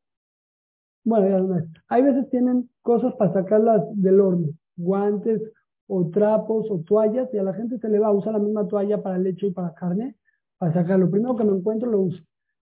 Bueno, 1.06 1.56
ya 1.56 1.66
Hay 1.88 2.02
veces 2.02 2.30
tienen 2.32 2.70
cosas 2.82 3.14
para 3.16 3.32
sacarlas 3.32 3.82
del 3.94 4.20
horno, 4.20 4.50
guantes 4.76 5.42
o 5.88 6.10
trapos 6.10 6.70
o 6.70 6.80
toallas, 6.80 7.34
y 7.34 7.38
a 7.38 7.44
la 7.44 7.54
gente 7.54 7.80
se 7.80 7.88
le 7.88 8.00
va 8.00 8.08
a 8.08 8.12
usar 8.12 8.34
la 8.34 8.40
misma 8.40 8.68
toalla 8.68 9.02
para 9.02 9.18
leche 9.20 9.48
y 9.48 9.52
para 9.52 9.74
carne, 9.74 10.18
para 10.58 10.74
sacarlo. 10.74 11.10
Primero 11.10 11.38
que 11.38 11.46
me 11.46 11.56
encuentro 11.56 11.90
lo 11.90 12.02
uso. 12.02 12.22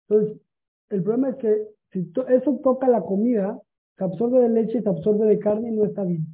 Entonces, 0.08 0.40
el 0.88 1.02
problema 1.02 1.28
es 1.28 1.36
que 1.36 1.68
si 1.92 2.10
eso 2.28 2.60
toca 2.64 2.88
la 2.88 3.02
comida, 3.02 3.60
se 3.96 4.04
absorbe 4.04 4.40
de 4.40 4.48
leche 4.48 4.78
y 4.78 4.82
se 4.82 4.88
absorbe 4.88 5.26
de 5.26 5.38
carne 5.38 5.68
y 5.68 5.72
no 5.72 5.84
está 5.84 6.04
bien. 6.04 6.26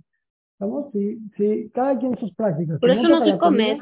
¿Vamos? 0.58 0.90
Si, 0.92 1.18
si 1.36 1.70
cada 1.70 1.98
quien 1.98 2.16
sus 2.18 2.34
prácticas. 2.34 2.78
Por 2.80 2.90
eso 2.90 3.02
no 3.02 3.24
se 3.24 3.38
come, 3.38 3.78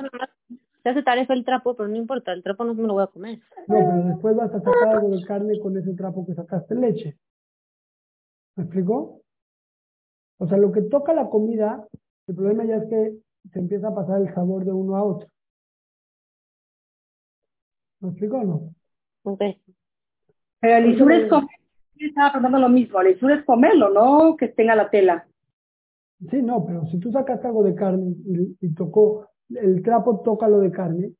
se 0.82 0.88
hace 0.88 1.02
tarea 1.02 1.26
el 1.28 1.44
trapo, 1.44 1.74
pero 1.74 1.88
no 1.88 1.96
importa, 1.96 2.32
el 2.32 2.42
trapo 2.42 2.64
no 2.64 2.74
me 2.74 2.86
lo 2.86 2.94
voy 2.94 3.02
a 3.02 3.08
comer. 3.08 3.40
No, 3.66 3.76
pero 3.76 4.04
después 4.04 4.36
vas 4.36 4.54
a 4.54 4.60
sacar 4.60 4.88
algo 4.88 5.10
de 5.10 5.24
carne 5.24 5.58
con 5.58 5.76
ese 5.76 5.92
trapo 5.94 6.24
que 6.24 6.34
sacaste 6.34 6.74
leche. 6.74 7.18
¿Me 8.56 8.64
explicó? 8.64 9.20
O 10.38 10.46
sea, 10.46 10.56
lo 10.56 10.70
que 10.70 10.82
toca 10.82 11.12
la 11.12 11.28
comida, 11.28 11.86
el 12.28 12.34
problema 12.34 12.64
ya 12.64 12.76
es 12.76 12.88
que 12.88 13.18
se 13.52 13.58
empieza 13.58 13.88
a 13.88 13.94
pasar 13.94 14.20
el 14.20 14.32
sabor 14.34 14.64
de 14.64 14.72
uno 14.72 14.96
a 14.96 15.02
otro. 15.02 15.28
¿Me 18.00 18.10
explicó 18.10 18.38
o 18.38 18.44
no? 18.44 18.74
Ok. 19.24 19.42
Pero 20.60 20.76
el 20.76 20.94
isur 20.94 21.12
es 21.12 21.28
comer, 21.28 21.57
estaba 22.06 22.32
preguntando 22.32 22.58
lo 22.58 22.68
mismo, 22.68 23.00
el 23.00 23.16
isur 23.16 23.32
es 23.32 23.44
comerlo, 23.44 23.90
no 23.90 24.36
que 24.36 24.48
tenga 24.48 24.74
la 24.74 24.90
tela. 24.90 25.26
Sí, 26.30 26.42
no, 26.42 26.64
pero 26.66 26.84
si 26.86 26.98
tú 26.98 27.12
sacas 27.12 27.44
algo 27.44 27.62
de 27.62 27.74
carne 27.74 28.14
y, 28.60 28.74
tocó, 28.74 29.28
el 29.50 29.82
trapo 29.82 30.20
toca 30.20 30.48
lo 30.48 30.58
de 30.60 30.72
carne, 30.72 31.12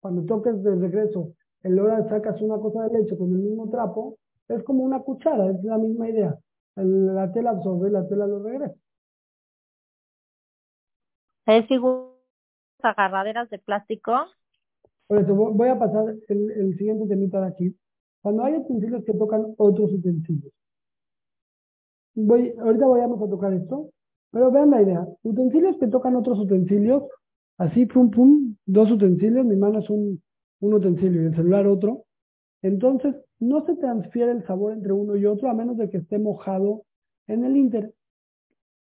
cuando 0.00 0.24
toques 0.24 0.62
de 0.62 0.76
regreso, 0.76 1.32
el 1.62 1.78
hora 1.78 2.08
sacas 2.08 2.40
una 2.40 2.58
cosa 2.58 2.84
de 2.84 3.00
leche 3.00 3.16
con 3.16 3.32
el 3.32 3.38
mismo 3.38 3.68
trapo, 3.70 4.18
es 4.48 4.62
como 4.62 4.84
una 4.84 5.00
cuchara, 5.00 5.50
es 5.50 5.64
la 5.64 5.78
misma 5.78 6.08
idea. 6.08 6.38
la 6.76 7.32
tela 7.32 7.50
absorbe, 7.50 7.90
la 7.90 8.06
tela 8.06 8.26
lo 8.26 8.42
regresa. 8.42 8.74
¿Es 11.46 11.70
igual 11.70 12.10
agarraderas 12.82 13.50
de 13.50 13.58
plástico? 13.58 14.26
Por 15.06 15.18
eso 15.18 15.34
voy 15.34 15.68
a 15.68 15.78
pasar 15.78 16.14
el, 16.28 16.50
el 16.50 16.76
siguiente 16.76 17.06
temita 17.06 17.40
de 17.40 17.46
aquí. 17.46 17.76
Cuando 18.24 18.42
hay 18.42 18.54
utensilios 18.54 19.04
que 19.04 19.12
tocan 19.12 19.54
otros 19.58 19.92
utensilios. 19.92 20.50
Voy, 22.14 22.54
ahorita 22.58 22.86
vayamos 22.86 23.20
a 23.20 23.28
tocar 23.28 23.52
esto. 23.52 23.90
Pero 24.30 24.50
vean 24.50 24.70
la 24.70 24.80
idea, 24.80 25.06
utensilios 25.22 25.76
que 25.78 25.88
tocan 25.88 26.16
otros 26.16 26.38
utensilios, 26.38 27.04
así, 27.58 27.84
pum, 27.84 28.10
pum, 28.10 28.56
dos 28.64 28.90
utensilios, 28.90 29.44
mi 29.44 29.56
mano 29.56 29.80
es 29.80 29.90
un, 29.90 30.22
un 30.60 30.74
utensilio 30.74 31.22
y 31.22 31.26
el 31.26 31.36
celular 31.36 31.66
otro. 31.66 32.06
Entonces, 32.62 33.14
no 33.40 33.64
se 33.66 33.76
transfiere 33.76 34.32
el 34.32 34.44
sabor 34.46 34.72
entre 34.72 34.94
uno 34.94 35.16
y 35.16 35.26
otro 35.26 35.50
a 35.50 35.54
menos 35.54 35.76
de 35.76 35.90
que 35.90 35.98
esté 35.98 36.18
mojado 36.18 36.82
en 37.26 37.44
el 37.44 37.58
inter. 37.58 37.92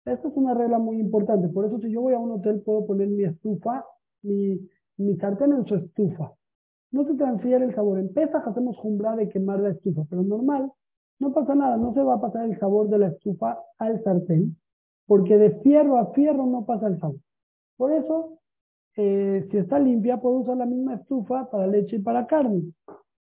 Esta 0.05 0.29
es 0.29 0.33
una 0.37 0.53
regla 0.53 0.79
muy 0.79 0.97
importante. 0.97 1.49
Por 1.49 1.65
eso, 1.65 1.77
si 1.79 1.91
yo 1.91 2.01
voy 2.01 2.13
a 2.13 2.19
un 2.19 2.31
hotel, 2.31 2.61
puedo 2.61 2.85
poner 2.87 3.09
mi 3.09 3.25
estufa, 3.25 3.83
mi, 4.23 4.59
mi 4.95 5.17
sartén 5.17 5.51
en 5.51 5.65
su 5.65 5.75
estufa. 5.75 6.31
No 6.95 7.03
se 7.03 7.13
transfiere 7.15 7.65
el 7.65 7.75
sabor. 7.75 7.99
En 7.99 8.13
Pesaj 8.13 8.47
hacemos 8.47 8.77
jumbra 8.77 9.17
de 9.17 9.27
quemar 9.27 9.59
la 9.59 9.71
estufa, 9.71 10.03
pero 10.09 10.23
normal, 10.23 10.71
no 11.19 11.33
pasa 11.33 11.53
nada. 11.53 11.75
No 11.75 11.93
se 11.93 12.01
va 12.01 12.13
a 12.13 12.21
pasar 12.21 12.45
el 12.45 12.57
sabor 12.57 12.87
de 12.87 12.99
la 12.99 13.07
estufa 13.07 13.59
al 13.79 14.01
sartén 14.01 14.55
porque 15.05 15.37
de 15.37 15.59
fierro 15.59 15.97
a 15.97 16.13
fierro 16.13 16.45
no 16.45 16.65
pasa 16.65 16.87
el 16.87 16.97
sabor. 16.97 17.17
Por 17.75 17.91
eso, 17.91 18.39
eh, 18.95 19.45
si 19.51 19.57
está 19.57 19.77
limpia, 19.77 20.21
puedo 20.21 20.37
usar 20.37 20.55
la 20.55 20.65
misma 20.65 20.93
estufa 20.95 21.51
para 21.51 21.67
leche 21.67 21.97
y 21.97 21.99
para 21.99 22.27
carne. 22.27 22.63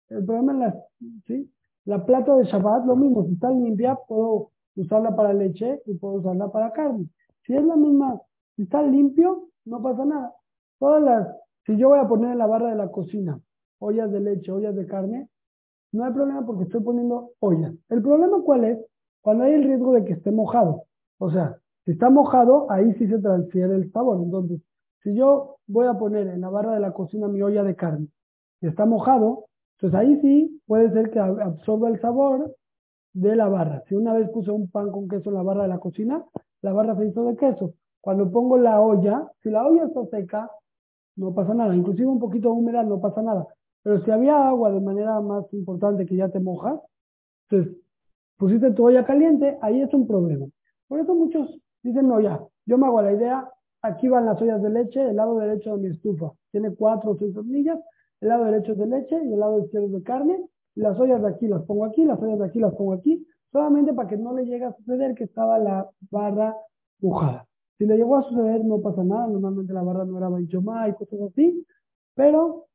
El 0.10 0.26
problema 0.26 0.54
es 0.54 0.58
la, 0.58 0.86
¿sí? 1.28 1.54
la 1.86 2.04
plata 2.04 2.36
de 2.38 2.46
Shabbat, 2.46 2.88
lo 2.88 2.96
mismo, 2.96 3.28
si 3.28 3.34
está 3.34 3.52
limpia, 3.52 3.96
puedo 4.08 4.50
usarla 4.76 5.16
para 5.16 5.34
leche 5.34 5.84
y 5.86 5.94
puedo 6.00 6.16
usarla 6.16 6.52
para 6.52 6.74
carne. 6.74 7.06
Si 7.46 7.54
es 7.54 7.64
la 7.64 7.76
misma, 7.76 8.20
si 8.56 8.64
está 8.64 8.82
limpio, 8.82 9.50
no 9.66 9.84
pasa 9.84 10.04
nada. 10.04 10.34
Todas 10.80 11.04
las, 11.04 11.28
si 11.68 11.78
yo 11.78 11.90
voy 11.90 12.00
a 12.00 12.08
poner 12.08 12.32
en 12.32 12.40
la 12.40 12.48
barra 12.48 12.72
de 12.72 12.76
la 12.76 12.90
cocina 12.90 13.40
ollas 13.82 14.12
de 14.12 14.20
leche, 14.20 14.52
ollas 14.52 14.76
de 14.76 14.86
carne, 14.86 15.28
no 15.92 16.06
hay 16.06 16.14
problema 16.14 16.46
porque 16.46 16.64
estoy 16.64 16.82
poniendo 16.82 17.32
ollas. 17.40 17.74
El 17.90 18.02
problema 18.02 18.42
cuál 18.44 18.64
es? 18.64 18.80
Cuando 19.22 19.44
hay 19.44 19.54
el 19.54 19.64
riesgo 19.64 19.94
de 19.94 20.06
que 20.06 20.14
esté 20.14 20.32
mojado. 20.32 20.84
O 21.18 21.32
sea, 21.32 21.58
si 21.86 21.92
está 21.92 22.10
mojado, 22.10 22.72
ahí 22.72 22.94
sí 22.94 23.08
se 23.08 23.20
transfiere 23.20 23.76
el 23.76 23.92
sabor. 23.92 24.22
Entonces, 24.24 24.62
si 25.04 25.16
yo 25.16 25.58
voy 25.68 25.88
a 25.88 25.94
poner 25.96 26.28
en 26.28 26.42
la 26.42 26.50
barra 26.50 26.74
de 26.74 26.80
la 26.80 26.94
cocina 26.94 27.28
mi 27.28 27.42
olla 27.42 27.64
de 27.64 27.76
carne 27.76 28.08
y 28.62 28.68
está 28.68 28.86
mojado, 28.86 29.46
entonces 29.78 30.00
ahí 30.00 30.22
sí 30.22 30.62
puede 30.68 30.92
ser 30.92 31.10
que 31.10 31.20
absorba 31.20 31.90
el 31.90 32.00
sabor 32.00 32.56
de 33.14 33.36
la 33.36 33.50
barra. 33.50 33.84
Si 33.88 33.96
una 33.96 34.14
vez 34.14 34.30
puse 34.30 34.52
un 34.52 34.70
pan 34.70 34.92
con 34.92 35.08
queso 35.08 35.30
en 35.30 35.36
la 35.36 35.44
barra 35.44 35.64
de 35.64 35.70
la 35.70 35.80
cocina, 35.80 36.24
la 36.62 36.72
barra 36.72 36.96
se 36.96 37.08
hizo 37.08 37.26
de 37.26 37.36
queso. 37.36 37.74
Cuando 38.00 38.32
pongo 38.32 38.58
la 38.58 38.80
olla, 38.80 39.30
si 39.42 39.50
la 39.50 39.66
olla 39.66 39.86
está 39.86 40.06
seca, 40.06 40.50
no 41.16 41.34
pasa 41.34 41.54
nada. 41.54 41.76
Inclusive 41.76 42.08
un 42.08 42.20
poquito 42.20 42.52
húmeda 42.52 42.84
no 42.84 43.02
pasa 43.02 43.22
nada. 43.22 43.48
Pero 43.84 44.04
si 44.04 44.12
había 44.12 44.48
agua 44.48 44.72
de 44.72 44.80
manera 44.80 45.20
más 45.22 45.52
importante 45.54 46.06
que 46.06 46.16
ya 46.16 46.30
te 46.30 46.40
mojas, 46.40 46.80
entonces 47.50 47.78
pusiste 48.38 48.72
tu 48.72 48.86
olla 48.86 49.06
caliente, 49.06 49.58
ahí 49.62 49.82
es 49.82 49.94
un 49.94 50.08
problema. 50.08 50.46
Por 50.88 51.00
eso 51.00 51.16
muchos 51.16 51.50
dicen, 51.84 52.08
no, 52.08 52.20
ya, 52.20 52.40
yo 52.66 52.78
me 52.78 52.86
hago 52.86 53.02
la 53.02 53.14
idea, 53.14 53.50
aquí 53.82 54.08
van 54.08 54.26
las 54.26 54.42
ollas 54.42 54.62
de 54.62 54.70
leche, 54.70 55.02
el 55.02 55.16
lado 55.16 55.38
derecho 55.40 55.76
de 55.76 55.82
mi 55.82 55.88
estufa 55.90 56.32
tiene 56.52 56.76
cuatro 56.76 57.12
o 57.12 57.18
seis 57.18 57.36
hornillas, 57.36 57.80
el 58.20 58.30
lado 58.30 58.46
derecho 58.46 58.74
es 58.74 58.78
de 58.78 58.86
leche 58.86 59.16
y 59.24 59.34
el 59.34 59.40
lado 59.40 59.60
izquierdo 59.60 59.88
es 59.88 59.94
de 59.94 60.04
carne, 60.04 60.46
las 60.76 61.00
ollas 61.00 61.22
de 61.22 61.30
aquí 61.30 61.48
las 61.48 61.64
pongo 61.64 61.86
aquí, 61.86 62.04
las 62.06 62.22
ollas 62.22 62.40
de 62.40 62.46
aquí 62.46 62.60
las 62.60 62.74
pongo 62.76 62.94
aquí, 62.94 63.26
solamente 63.52 63.94
para 63.94 64.10
que 64.10 64.18
no 64.18 64.34
le 64.34 64.46
llegue 64.46 64.66
a 64.66 64.74
suceder 64.74 65.16
que 65.16 65.24
estaba 65.24 65.58
la 65.60 65.90
barra 66.10 66.56
mojada. 67.00 67.48
Si 67.78 67.86
le 67.86 67.98
llegó 67.98 68.18
a 68.18 68.24
suceder 68.24 68.64
no 68.64 68.80
pasa 68.82 69.04
nada, 69.04 69.28
normalmente 69.28 69.74
la 69.74 69.82
barra 69.82 70.06
no 70.06 70.18
era 70.18 70.30
banchomá 70.30 70.88
y 70.88 70.94
cosas 70.94 71.22
así, 71.22 71.66
pero 72.14 72.68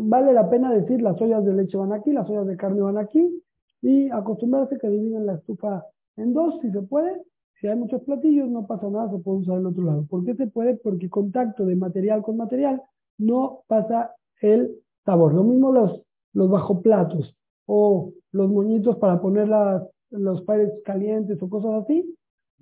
vale 0.00 0.32
la 0.32 0.48
pena 0.48 0.72
decir 0.72 1.02
las 1.02 1.20
ollas 1.20 1.44
de 1.44 1.52
leche 1.52 1.76
van 1.76 1.92
aquí, 1.92 2.12
las 2.12 2.28
ollas 2.28 2.46
de 2.46 2.56
carne 2.56 2.80
van 2.80 2.98
aquí 2.98 3.42
y 3.82 4.10
acostumbrarse 4.10 4.78
que 4.78 4.88
dividen 4.88 5.26
la 5.26 5.34
estufa 5.34 5.84
en 6.16 6.32
dos 6.32 6.58
si 6.60 6.70
se 6.70 6.82
puede. 6.82 7.22
Si 7.60 7.66
hay 7.66 7.76
muchos 7.76 8.02
platillos, 8.02 8.48
no 8.48 8.66
pasa 8.66 8.88
nada, 8.88 9.10
se 9.10 9.18
puede 9.18 9.38
usar 9.38 9.58
el 9.58 9.66
otro 9.66 9.84
lado. 9.84 10.06
¿Por 10.08 10.24
qué 10.24 10.34
se 10.34 10.46
puede? 10.46 10.76
Porque 10.76 11.08
contacto 11.08 11.64
de 11.64 11.74
material 11.74 12.22
con 12.22 12.36
material 12.36 12.80
no 13.18 13.62
pasa 13.66 14.14
el 14.40 14.76
sabor. 15.04 15.34
Lo 15.34 15.42
mismo 15.42 15.72
los, 15.72 16.00
los 16.34 16.48
bajo 16.48 16.80
platos 16.82 17.34
o 17.66 18.12
los 18.32 18.48
moñitos 18.50 18.96
para 18.98 19.20
poner 19.20 19.48
las, 19.48 19.82
los 20.10 20.42
pares 20.42 20.70
calientes 20.84 21.42
o 21.42 21.48
cosas 21.48 21.82
así. 21.82 22.14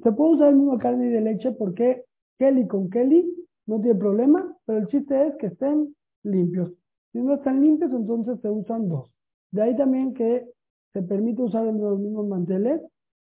Se 0.02 0.12
puede 0.12 0.34
usar 0.34 0.48
el 0.48 0.56
mismo 0.56 0.78
carne 0.78 1.06
y 1.06 1.10
de 1.10 1.20
leche 1.20 1.52
porque 1.52 2.04
Kelly 2.38 2.66
con 2.66 2.88
Kelly 2.88 3.34
no 3.66 3.80
tiene 3.80 3.98
problema, 3.98 4.56
pero 4.64 4.78
el 4.78 4.88
chiste 4.88 5.26
es 5.28 5.36
que 5.36 5.46
estén 5.46 5.94
limpios. 6.22 6.72
Si 7.16 7.22
no 7.22 7.32
están 7.32 7.62
limpios, 7.62 7.90
entonces 7.92 8.38
se 8.42 8.50
usan 8.50 8.90
dos. 8.90 9.10
De 9.50 9.62
ahí 9.62 9.74
también 9.74 10.12
que 10.12 10.46
se 10.92 11.00
permite 11.00 11.40
usar 11.40 11.66
en 11.66 11.80
los 11.80 11.98
mismos 11.98 12.26
manteles 12.28 12.82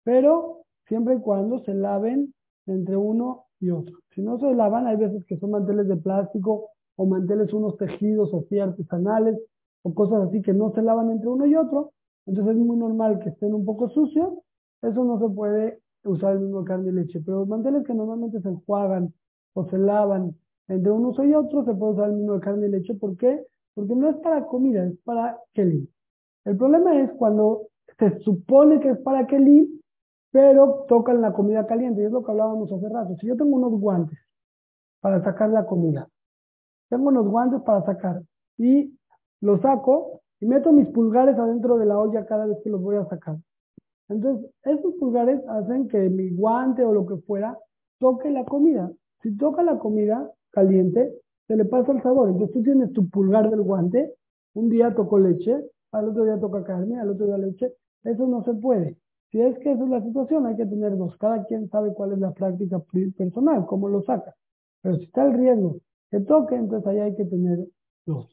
pero 0.04 0.58
siempre 0.86 1.16
y 1.16 1.18
cuando 1.18 1.58
se 1.64 1.74
laven 1.74 2.32
entre 2.66 2.96
uno 2.96 3.46
y 3.58 3.70
otro. 3.70 3.98
Si 4.14 4.22
no 4.22 4.38
se 4.38 4.54
lavan, 4.54 4.86
hay 4.86 4.96
veces 4.98 5.24
que 5.26 5.36
son 5.36 5.50
manteles 5.50 5.88
de 5.88 5.96
plástico 5.96 6.68
o 6.94 7.06
manteles 7.06 7.52
unos 7.52 7.76
tejidos 7.76 8.32
así 8.32 8.60
artesanales 8.60 9.36
o 9.82 9.92
cosas 9.92 10.28
así 10.28 10.42
que 10.42 10.52
no 10.52 10.72
se 10.72 10.82
lavan 10.82 11.10
entre 11.10 11.28
uno 11.28 11.44
y 11.44 11.56
otro, 11.56 11.90
entonces 12.26 12.54
es 12.54 12.60
muy 12.60 12.76
normal 12.76 13.18
que 13.18 13.30
estén 13.30 13.52
un 13.52 13.64
poco 13.64 13.88
sucios, 13.88 14.32
eso 14.80 15.02
no 15.02 15.18
se 15.18 15.34
puede 15.34 15.80
usar 16.04 16.34
el 16.34 16.40
mismo 16.42 16.64
carne 16.64 16.90
y 16.90 16.92
leche, 16.92 17.20
pero 17.24 17.40
los 17.40 17.48
manteles 17.48 17.84
que 17.84 17.94
normalmente 17.94 18.40
se 18.40 18.48
enjuagan 18.48 19.12
o 19.54 19.68
se 19.68 19.76
lavan 19.76 20.36
entre 20.68 20.92
uno 20.92 21.12
y 21.24 21.34
otro, 21.34 21.64
se 21.64 21.74
puede 21.74 21.94
usar 21.94 22.10
el 22.10 22.16
mismo 22.16 22.38
carne 22.38 22.68
y 22.68 22.70
leche, 22.70 22.94
¿por 22.94 23.16
qué? 23.16 23.44
Porque 23.74 23.94
no 23.94 24.10
es 24.10 24.16
para 24.16 24.46
comida, 24.46 24.84
es 24.84 24.98
para 25.04 25.38
Kelly. 25.54 25.88
El 26.44 26.56
problema 26.56 27.00
es 27.00 27.10
cuando 27.12 27.68
se 27.98 28.18
supone 28.20 28.80
que 28.80 28.90
es 28.90 28.98
para 28.98 29.26
Kelim, 29.26 29.80
pero 30.30 30.84
tocan 30.88 31.20
la 31.20 31.32
comida 31.32 31.66
caliente, 31.66 32.02
y 32.02 32.06
es 32.06 32.12
lo 32.12 32.24
que 32.24 32.32
hablábamos 32.32 32.72
hace 32.72 32.88
rato. 32.88 33.14
Si 33.20 33.26
yo 33.26 33.36
tengo 33.36 33.56
unos 33.56 33.78
guantes 33.78 34.18
para 35.00 35.22
sacar 35.22 35.50
la 35.50 35.66
comida, 35.66 36.08
tengo 36.88 37.08
unos 37.08 37.28
guantes 37.28 37.60
para 37.62 37.84
sacar, 37.84 38.22
y 38.58 38.98
los 39.40 39.60
saco 39.60 40.22
y 40.40 40.46
meto 40.46 40.72
mis 40.72 40.88
pulgares 40.88 41.38
adentro 41.38 41.78
de 41.78 41.86
la 41.86 41.98
olla 41.98 42.26
cada 42.26 42.46
vez 42.46 42.58
que 42.64 42.70
los 42.70 42.82
voy 42.82 42.96
a 42.96 43.04
sacar. 43.06 43.36
Entonces, 44.08 44.50
esos 44.64 44.94
pulgares 44.94 45.40
hacen 45.48 45.88
que 45.88 46.10
mi 46.10 46.34
guante 46.34 46.84
o 46.84 46.92
lo 46.92 47.06
que 47.06 47.16
fuera 47.18 47.56
toque 47.98 48.30
la 48.30 48.44
comida. 48.44 48.90
Si 49.22 49.36
toca 49.36 49.62
la 49.62 49.78
comida 49.78 50.28
caliente, 50.50 51.14
se 51.46 51.56
le 51.56 51.64
pasa 51.64 51.92
el 51.92 52.02
sabor. 52.02 52.30
Entonces 52.30 52.54
tú 52.54 52.62
tienes 52.62 52.92
tu 52.92 53.08
pulgar 53.08 53.50
del 53.50 53.62
guante, 53.62 54.14
un 54.54 54.68
día 54.68 54.94
tocó 54.94 55.18
leche, 55.18 55.56
al 55.92 56.08
otro 56.08 56.24
día 56.24 56.38
toca 56.38 56.64
carne, 56.64 57.00
al 57.00 57.10
otro 57.10 57.26
día 57.26 57.38
leche. 57.38 57.72
Eso 58.04 58.26
no 58.26 58.42
se 58.44 58.54
puede. 58.54 58.96
Si 59.30 59.40
es 59.40 59.58
que 59.60 59.72
esa 59.72 59.84
es 59.84 59.90
la 59.90 60.02
situación, 60.02 60.46
hay 60.46 60.56
que 60.56 60.66
tener 60.66 60.96
dos. 60.96 61.16
Cada 61.16 61.44
quien 61.46 61.68
sabe 61.70 61.94
cuál 61.94 62.12
es 62.12 62.18
la 62.18 62.32
práctica 62.32 62.82
personal, 63.16 63.64
cómo 63.66 63.88
lo 63.88 64.02
saca. 64.02 64.34
Pero 64.82 64.96
si 64.96 65.04
está 65.04 65.24
el 65.24 65.38
riesgo 65.38 65.78
que 66.10 66.20
toque, 66.20 66.54
entonces 66.54 66.86
ahí 66.88 66.98
hay 66.98 67.16
que 67.16 67.24
tener 67.24 67.58
dos. 68.04 68.28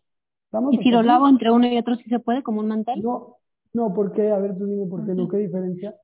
¿Y 0.71 0.77
si 0.79 0.89
lo 0.89 1.03
lavo 1.03 1.27
entre 1.27 1.51
uno 1.51 1.67
y 1.67 1.77
otro, 1.77 1.95
sí 1.95 2.09
se 2.09 2.19
puede, 2.19 2.43
como 2.43 2.59
un 2.59 2.67
mantel? 2.67 3.01
No, 3.01 3.37
no, 3.73 3.93
¿por 3.93 4.11
qué? 4.13 4.31
A 4.31 4.39
ver, 4.39 4.57
tú 4.57 4.65
dime 4.65 4.87
por 4.87 5.05
qué 5.05 5.13
no, 5.13 5.27
¿qué 5.27 5.37
diferencia? 5.37 5.95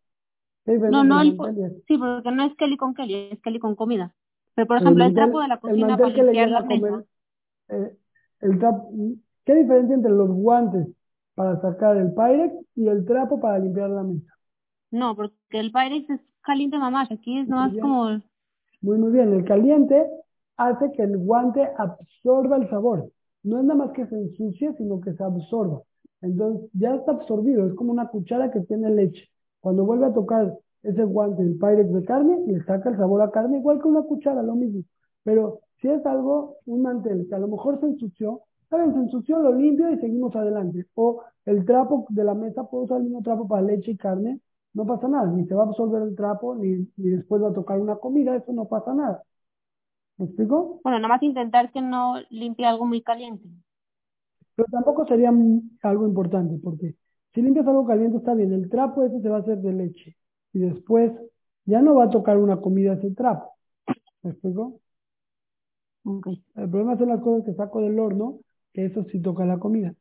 no, 0.65 1.03
no, 1.03 1.21
sí, 1.21 1.97
porque 1.97 2.31
no 2.31 2.43
es 2.43 2.55
Kelly 2.55 2.77
con 2.77 2.93
Kelly, 2.93 3.29
es 3.31 3.41
Kelly 3.41 3.59
con 3.59 3.75
comida. 3.75 4.15
Pero, 4.55 4.67
por 4.67 4.77
ejemplo, 4.77 5.05
el, 5.05 5.13
trapo 5.13 5.41
de 5.41 5.47
la 5.47 5.59
cocina 5.59 5.97
para 5.97 6.09
limpiar 6.09 6.49
la 6.49 6.61
mesa. 6.61 7.03
Eh, 7.69 7.97
el 8.41 8.59
trapo, 8.59 8.89
¿Qué 9.45 9.53
diferencia 9.53 9.95
entre 9.95 10.11
los 10.11 10.29
guantes 10.29 10.87
para 11.35 11.59
sacar 11.61 11.97
el 11.97 12.13
Pyrex 12.13 12.55
y 12.75 12.87
el 12.87 13.05
trapo 13.05 13.39
para 13.39 13.59
limpiar 13.59 13.89
la 13.89 14.03
mesa? 14.03 14.33
No, 14.91 15.15
porque 15.15 15.35
el 15.51 15.71
Pyrex 15.71 16.09
es 16.09 16.21
caliente 16.41 16.77
mamá, 16.77 17.07
aquí 17.09 17.39
es 17.39 17.47
más 17.47 17.73
como... 17.79 18.21
Muy, 18.81 18.97
muy 18.97 19.11
bien, 19.11 19.33
el 19.33 19.45
caliente 19.45 20.07
hace 20.57 20.91
que 20.91 21.03
el 21.03 21.17
guante 21.17 21.67
absorba 21.77 22.57
el 22.57 22.69
sabor. 22.69 23.11
No 23.43 23.59
es 23.59 23.65
nada 23.65 23.85
más 23.85 23.91
que 23.91 24.05
se 24.07 24.15
ensucie, 24.15 24.73
sino 24.77 25.01
que 25.01 25.13
se 25.13 25.23
absorba. 25.23 25.81
Entonces 26.21 26.69
ya 26.73 26.95
está 26.95 27.11
absorbido, 27.11 27.67
es 27.67 27.73
como 27.75 27.91
una 27.91 28.07
cuchara 28.07 28.51
que 28.51 28.61
tiene 28.61 28.89
leche. 28.89 29.29
Cuando 29.59 29.85
vuelve 29.85 30.07
a 30.07 30.13
tocar 30.13 30.57
ese 30.85 31.03
guante, 31.03 31.41
el 31.41 31.57
Pyrex 31.57 31.91
de 31.91 32.05
carne, 32.05 32.43
le 32.45 32.63
saca 32.63 32.89
el 32.89 32.97
sabor 32.97 33.21
a 33.21 33.31
carne, 33.31 33.57
igual 33.57 33.81
que 33.81 33.87
una 33.87 34.03
cuchara, 34.03 34.43
lo 34.43 34.55
mismo. 34.55 34.83
Pero 35.23 35.61
si 35.81 35.87
es 35.87 36.05
algo, 36.05 36.57
un 36.65 36.81
mantel, 36.81 37.27
que 37.27 37.35
a 37.35 37.39
lo 37.39 37.47
mejor 37.47 37.79
se 37.79 37.87
ensució, 37.87 38.41
¿saben? 38.69 38.93
Se 38.93 38.99
ensució, 38.99 39.39
lo 39.39 39.53
limpio 39.53 39.91
y 39.91 39.99
seguimos 39.99 40.35
adelante. 40.35 40.85
O 40.95 41.23
el 41.45 41.65
trapo 41.65 42.05
de 42.09 42.23
la 42.23 42.33
mesa, 42.33 42.63
puedo 42.69 42.85
usar 42.85 42.97
el 42.97 43.05
mismo 43.05 43.21
trapo 43.21 43.47
para 43.47 43.61
leche 43.61 43.91
y 43.91 43.97
carne, 43.97 44.39
no 44.73 44.85
pasa 44.85 45.07
nada, 45.07 45.31
ni 45.31 45.45
se 45.45 45.55
va 45.55 45.63
a 45.63 45.67
absorber 45.67 46.01
el 46.03 46.15
trapo, 46.15 46.55
ni, 46.55 46.87
ni 46.97 47.09
después 47.09 47.41
va 47.41 47.49
a 47.49 47.53
tocar 47.53 47.79
una 47.79 47.95
comida, 47.95 48.35
eso 48.35 48.53
no 48.53 48.65
pasa 48.65 48.93
nada. 48.93 49.23
¿Me 50.17 50.25
explico? 50.25 50.79
Bueno, 50.83 50.99
nada 50.99 51.09
más 51.09 51.23
intentar 51.23 51.71
que 51.71 51.81
no 51.81 52.15
limpie 52.29 52.65
algo 52.65 52.85
muy 52.85 53.01
caliente. 53.01 53.47
Pero 54.55 54.67
tampoco 54.71 55.05
sería 55.05 55.33
algo 55.81 56.07
importante, 56.07 56.57
porque 56.63 56.95
si 57.33 57.41
limpias 57.41 57.67
algo 57.67 57.85
caliente 57.85 58.17
está 58.17 58.33
bien, 58.33 58.53
el 58.53 58.69
trapo 58.69 59.03
ese 59.03 59.21
se 59.21 59.29
va 59.29 59.37
a 59.37 59.39
hacer 59.41 59.57
de 59.57 59.73
leche 59.73 60.15
y 60.55 60.59
después 60.59 61.11
ya 61.65 61.81
no 61.81 61.95
va 61.95 62.05
a 62.05 62.09
tocar 62.09 62.37
una 62.37 62.61
comida 62.61 62.93
ese 62.93 63.11
trapo. 63.11 63.51
¿Me 64.23 64.31
explico? 64.31 64.79
Okay. 66.03 66.41
El 66.55 66.69
problema 66.69 66.97
son 66.97 67.09
las 67.09 67.19
cosas 67.19 67.45
que 67.45 67.53
saco 67.55 67.81
del 67.81 67.99
horno, 67.99 68.39
que 68.73 68.85
eso 68.85 69.03
sí 69.11 69.21
toca 69.21 69.45
la 69.45 69.59
comida. 69.59 69.93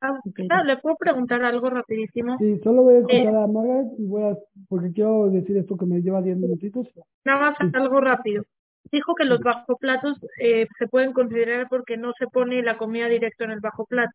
Ah, 0.00 0.16
ah 0.50 0.62
¿Le 0.62 0.76
puedo 0.76 0.94
preguntar 0.94 1.42
algo 1.42 1.70
rapidísimo? 1.70 2.38
Sí, 2.38 2.60
solo 2.62 2.84
voy 2.84 2.94
a 2.94 2.98
escuchar 2.98 3.34
eh, 3.34 3.42
a 3.42 3.46
Margaret 3.48 3.88
y 3.98 4.06
voy 4.06 4.22
a, 4.22 4.38
porque 4.68 4.92
quiero 4.92 5.28
decir 5.28 5.56
esto 5.56 5.76
que 5.76 5.86
me 5.86 6.00
lleva 6.00 6.22
10 6.22 6.36
minutitos. 6.36 6.86
Nada 7.24 7.50
más 7.50 7.74
algo 7.74 8.00
rápido. 8.00 8.44
Dijo 8.92 9.16
que 9.16 9.24
los 9.24 9.40
bajo 9.40 9.76
platos 9.76 10.20
eh, 10.40 10.68
se 10.78 10.86
pueden 10.86 11.12
considerar 11.12 11.66
porque 11.68 11.96
no 11.96 12.12
se 12.16 12.28
pone 12.28 12.62
la 12.62 12.78
comida 12.78 13.08
directo 13.08 13.42
en 13.42 13.50
el 13.50 13.60
bajo 13.60 13.86
plato. 13.86 14.12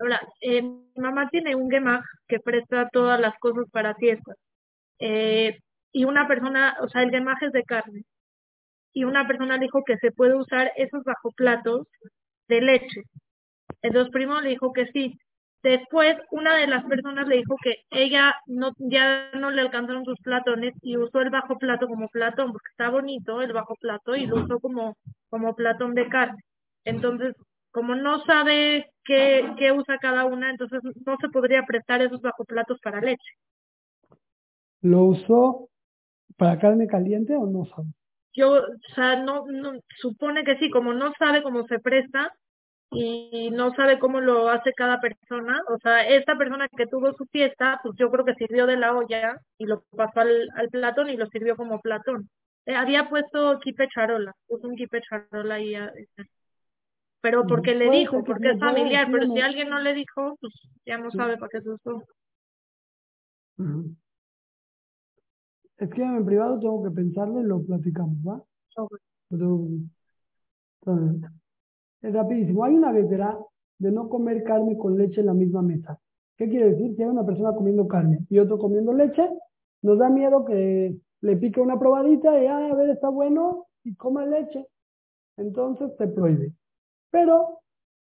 Ahora, 0.00 0.20
eh, 0.40 0.62
mi 0.62 0.84
mamá 0.96 1.28
tiene 1.30 1.54
un 1.56 1.70
gemaj 1.70 2.02
que 2.28 2.38
presta 2.40 2.88
todas 2.92 3.20
las 3.20 3.36
cosas 3.38 3.66
para 3.70 3.94
fiestas. 3.96 4.36
Eh, 5.00 5.58
y 5.92 6.04
una 6.04 6.28
persona, 6.28 6.76
o 6.82 6.88
sea, 6.88 7.02
el 7.02 7.10
gemaj 7.10 7.42
es 7.42 7.52
de 7.52 7.64
carne. 7.64 8.04
Y 8.94 9.04
una 9.04 9.26
persona 9.26 9.58
dijo 9.58 9.84
que 9.84 9.96
se 9.98 10.12
puede 10.12 10.34
usar 10.36 10.72
esos 10.76 11.04
bajo 11.04 11.30
platos 11.32 11.86
de 12.48 12.60
leche. 12.62 13.02
Entonces, 13.82 14.12
primo 14.12 14.40
le 14.40 14.50
dijo 14.50 14.72
que 14.72 14.86
sí. 14.88 15.18
Después, 15.62 16.16
una 16.30 16.56
de 16.56 16.66
las 16.68 16.84
personas 16.84 17.26
le 17.28 17.36
dijo 17.38 17.56
que 17.62 17.76
ella 17.90 18.34
no, 18.46 18.72
ya 18.78 19.30
no 19.34 19.50
le 19.50 19.62
alcanzaron 19.62 20.04
sus 20.04 20.18
platones 20.20 20.74
y 20.82 20.96
usó 20.98 21.20
el 21.22 21.30
bajo 21.30 21.58
plato 21.58 21.86
como 21.88 22.08
platón, 22.08 22.52
porque 22.52 22.68
está 22.70 22.90
bonito 22.90 23.42
el 23.42 23.52
bajo 23.54 23.74
plato 23.80 24.14
y 24.16 24.26
lo 24.26 24.36
usó 24.44 24.60
como, 24.60 24.96
como 25.30 25.56
platón 25.56 25.94
de 25.94 26.08
carne. 26.08 26.42
Entonces, 26.84 27.34
como 27.74 27.96
no 27.96 28.24
sabe 28.24 28.92
qué, 29.04 29.52
qué 29.58 29.72
usa 29.72 29.98
cada 29.98 30.26
una, 30.26 30.48
entonces 30.48 30.80
no 31.04 31.16
se 31.20 31.28
podría 31.28 31.64
prestar 31.64 32.00
esos 32.02 32.20
bajo 32.20 32.44
platos 32.44 32.78
para 32.80 33.00
leche. 33.00 33.32
¿Lo 34.80 35.02
usó 35.02 35.68
para 36.36 36.60
carne 36.60 36.86
caliente 36.86 37.34
o 37.34 37.46
no 37.46 37.64
sabe? 37.64 37.88
Yo, 38.32 38.52
o 38.52 38.94
sea, 38.94 39.16
no, 39.16 39.44
no, 39.48 39.72
supone 39.96 40.44
que 40.44 40.56
sí, 40.58 40.70
como 40.70 40.94
no 40.94 41.12
sabe 41.18 41.42
cómo 41.42 41.66
se 41.66 41.80
presta, 41.80 42.32
y 42.92 43.50
no 43.50 43.74
sabe 43.74 43.98
cómo 43.98 44.20
lo 44.20 44.48
hace 44.50 44.72
cada 44.72 45.00
persona. 45.00 45.60
O 45.68 45.78
sea, 45.78 46.06
esta 46.06 46.38
persona 46.38 46.68
que 46.68 46.86
tuvo 46.86 47.12
su 47.14 47.26
fiesta, 47.26 47.80
pues 47.82 47.96
yo 47.98 48.08
creo 48.08 48.24
que 48.24 48.34
sirvió 48.34 48.66
de 48.66 48.76
la 48.76 48.94
olla 48.94 49.40
y 49.58 49.66
lo 49.66 49.82
pasó 49.96 50.20
al, 50.20 50.48
al 50.54 50.68
platón 50.68 51.10
y 51.10 51.16
lo 51.16 51.26
sirvió 51.26 51.56
como 51.56 51.80
platón. 51.80 52.28
Eh, 52.66 52.76
había 52.76 53.08
puesto 53.08 53.58
kipe 53.58 53.88
charola, 53.88 54.32
puso 54.46 54.68
un 54.68 54.76
kipe 54.76 55.00
charola 55.00 55.56
ahí. 55.56 55.74
Este. 55.74 56.30
Pero 57.24 57.46
porque 57.46 57.74
le 57.74 57.88
dijo, 57.88 58.22
porque 58.22 58.50
es 58.50 58.60
familiar, 58.60 59.08
pero 59.10 59.32
si 59.32 59.40
alguien 59.40 59.70
no 59.70 59.80
le 59.80 59.94
dijo, 59.94 60.36
pues 60.42 60.52
ya 60.84 60.98
no 60.98 61.10
sabe 61.10 61.38
para 61.38 61.48
qué 61.48 61.62
se 61.62 61.70
usó. 61.70 62.02
Es 65.78 65.88
que 65.88 66.02
en 66.02 66.26
privado 66.26 66.60
tengo 66.60 66.84
que 66.84 66.90
pensarlo 66.90 67.40
y 67.40 67.44
lo 67.44 67.62
platicamos, 67.62 68.18
¿va? 68.18 68.42
Es 72.02 72.12
rapidísimo. 72.12 72.62
Hay 72.62 72.74
una 72.74 72.92
veterana 72.92 73.38
de 73.78 73.90
no 73.90 74.10
comer 74.10 74.44
carne 74.44 74.76
con 74.76 74.98
leche 74.98 75.20
en 75.20 75.26
la 75.28 75.34
misma 75.34 75.62
mesa. 75.62 75.98
¿Qué 76.36 76.46
quiere 76.46 76.72
decir? 76.72 76.94
Si 76.94 77.02
hay 77.02 77.08
una 77.08 77.24
persona 77.24 77.54
comiendo 77.54 77.88
carne 77.88 78.18
y 78.28 78.38
otro 78.38 78.58
comiendo 78.58 78.92
leche, 78.92 79.26
nos 79.80 79.98
da 79.98 80.10
miedo 80.10 80.44
que 80.44 80.94
le 81.22 81.36
pique 81.38 81.58
una 81.58 81.78
probadita 81.78 82.38
y, 82.38 82.46
a 82.48 82.74
ver, 82.74 82.90
está 82.90 83.08
bueno 83.08 83.68
y 83.82 83.94
coma 83.94 84.26
leche. 84.26 84.66
Entonces 85.38 85.90
se 85.96 86.06
prohíbe. 86.06 86.52
Pero 87.14 87.60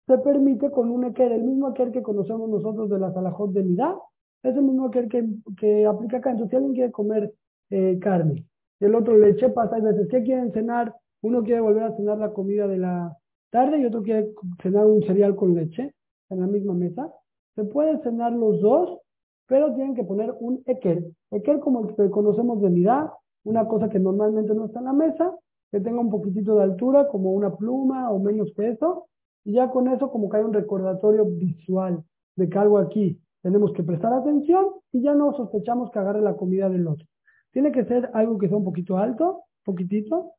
se 0.08 0.18
permite 0.20 0.72
con 0.72 0.90
un 0.90 1.04
equer, 1.04 1.34
el 1.34 1.44
mismo 1.44 1.72
equer 1.72 1.92
que 1.92 2.02
conocemos 2.02 2.50
nosotros 2.50 2.90
de 2.90 3.00
la 3.00 3.12
salajot 3.12 3.52
de 3.52 3.62
Midá, 3.62 3.98
es 4.44 4.56
el 4.56 4.64
mismo 4.64 4.88
equer 4.88 5.10
que, 5.10 5.28
que 5.58 5.86
aplica 5.86 6.20
acá. 6.20 6.32
Entonces, 6.32 6.52
si 6.52 6.56
alguien 6.56 6.74
quiere 6.74 6.92
comer 6.94 7.34
eh, 7.70 8.00
carne, 8.00 8.46
el 8.80 8.96
otro 8.96 9.18
leche, 9.18 9.50
pasa, 9.50 9.76
hay 9.76 9.82
veces 9.82 10.08
que 10.08 10.24
quieren 10.24 10.54
cenar, 10.54 10.96
uno 11.22 11.44
quiere 11.44 11.60
volver 11.60 11.84
a 11.84 11.98
cenar 11.98 12.18
la 12.18 12.32
comida 12.32 12.66
de 12.66 12.78
la, 12.78 13.18
tarde 13.50 13.80
y 13.80 13.86
otro 13.86 14.04
quiere 14.04 14.30
cenar 14.62 14.86
un 14.86 15.04
cereal 15.04 15.36
con 15.36 15.54
leche 15.54 15.94
en 16.30 16.40
la 16.40 16.48
misma 16.48 16.74
mesa, 16.74 17.12
se 17.56 17.66
pueden 17.66 18.02
cenar 18.04 18.32
los 18.32 18.62
dos, 18.62 19.00
pero 19.48 19.76
tienen 19.76 19.96
que 19.96 20.06
poner 20.06 20.34
un 20.40 20.64
eker. 20.66 21.04
Eker 21.30 21.60
como 21.60 21.90
el 21.90 21.96
que 21.96 22.10
conocemos 22.10 22.62
de 22.62 22.70
mirada, 22.70 23.14
una 23.44 23.68
cosa 23.68 23.90
que 23.90 24.00
normalmente 24.00 24.56
no 24.56 24.66
está 24.66 24.80
en 24.80 24.86
la 24.86 24.94
mesa, 24.94 25.36
que 25.74 25.82
tenga 25.82 26.00
un 26.00 26.12
poquitito 26.12 26.56
de 26.56 26.66
altura, 26.66 27.08
como 27.08 27.32
una 27.32 27.52
pluma 27.56 28.12
o 28.12 28.20
menos 28.20 28.52
peso, 28.52 29.08
y 29.44 29.54
ya 29.54 29.72
con 29.72 29.88
eso 29.88 30.12
como 30.12 30.30
que 30.30 30.38
hay 30.38 30.44
un 30.44 30.54
recordatorio 30.54 31.26
visual 31.26 32.04
de 32.36 32.48
que 32.48 32.60
algo 32.60 32.78
aquí 32.78 33.20
tenemos 33.42 33.74
que 33.74 33.82
prestar 33.82 34.14
atención 34.14 34.68
y 34.92 35.02
ya 35.02 35.16
no 35.16 35.34
sospechamos 35.34 35.90
que 35.90 35.98
agarre 35.98 36.22
la 36.22 36.36
comida 36.36 36.70
del 36.70 36.88
otro. 36.88 37.08
Tiene 37.52 37.72
que 37.72 37.86
ser 37.86 38.12
algo 38.14 38.38
que 38.38 38.50
sea 38.50 38.58
un 38.58 38.66
poquito 38.66 39.00
alto, 39.00 39.46
poquitito, 39.66 40.34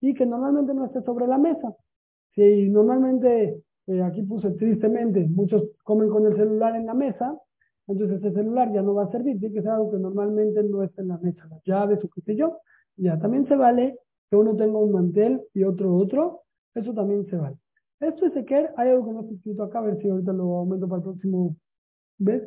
y 0.00 0.14
que 0.14 0.24
normalmente 0.24 0.72
no 0.72 0.84
esté 0.84 1.02
sobre 1.02 1.26
la 1.26 1.38
mesa. 1.38 1.74
Si 2.36 2.68
normalmente, 2.68 3.60
eh, 3.88 4.02
aquí 4.02 4.22
puse 4.22 4.52
tristemente, 4.52 5.26
muchos 5.26 5.64
comen 5.82 6.08
con 6.10 6.26
el 6.26 6.36
celular 6.36 6.76
en 6.76 6.86
la 6.86 6.94
mesa, 6.94 7.36
entonces 7.88 8.18
ese 8.18 8.32
celular 8.32 8.72
ya 8.72 8.82
no 8.82 8.94
va 8.94 9.06
a 9.06 9.10
servir, 9.10 9.40
tiene 9.40 9.52
que 9.52 9.62
ser 9.62 9.72
algo 9.72 9.90
que 9.90 9.98
normalmente 9.98 10.62
no 10.62 10.84
está 10.84 11.02
en 11.02 11.08
la 11.08 11.18
mesa, 11.18 11.44
las 11.50 11.60
llaves 11.64 11.98
o 12.04 12.08
qué 12.08 12.20
sé 12.20 12.36
yo. 12.36 12.58
Ya 12.96 13.18
también 13.18 13.48
se 13.48 13.56
vale 13.56 13.98
que 14.30 14.36
uno 14.36 14.56
tenga 14.56 14.78
un 14.78 14.92
mantel 14.92 15.42
y 15.54 15.64
otro 15.64 15.94
otro, 15.94 16.42
eso 16.74 16.92
también 16.92 17.26
se 17.26 17.36
vale. 17.36 17.56
Esto 18.00 18.26
es 18.26 18.44
que 18.44 18.68
hay 18.76 18.90
algo 18.90 19.06
que 19.06 19.12
no 19.12 19.20
está 19.20 19.34
escrito 19.34 19.62
acá, 19.62 19.78
a 19.78 19.82
ver 19.82 19.98
si 20.00 20.08
ahorita 20.08 20.32
lo 20.32 20.58
aumento 20.58 20.86
para 20.86 20.98
el 20.98 21.04
próximo 21.04 21.56
¿ves? 22.18 22.42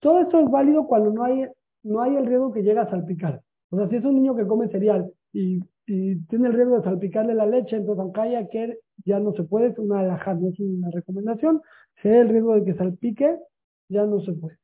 Todo 0.00 0.20
esto 0.20 0.40
es 0.40 0.50
válido 0.50 0.86
cuando 0.86 1.10
no 1.10 1.24
hay, 1.24 1.46
no 1.82 2.02
hay 2.02 2.16
el 2.16 2.26
riesgo 2.26 2.52
que 2.52 2.62
llega 2.62 2.82
a 2.82 2.90
salpicar. 2.90 3.40
O 3.70 3.76
sea, 3.76 3.88
si 3.88 3.96
es 3.96 4.04
un 4.04 4.16
niño 4.16 4.34
que 4.34 4.46
come 4.46 4.68
cereal 4.68 5.12
y, 5.32 5.60
tiene 5.84 6.48
el 6.48 6.54
riesgo 6.54 6.76
de 6.76 6.84
salpicarle 6.84 7.34
la 7.34 7.44
leche, 7.44 7.76
entonces 7.76 8.00
aunque 8.00 8.20
haya 8.20 8.48
que 8.48 8.78
ya 9.04 9.18
no 9.18 9.34
se 9.34 9.42
puede, 9.42 9.66
es 9.66 9.78
una 9.78 9.98
alajá, 9.98 10.32
no 10.32 10.48
es 10.48 10.58
una 10.60 10.88
recomendación. 10.90 11.60
Si 12.00 12.08
hay 12.08 12.18
el 12.18 12.28
riesgo 12.28 12.54
de 12.54 12.64
que 12.64 12.74
salpique, 12.74 13.36
ya 13.88 14.06
no 14.06 14.20
se 14.20 14.32
puede. 14.32 14.56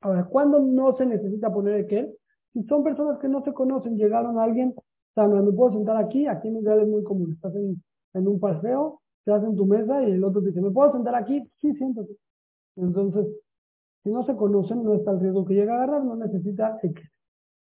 Ahora, 0.00 0.24
¿cuándo 0.24 0.58
no 0.58 0.96
se 0.96 1.06
necesita 1.06 1.52
poner 1.52 1.74
el 1.74 1.86
qué? 1.86 2.10
Si 2.54 2.64
son 2.64 2.82
personas 2.82 3.18
que 3.20 3.28
no 3.28 3.44
se 3.44 3.52
conocen, 3.52 3.96
llegaron 3.96 4.38
a 4.38 4.44
alguien, 4.44 4.74
Sandra, 5.14 5.42
¿me 5.42 5.52
puedo 5.52 5.72
sentar 5.72 5.96
aquí? 5.96 6.26
Aquí 6.26 6.48
en 6.48 6.58
Israel 6.58 6.82
es 6.82 6.88
muy 6.88 7.02
común. 7.02 7.32
Estás 7.32 7.54
en, 7.54 7.82
en 8.14 8.28
un 8.28 8.40
paseo, 8.40 9.00
te 9.24 9.32
hacen 9.32 9.56
tu 9.56 9.66
mesa 9.66 10.02
y 10.02 10.12
el 10.12 10.24
otro 10.24 10.40
dice, 10.40 10.60
¿me 10.60 10.70
puedo 10.70 10.92
sentar 10.92 11.14
aquí? 11.14 11.42
Sí, 11.60 11.72
siéntate. 11.74 12.16
Entonces, 12.76 13.26
si 14.02 14.10
no 14.10 14.24
se 14.24 14.34
conocen, 14.34 14.82
no 14.82 14.94
está 14.94 15.12
el 15.12 15.20
riesgo 15.20 15.44
que 15.44 15.54
llegue 15.54 15.70
a 15.70 15.74
agarrar, 15.74 16.04
no 16.04 16.16
necesita 16.16 16.78
el 16.82 16.94
qué. 16.94 17.02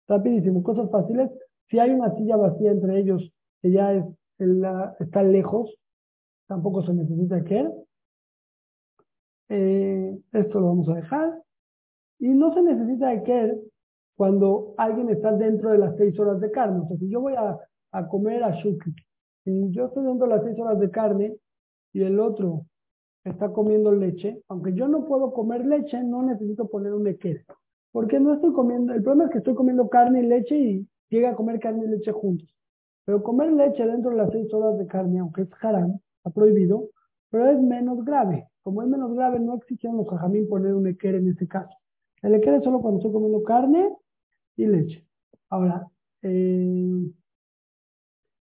Rapidísimo, 0.08 0.64
cosas 0.64 0.90
fáciles. 0.90 1.30
Si 1.70 1.80
hay 1.80 1.92
una 1.92 2.16
silla 2.16 2.36
vacía 2.36 2.72
entre 2.72 3.00
ellos 3.00 3.32
que 3.62 3.72
ya 3.72 3.94
es, 3.94 4.06
está 5.00 5.24
lejos, 5.24 5.74
tampoco 6.48 6.84
se 6.84 6.94
necesita 6.94 7.44
que. 7.44 7.70
Eh, 9.50 10.18
esto 10.34 10.60
lo 10.60 10.68
vamos 10.68 10.90
a 10.90 10.96
dejar. 10.96 11.42
Y 12.20 12.30
no 12.30 12.54
se 12.54 12.62
necesita 12.62 13.10
de 13.10 13.24
que 13.24 13.62
cuando 14.22 14.76
alguien 14.78 15.10
está 15.10 15.32
dentro 15.32 15.72
de 15.72 15.80
las 15.80 15.98
seis 15.98 16.20
horas 16.20 16.40
de 16.40 16.52
carne. 16.52 16.82
O 16.82 16.88
sea, 16.88 16.96
si 16.96 17.10
yo 17.10 17.22
voy 17.22 17.34
a, 17.34 17.58
comer 18.08 18.44
a 18.44 18.52
Shuki, 18.52 18.94
si 19.44 19.72
yo 19.72 19.88
estoy 19.88 20.06
dentro 20.06 20.28
de 20.28 20.36
las 20.36 20.44
seis 20.44 20.60
horas 20.60 20.80
de 20.80 20.92
carne 20.92 21.36
y 21.92 22.04
el 22.04 22.20
otro 22.20 22.68
está 23.24 23.52
comiendo 23.52 23.92
leche, 23.92 24.44
aunque 24.48 24.76
yo 24.76 24.88
no 24.88 25.06
puedo 25.06 25.34
comer 25.34 25.66
leche, 25.66 26.04
no 26.04 26.22
necesito 26.22 26.70
poner 26.70 26.94
un 26.94 27.08
equer. 27.08 27.44
Porque 27.92 28.20
no 28.20 28.36
estoy 28.36 28.54
comiendo, 28.54 28.94
el 28.94 29.02
problema 29.02 29.26
es 29.26 29.32
que 29.32 29.38
estoy 29.40 29.56
comiendo 29.56 29.90
carne 29.90 30.20
y 30.20 30.28
leche 30.28 30.56
y 30.56 30.88
llega 31.10 31.32
a 31.32 31.36
comer 31.36 31.60
carne 31.60 31.86
y 31.86 31.90
leche 31.90 32.12
juntos. 32.12 32.48
Pero 33.06 33.24
comer 33.24 33.52
leche 33.52 33.84
dentro 33.88 34.12
de 34.12 34.18
las 34.18 34.32
seis 34.32 34.54
horas 34.54 34.78
de 34.78 34.86
carne, 34.86 35.18
aunque 35.18 35.42
es 35.42 35.50
haram, 35.64 35.98
está 36.18 36.30
prohibido, 36.30 36.90
pero 37.32 37.50
es 37.50 37.60
menos 37.60 38.06
grave. 38.06 38.48
Como 38.62 38.84
es 38.84 38.88
menos 38.88 39.16
grave, 39.16 39.40
no 39.40 39.56
exigieron 39.56 39.98
los 39.98 40.08
jajamín 40.08 40.48
poner 40.48 40.76
un 40.76 40.86
equer 40.86 41.16
en 41.16 41.28
ese 41.28 41.48
caso. 41.48 41.76
El 42.22 42.36
equer 42.36 42.54
es 42.54 42.64
solo 42.64 42.82
cuando 42.82 43.00
estoy 43.00 43.14
comiendo 43.14 43.42
carne 43.42 43.90
y 44.56 44.66
leche. 44.66 45.06
Ahora, 45.50 45.88
eh, 46.22 47.12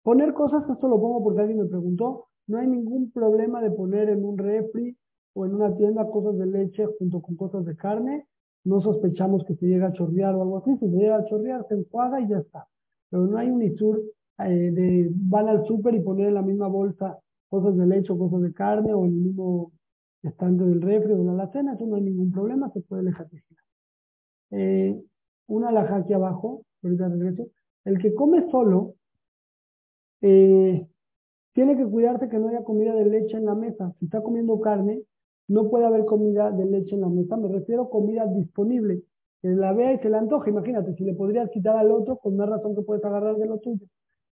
poner 0.03 0.33
cosas, 0.35 0.69
esto 0.69 0.89
lo 0.89 1.01
pongo 1.01 1.23
porque 1.23 1.41
alguien 1.41 1.61
me 1.61 1.67
preguntó, 1.67 2.27
no 2.47 2.59
hay 2.59 2.67
ningún 2.67 3.11
problema 3.11 3.61
de 3.61 3.71
poner 3.71 4.09
en 4.09 4.25
un 4.25 4.39
refri 4.39 4.97
o 5.35 5.47
en 5.47 5.55
una 5.55 5.75
tienda 5.77 6.09
cosas 6.09 6.39
de 6.39 6.47
leche 6.47 6.87
junto 6.99 7.21
con 7.21 7.37
cosas 7.37 7.65
de 7.65 7.77
carne. 7.77 8.27
No 8.65 8.81
sospechamos 8.81 9.45
que 9.45 9.55
se 9.57 9.67
llegue 9.67 9.85
a 9.85 9.93
chorrear 9.93 10.35
o 10.35 10.43
algo 10.43 10.59
así. 10.59 10.77
Si 10.79 10.91
se 10.91 10.97
llega 10.97 11.17
a 11.17 11.25
chorrear, 11.27 11.67
se 11.69 11.75
enjuaga 11.75 12.21
y 12.21 12.29
ya 12.29 12.39
está. 12.39 12.67
Pero 13.11 13.27
no 13.27 13.39
hay 13.39 13.51
un 13.51 13.63
isur 13.63 14.03
eh, 14.39 14.71
de 14.73 15.11
van 15.13 15.49
al 15.49 15.67
súper 15.67 15.95
y 15.95 16.01
poner 16.01 16.29
en 16.29 16.35
la 16.35 16.43
misma 16.43 16.69
bolsa 16.69 17.19
cosas 17.49 17.77
de 17.77 17.87
leche 17.87 18.13
o 18.13 18.19
cosas 18.19 18.43
de 18.43 18.53
carne 18.53 18.93
o 18.95 19.05
en 19.05 19.13
el 19.13 19.19
mismo 19.19 19.73
estante 20.23 20.65
del 20.65 20.83
refri 20.83 21.13
o 21.13 21.19
de 21.19 21.25
la 21.25 21.33
alacena, 21.33 21.75
eso 21.75 21.87
no 21.87 21.97
hay 21.97 22.03
ningún 22.03 22.31
problema, 22.33 22.71
se 22.71 22.81
puede 22.83 23.05
dejar 23.05 23.29
eh, 24.51 25.01
una 25.47 25.69
alhaja 25.69 25.97
aquí 25.97 26.13
abajo, 26.13 26.63
ahorita 26.83 27.09
regreso, 27.09 27.47
el 27.85 27.99
que 27.99 28.15
come 28.15 28.51
solo 28.51 28.95
eh, 30.21 30.87
tiene 31.53 31.77
que 31.77 31.85
cuidarse 31.87 32.29
que 32.29 32.39
no 32.39 32.49
haya 32.49 32.65
comida 32.65 32.95
de 32.95 33.07
leche 33.07 33.37
en 33.37 33.47
la 33.47 33.55
mesa. 33.55 33.95
Si 33.99 34.07
está 34.07 34.23
comiendo 34.23 34.61
carne, 34.61 35.03
no 35.49 35.71
puede 35.71 35.87
haber 35.87 36.05
comida 36.05 36.51
de 36.51 36.67
leche 36.67 36.95
en 36.95 37.03
la 37.03 37.09
mesa, 37.09 37.37
me 37.37 37.49
refiero 37.49 37.83
a 37.83 37.91
comida 37.91 38.27
disponible, 38.27 39.03
que 39.41 39.49
la 39.49 39.73
vea 39.73 39.93
y 39.93 39.99
se 39.99 40.09
la 40.09 40.19
antoje, 40.19 40.51
imagínate, 40.51 40.95
si 40.95 41.05
le 41.05 41.15
podrías 41.15 41.51
quitar 41.51 41.77
al 41.77 41.91
otro, 41.93 42.17
con 42.19 42.37
más 42.37 42.49
razón 42.49 42.75
que 42.75 42.83
puedes 42.83 43.05
agarrar 43.05 43.37
de 43.37 43.47
lo 43.47 43.59
tuyo. 43.59 43.87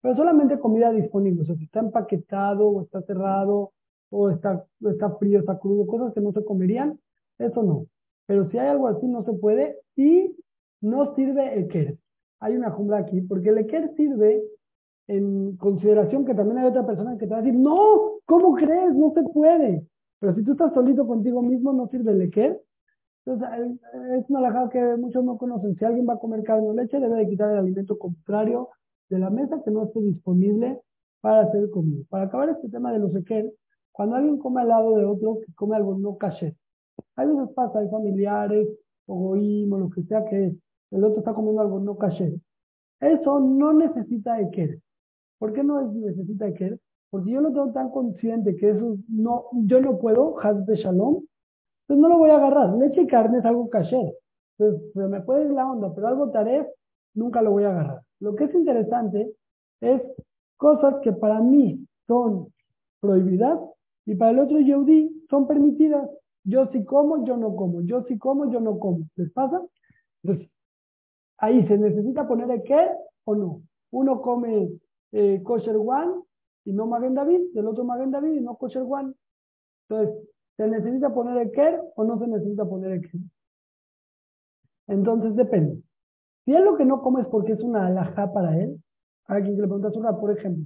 Pero 0.02 0.16
solamente 0.16 0.60
comida 0.60 0.92
disponible, 0.92 1.44
o 1.44 1.46
sea, 1.46 1.56
si 1.56 1.66
está 1.66 1.80
empaquetado 1.80 2.68
o 2.68 2.82
está 2.84 3.02
cerrado 3.02 3.72
o 4.10 4.30
está, 4.30 4.66
está 4.90 5.12
frío, 5.18 5.40
está 5.40 5.60
crudo, 5.60 5.86
cosas 5.86 6.14
que 6.14 6.22
no 6.22 6.32
se 6.32 6.44
comerían, 6.44 7.00
eso 7.38 7.64
no. 7.64 7.86
Pero 8.26 8.50
si 8.50 8.58
hay 8.58 8.68
algo 8.68 8.88
así, 8.88 9.06
no 9.08 9.24
se 9.24 9.34
puede 9.34 9.78
y 9.96 10.36
no 10.82 11.16
sirve 11.16 11.54
el 11.54 11.68
quer. 11.68 11.98
Hay 12.40 12.56
una 12.56 12.72
jumbra 12.72 13.00
aquí, 13.00 13.22
porque 13.22 13.50
el 13.50 13.60
equer 13.60 13.94
sirve 13.96 14.44
en 15.08 15.56
consideración 15.58 16.26
que 16.26 16.34
también 16.34 16.60
hay 16.60 16.68
otra 16.68 16.86
persona 16.86 17.18
que 17.18 17.26
te 17.26 17.32
va 17.32 17.40
a 17.40 17.42
decir, 17.42 17.60
no, 17.60 18.20
¿cómo 18.26 18.56
crees? 18.56 18.94
No 18.96 19.14
se 19.14 19.24
puede. 19.24 19.86
Pero 20.20 20.36
si 20.36 20.44
tú 20.44 20.54
estás 20.54 20.74
solito 20.74 21.06
contigo 21.06 21.42
mismo, 21.42 21.74
no 21.74 21.88
sirve 21.88 22.12
el 22.12 22.22
equer. 22.22 22.62
Entonces, 23.26 23.78
es 24.18 24.30
una 24.30 24.42
lajada 24.42 24.70
que 24.70 24.96
muchos 24.98 25.24
no 25.24 25.38
conocen. 25.38 25.76
Si 25.76 25.86
alguien 25.86 26.08
va 26.08 26.14
a 26.14 26.20
comer 26.20 26.44
carne 26.44 26.68
o 26.68 26.74
leche, 26.74 27.00
debe 27.00 27.18
de 27.18 27.28
quitar 27.28 27.52
el 27.52 27.60
alimento 27.60 27.98
contrario 27.98 28.70
de 29.10 29.20
la 29.20 29.30
mesa 29.30 29.62
que 29.64 29.72
no 29.72 29.84
esté 29.84 30.02
disponible 30.02 30.80
para 31.22 31.42
hacer 31.42 31.70
comida. 31.70 32.04
Para 32.10 32.26
acabar 32.26 32.50
este 32.50 32.70
tema 32.70 32.92
de 32.92 33.00
los 33.00 33.16
equer, 33.16 33.52
cuando 33.92 34.16
alguien 34.16 34.38
come 34.38 34.62
al 34.62 34.70
lado 34.70 34.98
de 34.98 35.06
otro 35.06 35.40
que 35.46 35.54
come 35.54 35.76
algo 35.76 35.98
no 35.98 36.18
caché, 36.18 36.56
hay 37.16 37.28
veces 37.28 37.50
pasa, 37.54 37.80
hay 37.80 37.90
familiares, 37.90 38.68
o 39.06 39.16
goímos, 39.16 39.80
lo 39.80 39.90
que 39.90 40.04
sea 40.04 40.24
que 40.26 40.56
el 40.92 41.04
otro 41.04 41.20
está 41.20 41.34
comiendo 41.34 41.62
algo 41.62 41.80
no 41.80 41.98
caché. 41.98 42.34
Eso 43.00 43.40
no 43.40 43.74
necesita 43.74 44.40
equer. 44.40 44.80
¿Por 45.40 45.54
qué 45.54 45.64
no 45.64 45.82
necesita 45.92 46.48
equer? 46.48 46.80
Porque 47.10 47.32
yo 47.32 47.42
no 47.42 47.50
tengo 47.50 47.72
tan 47.72 47.90
consciente 47.90 48.56
que 48.56 48.70
eso 48.70 48.98
no, 49.10 49.46
yo 49.66 49.82
no 49.82 49.98
puedo, 49.98 50.40
haz 50.40 50.66
de 50.66 50.76
shalom, 50.76 51.24
entonces 51.84 52.02
no 52.02 52.10
lo 52.10 52.18
voy 52.20 52.30
a 52.30 52.38
agarrar. 52.38 52.78
Leche 52.78 53.02
y 53.02 53.08
carne 53.08 53.40
es 53.40 53.46
algo 53.46 53.70
caché. 53.70 54.16
Entonces, 54.58 54.96
me 54.96 55.22
puede 55.22 55.46
ir 55.46 55.52
la 55.52 55.70
onda, 55.70 55.94
pero 55.94 56.08
algo 56.08 56.30
taref, 56.32 56.68
nunca 57.16 57.42
lo 57.42 57.52
voy 57.52 57.64
a 57.64 57.72
agarrar. 57.72 58.02
Lo 58.20 58.36
que 58.36 58.46
es 58.46 58.54
interesante 58.54 59.34
es 59.82 60.02
cosas 60.58 60.96
que 61.02 61.12
para 61.12 61.42
mí 61.42 61.86
son 62.08 62.48
prohibidas 63.00 63.60
y 64.06 64.16
para 64.16 64.32
el 64.32 64.40
otro 64.40 64.60
Yehudi 64.60 65.26
son 65.30 65.48
permitidas. 65.48 66.08
Yo 66.44 66.68
sí 66.72 66.86
como, 66.86 67.26
yo 67.26 67.36
no 67.36 67.56
como. 67.56 67.82
Yo 67.82 68.04
sí 68.04 68.18
como, 68.18 68.52
yo 68.52 68.60
no 68.60 68.80
como. 68.80 69.00
¿Les 69.16 69.32
pasa? 69.32 69.62
Entonces, 70.24 70.50
ahí 71.42 71.68
se 71.68 71.78
necesita 71.78 72.28
poner 72.28 72.50
el 72.50 72.64
qué 72.64 72.90
o 73.26 73.36
no. 73.36 73.62
Uno 73.92 74.22
come 74.22 74.72
eh, 75.12 75.42
kosher 75.44 75.76
one 75.76 76.24
y 76.64 76.72
no 76.72 76.88
Magen 76.88 77.16
David, 77.16 77.42
el 77.56 77.68
otro 77.68 77.84
Magen 77.84 78.12
David 78.12 78.34
y 78.34 78.42
no 78.42 78.56
kosher 78.56 78.84
one. 78.88 79.14
Entonces, 79.90 80.28
¿se 80.56 80.68
necesita 80.68 81.14
poner 81.14 81.38
el 81.38 81.52
qué 81.52 81.80
o 81.96 82.04
no 82.04 82.18
se 82.20 82.28
necesita 82.28 82.66
poner 82.66 82.92
el 82.92 83.02
qué? 83.02 83.18
Entonces 84.88 85.36
depende. 85.36 85.82
Si 86.46 86.54
él 86.54 86.64
lo 86.64 86.78
que 86.78 86.86
no 86.86 87.02
come 87.02 87.22
es 87.22 87.28
porque 87.28 87.54
es 87.54 87.62
una 87.62 87.88
alajá 87.88 88.32
para 88.32 88.58
él, 88.58 88.82
a 89.28 89.42
quien 89.42 89.56
le 89.60 89.68
pregunta 89.68 89.90
a 89.90 90.20
por 90.20 90.38
ejemplo, 90.38 90.66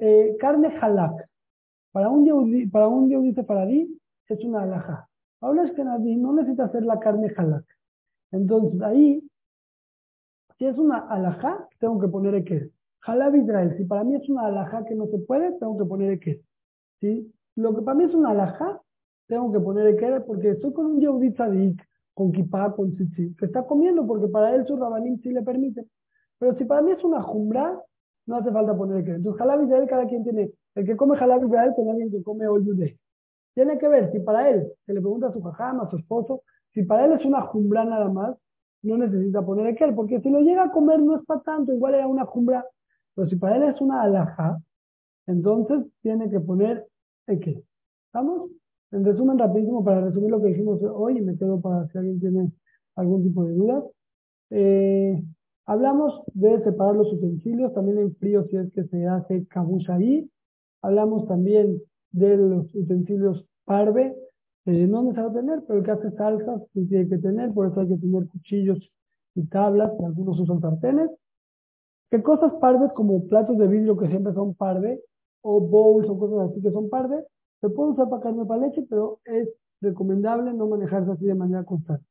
eh, 0.00 0.36
carne 0.38 0.68
halak, 0.80 1.28
para 1.92 2.08
un 2.08 2.24
yehudi, 2.24 2.66
para 2.66 2.88
un 2.88 3.10
es 4.28 4.44
una 4.44 4.62
alajá. 4.62 5.08
Ahora 5.40 5.64
es 5.64 5.72
que 5.72 5.84
nadie 5.84 6.16
no 6.16 6.32
necesita 6.32 6.64
hacer 6.64 6.84
la 6.84 6.98
carne 6.98 7.32
halak. 7.36 7.64
Entonces 8.30 8.80
ahí, 8.82 9.22
si 10.58 10.66
es 10.66 10.76
una 10.76 10.98
alajá, 10.98 11.68
tengo 11.78 11.98
que 11.98 12.08
poner 12.08 12.34
el 12.34 12.44
que 12.44 12.70
Halab 13.04 13.34
Israel, 13.34 13.74
si 13.76 13.84
para 13.84 14.04
mí 14.04 14.14
es 14.14 14.28
una 14.28 14.46
alajá 14.46 14.84
que 14.84 14.94
no 14.94 15.06
se 15.06 15.18
puede, 15.18 15.52
tengo 15.58 15.76
que 15.76 15.84
poner 15.84 16.12
el 16.12 16.20
que 16.20 16.40
¿sí? 17.00 17.32
Lo 17.56 17.74
que 17.74 17.82
para 17.82 17.96
mí 17.98 18.04
es 18.04 18.14
una 18.14 18.30
alajá, 18.30 18.80
tengo 19.26 19.52
que 19.52 19.60
poner 19.60 19.86
el 19.86 19.96
que 19.96 20.20
porque 20.26 20.50
estoy 20.50 20.72
con 20.72 20.86
un 20.86 21.00
yehudi 21.00 21.32
tzadik 21.32 21.82
con 22.14 22.30
kipá, 22.32 22.72
con 22.74 22.94
tzitzit, 22.94 23.38
que 23.38 23.46
está 23.46 23.66
comiendo 23.66 24.06
porque 24.06 24.28
para 24.28 24.54
él 24.54 24.66
su 24.66 24.76
rabanim 24.76 25.18
sí 25.22 25.30
le 25.30 25.42
permite. 25.42 25.86
Pero 26.38 26.56
si 26.56 26.64
para 26.64 26.82
mí 26.82 26.92
es 26.92 27.02
una 27.02 27.22
jumbra, 27.22 27.80
no 28.26 28.36
hace 28.36 28.50
falta 28.50 28.76
poner 28.76 28.98
el 28.98 29.04
que. 29.04 29.12
Entonces, 29.12 29.40
halab 29.40 29.62
Israel, 29.62 29.86
cada 29.88 30.06
quien 30.06 30.22
tiene, 30.22 30.52
el 30.74 30.86
que 30.86 30.96
come 30.96 31.16
halab 31.18 31.44
Israel 31.44 31.72
con 31.74 31.88
alguien 31.88 32.10
que 32.10 32.22
come 32.22 32.44
yudé. 32.44 32.98
Tiene 33.54 33.78
que 33.78 33.88
ver 33.88 34.10
si 34.12 34.20
para 34.20 34.50
él, 34.50 34.72
se 34.86 34.94
le 34.94 35.00
pregunta 35.00 35.28
a 35.28 35.32
su 35.32 35.42
jajam, 35.42 35.80
a 35.80 35.90
su 35.90 35.96
esposo, 35.96 36.42
si 36.72 36.82
para 36.84 37.04
él 37.04 37.12
es 37.12 37.24
una 37.24 37.42
jumbra 37.42 37.84
nada 37.84 38.08
más, 38.08 38.36
no 38.82 38.98
necesita 38.98 39.44
poner 39.44 39.68
el 39.68 39.76
que, 39.76 39.92
porque 39.92 40.20
si 40.20 40.30
lo 40.30 40.40
llega 40.40 40.64
a 40.64 40.72
comer 40.72 41.00
no 41.00 41.16
es 41.16 41.24
para 41.24 41.40
tanto, 41.40 41.72
igual 41.72 41.94
era 41.94 42.06
una 42.06 42.24
jumbra. 42.24 42.64
Pero 43.14 43.28
si 43.28 43.36
para 43.36 43.56
él 43.56 43.62
es 43.64 43.80
una 43.80 44.02
alhaja, 44.02 44.58
entonces 45.26 45.86
tiene 46.02 46.30
que 46.30 46.40
poner 46.40 46.86
el 47.26 47.40
que. 47.40 47.62
¿Estamos? 48.06 48.50
En 48.90 49.04
resumen, 49.04 49.38
rapidísimo, 49.38 49.84
para 49.84 50.02
resumir 50.02 50.30
lo 50.30 50.40
que 50.42 50.48
dijimos 50.48 50.80
hoy, 50.82 51.18
y 51.18 51.22
me 51.22 51.36
quedo 51.36 51.60
para 51.60 51.86
si 51.88 51.98
alguien 51.98 52.20
tiene 52.20 52.52
algún 52.96 53.22
tipo 53.22 53.44
de 53.44 53.54
dudas. 53.54 53.84
Eh, 54.50 55.22
hablamos 55.64 56.22
de 56.34 56.62
separar 56.62 56.96
los 56.96 57.12
utensilios, 57.12 57.72
también 57.72 57.98
en 57.98 58.14
frío 58.16 58.44
si 58.44 58.56
es 58.56 58.70
que 58.72 58.84
se 58.84 59.06
hace 59.06 59.46
ahí. 59.88 60.30
Hablamos 60.82 61.26
también 61.26 61.80
de 62.10 62.36
los 62.36 62.74
utensilios 62.74 63.46
parve, 63.64 64.14
eh, 64.66 64.86
no 64.86 65.02
necesario 65.02 65.32
tener, 65.32 65.62
pero 65.66 65.80
el 65.80 65.84
que 65.84 65.90
hace 65.90 66.10
salsas 66.12 66.62
sí 66.72 66.86
tiene 66.86 67.08
que 67.08 67.18
tener, 67.18 67.52
por 67.52 67.66
eso 67.66 67.80
hay 67.80 67.88
que 67.88 67.96
tener 67.96 68.26
cuchillos 68.28 68.78
y 69.34 69.46
tablas, 69.46 69.90
algunos 70.04 70.38
usan 70.38 70.60
sartenes. 70.60 71.10
¿Qué 72.10 72.22
cosas 72.22 72.52
parves 72.60 72.92
como 72.92 73.26
platos 73.26 73.56
de 73.58 73.66
vidrio 73.66 73.96
que 73.96 74.08
siempre 74.08 74.34
son 74.34 74.54
parve, 74.54 75.00
o 75.42 75.60
bowls 75.60 76.08
o 76.08 76.18
cosas 76.18 76.50
así 76.50 76.62
que 76.62 76.70
son 76.70 76.88
parve, 76.88 77.24
se 77.60 77.68
puede 77.70 77.92
usar 77.92 78.08
para 78.08 78.22
carne 78.22 78.44
para 78.44 78.66
leche, 78.66 78.84
pero 78.88 79.20
es 79.24 79.48
recomendable 79.80 80.52
no 80.52 80.68
manejarse 80.68 81.10
así 81.10 81.24
de 81.24 81.34
manera 81.34 81.64
constante. 81.64 82.04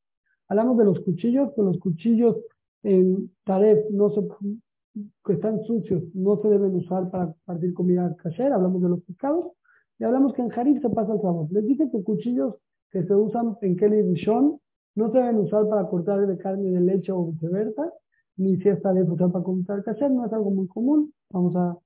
Hablamos 0.48 0.76
de 0.78 0.84
los 0.84 1.00
cuchillos, 1.00 1.52
que 1.54 1.62
los 1.62 1.78
cuchillos 1.78 2.36
en 2.82 3.30
taref 3.44 3.88
no 3.90 4.10
se, 4.10 4.20
que 5.24 5.32
están 5.32 5.62
sucios 5.64 6.02
no 6.14 6.40
se 6.42 6.48
deben 6.48 6.74
usar 6.74 7.10
para 7.10 7.32
partir 7.44 7.72
comida 7.74 8.14
casera, 8.16 8.56
hablamos 8.56 8.82
de 8.82 8.88
los 8.90 9.02
pescados, 9.02 9.52
y 9.98 10.04
hablamos 10.04 10.32
que 10.34 10.42
en 10.42 10.48
jarif 10.48 10.82
se 10.82 10.90
pasa 10.90 11.12
el 11.12 11.20
sabor. 11.20 11.46
Les 11.50 11.66
dije 11.66 11.90
que 11.90 12.02
cuchillos 12.02 12.56
que 12.90 13.04
se 13.04 13.14
usan 13.14 13.56
en 13.62 13.76
Kelly 13.76 14.02
Rishon 14.02 14.58
no 14.94 15.10
se 15.10 15.18
deben 15.18 15.38
usar 15.38 15.68
para 15.68 15.86
cortar 15.88 16.26
de 16.26 16.36
carne 16.38 16.70
de 16.70 16.80
leche 16.80 17.12
o 17.12 17.26
viceversa, 17.26 17.92
ni 18.36 18.56
si 18.56 18.68
esta 18.68 18.92
debe 18.92 19.10
usar 19.10 19.30
para 19.30 19.44
cortar 19.44 19.82
caché, 19.82 20.08
no 20.08 20.26
es 20.26 20.32
algo 20.32 20.50
muy 20.50 20.66
común. 20.68 21.12
Vamos 21.30 21.56
a 21.56 21.78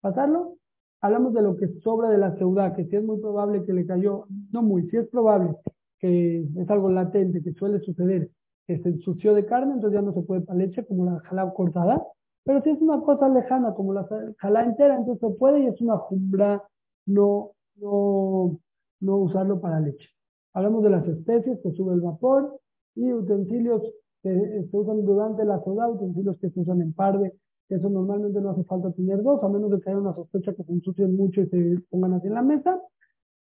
pasarlo. 0.00 0.56
Hablamos 1.00 1.34
de 1.34 1.42
lo 1.42 1.56
que 1.56 1.68
sobra 1.80 2.10
de 2.10 2.18
la 2.18 2.36
ciudad, 2.36 2.76
que 2.76 2.84
si 2.84 2.94
es 2.94 3.04
muy 3.04 3.20
probable 3.20 3.64
que 3.64 3.72
le 3.72 3.86
cayó, 3.86 4.26
no 4.52 4.62
muy, 4.62 4.88
si 4.88 4.96
es 4.96 5.08
probable 5.08 5.56
que 5.98 6.44
es 6.56 6.70
algo 6.70 6.90
latente, 6.90 7.42
que 7.42 7.52
suele 7.52 7.78
suceder, 7.80 8.28
que 8.66 8.78
se 8.80 8.88
ensució 8.88 9.34
de 9.34 9.46
carne, 9.46 9.74
entonces 9.74 10.00
ya 10.00 10.02
no 10.04 10.12
se 10.12 10.22
puede 10.22 10.42
para 10.42 10.58
leche 10.58 10.84
como 10.84 11.04
la 11.04 11.20
jalá 11.20 11.52
cortada. 11.54 12.04
Pero 12.44 12.60
si 12.62 12.70
es 12.70 12.80
una 12.80 13.00
cosa 13.00 13.28
lejana 13.28 13.72
como 13.74 13.92
la 13.92 14.06
jalá 14.38 14.64
entera, 14.64 14.96
entonces 14.96 15.20
se 15.20 15.38
puede 15.38 15.60
y 15.60 15.66
es 15.66 15.80
una 15.80 15.96
jumbra 15.96 16.62
no, 17.06 17.52
no, 17.76 18.58
no 19.00 19.16
usarlo 19.16 19.60
para 19.60 19.80
leche. 19.80 20.08
Hablamos 20.52 20.82
de 20.84 20.90
las 20.90 21.06
especies 21.06 21.58
que 21.62 21.72
sube 21.72 21.94
el 21.94 22.00
vapor 22.00 22.60
y 22.94 23.12
utensilios 23.12 23.82
que 24.22 24.66
se 24.70 24.76
usan 24.76 25.04
durante 25.04 25.44
la 25.44 25.62
soda, 25.64 25.88
utensilios 25.88 26.38
que 26.38 26.50
se 26.50 26.60
usan 26.60 26.80
en 26.82 26.92
parde, 26.92 27.32
que 27.68 27.76
eso 27.76 27.88
normalmente 27.88 28.40
no 28.40 28.50
hace 28.50 28.64
falta 28.64 28.92
tener 28.92 29.22
dos, 29.22 29.42
a 29.42 29.48
menos 29.48 29.70
de 29.70 29.80
que 29.80 29.90
haya 29.90 29.98
una 29.98 30.14
sospecha 30.14 30.54
que 30.54 30.62
se 30.62 30.72
ensucien 30.72 31.16
mucho 31.16 31.40
y 31.40 31.46
se 31.48 31.78
pongan 31.90 32.14
así 32.14 32.28
en 32.28 32.34
la 32.34 32.42
mesa. 32.42 32.80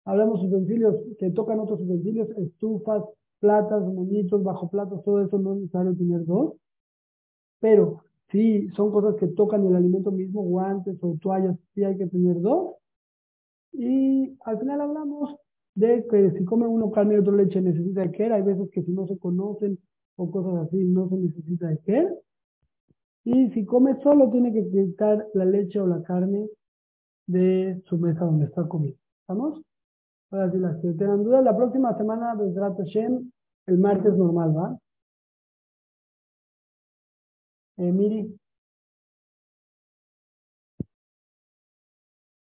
Hablamos 0.05 0.43
de 0.43 0.49
utensilios 0.49 0.97
que 1.19 1.31
tocan 1.31 1.61
otros 1.61 1.81
utensilios, 1.81 2.29
estufas, 2.37 3.05
platas, 3.41 3.83
moñitos, 3.83 4.43
bajo 4.43 4.69
platos, 4.69 5.03
todo 5.05 5.23
eso 5.23 5.39
no 5.39 5.55
es 5.55 5.61
necesario 5.63 5.97
tener 5.97 6.25
dos. 6.25 6.55
Pero 7.61 8.03
si 8.31 8.69
son 8.71 8.93
cosas 8.93 9.17
que 9.17 9.29
tocan 9.29 9.67
el 9.67 9.77
alimento 9.77 10.11
mismo, 10.11 10.43
guantes 10.43 10.97
o 11.03 11.17
toallas, 11.21 11.57
sí 11.75 11.85
hay 11.85 11.97
que 11.97 12.07
tener 12.07 12.41
dos. 12.41 12.75
Y 13.73 14.37
al 14.45 14.59
final 14.59 14.81
hablamos 14.81 15.37
de 15.75 16.07
que 16.11 16.31
si 16.33 16.45
come 16.45 16.67
uno 16.67 16.91
carne 16.91 17.15
y 17.15 17.19
otro 17.19 17.35
leche 17.35 17.61
necesita 17.61 18.03
de 18.03 18.13
qué, 18.13 18.25
hay 18.25 18.43
veces 18.43 18.71
que 18.71 18.83
si 18.83 18.93
no 18.93 19.07
se 19.07 19.19
conocen 19.19 19.79
o 20.17 20.31
cosas 20.31 20.67
así 20.67 20.85
no 20.85 21.09
se 21.09 21.17
necesita 21.17 21.69
de 21.69 21.79
qué. 21.85 22.09
Y 23.25 23.51
si 23.51 23.65
come 23.65 24.01
solo 24.03 24.31
tiene 24.31 24.53
que 24.53 24.69
quitar 24.69 25.27
la 25.35 25.45
leche 25.45 25.81
o 25.81 25.87
la 25.87 26.03
carne 26.03 26.49
de 27.27 27.83
su 27.87 27.97
mesa 27.99 28.25
donde 28.25 28.47
está 28.47 28.67
comiendo. 28.69 28.99
¿Estamos? 29.21 29.63
Ahora 30.31 30.51
si 30.51 30.59
las 30.59 30.81
que 30.81 30.93
tengan 30.93 31.23
dudas, 31.23 31.45
la 31.45 31.57
próxima 31.57 31.97
semana 31.97 32.35
vendrá 32.35 32.75
Shem, 32.85 33.31
el 33.67 33.79
martes 33.79 34.15
normal, 34.17 34.57
¿va? 34.57 34.79
Eh, 37.77 37.93
Miri. 37.93 38.42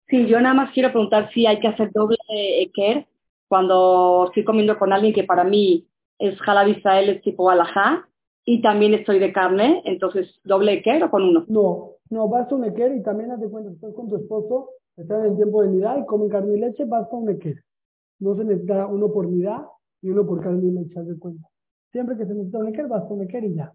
Sí, 0.07 0.25
yo 0.27 0.39
nada 0.39 0.53
más 0.53 0.71
quiero 0.73 0.91
preguntar 0.91 1.29
si 1.33 1.45
hay 1.45 1.59
que 1.59 1.67
hacer 1.67 1.91
doble 1.91 2.17
Eker 2.27 3.07
cuando 3.47 4.25
estoy 4.27 4.43
comiendo 4.43 4.77
con 4.77 4.93
alguien 4.93 5.13
que 5.13 5.23
para 5.23 5.43
mí 5.43 5.87
es 6.19 6.37
Halal 6.45 6.69
Israel, 6.69 7.09
es 7.09 7.21
tipo 7.21 7.49
alajá, 7.49 8.07
y 8.49 8.61
también 8.61 8.93
estoy 8.93 9.19
de 9.19 9.33
carne, 9.33 9.81
entonces 9.83 10.39
doble 10.45 10.71
eker 10.71 11.03
o 11.03 11.11
con 11.11 11.23
uno. 11.23 11.43
No, 11.49 11.95
no, 12.09 12.29
basta 12.29 12.55
un 12.55 12.63
eker 12.63 12.95
y 12.95 13.03
también 13.03 13.29
haz 13.29 13.41
de 13.41 13.49
cuenta, 13.49 13.69
estás 13.71 13.93
con 13.93 14.07
tu 14.07 14.15
esposo, 14.15 14.69
estás 14.95 15.19
en 15.25 15.31
el 15.31 15.35
tiempo 15.35 15.61
de 15.61 15.67
nidá 15.67 15.99
y 15.99 16.05
comen 16.05 16.29
carne 16.29 16.55
y 16.55 16.59
leche, 16.61 16.85
basta 16.85 17.13
un 17.13 17.29
eker. 17.29 17.61
No 18.19 18.37
se 18.37 18.45
necesita 18.45 18.87
uno 18.87 19.11
por 19.11 19.27
nidá 19.27 19.69
y 20.01 20.11
uno 20.11 20.25
por 20.25 20.41
carne 20.41 20.65
y 20.65 20.71
leche, 20.71 20.97
haz 20.97 21.07
de 21.07 21.19
cuenta. 21.19 21.45
Siempre 21.91 22.15
que 22.15 22.25
se 22.25 22.33
necesita 22.33 22.59
un 22.59 22.67
eker, 22.69 22.87
basta 22.87 23.13
un 23.13 23.23
eker 23.23 23.43
y 23.43 23.55
ya. 23.55 23.73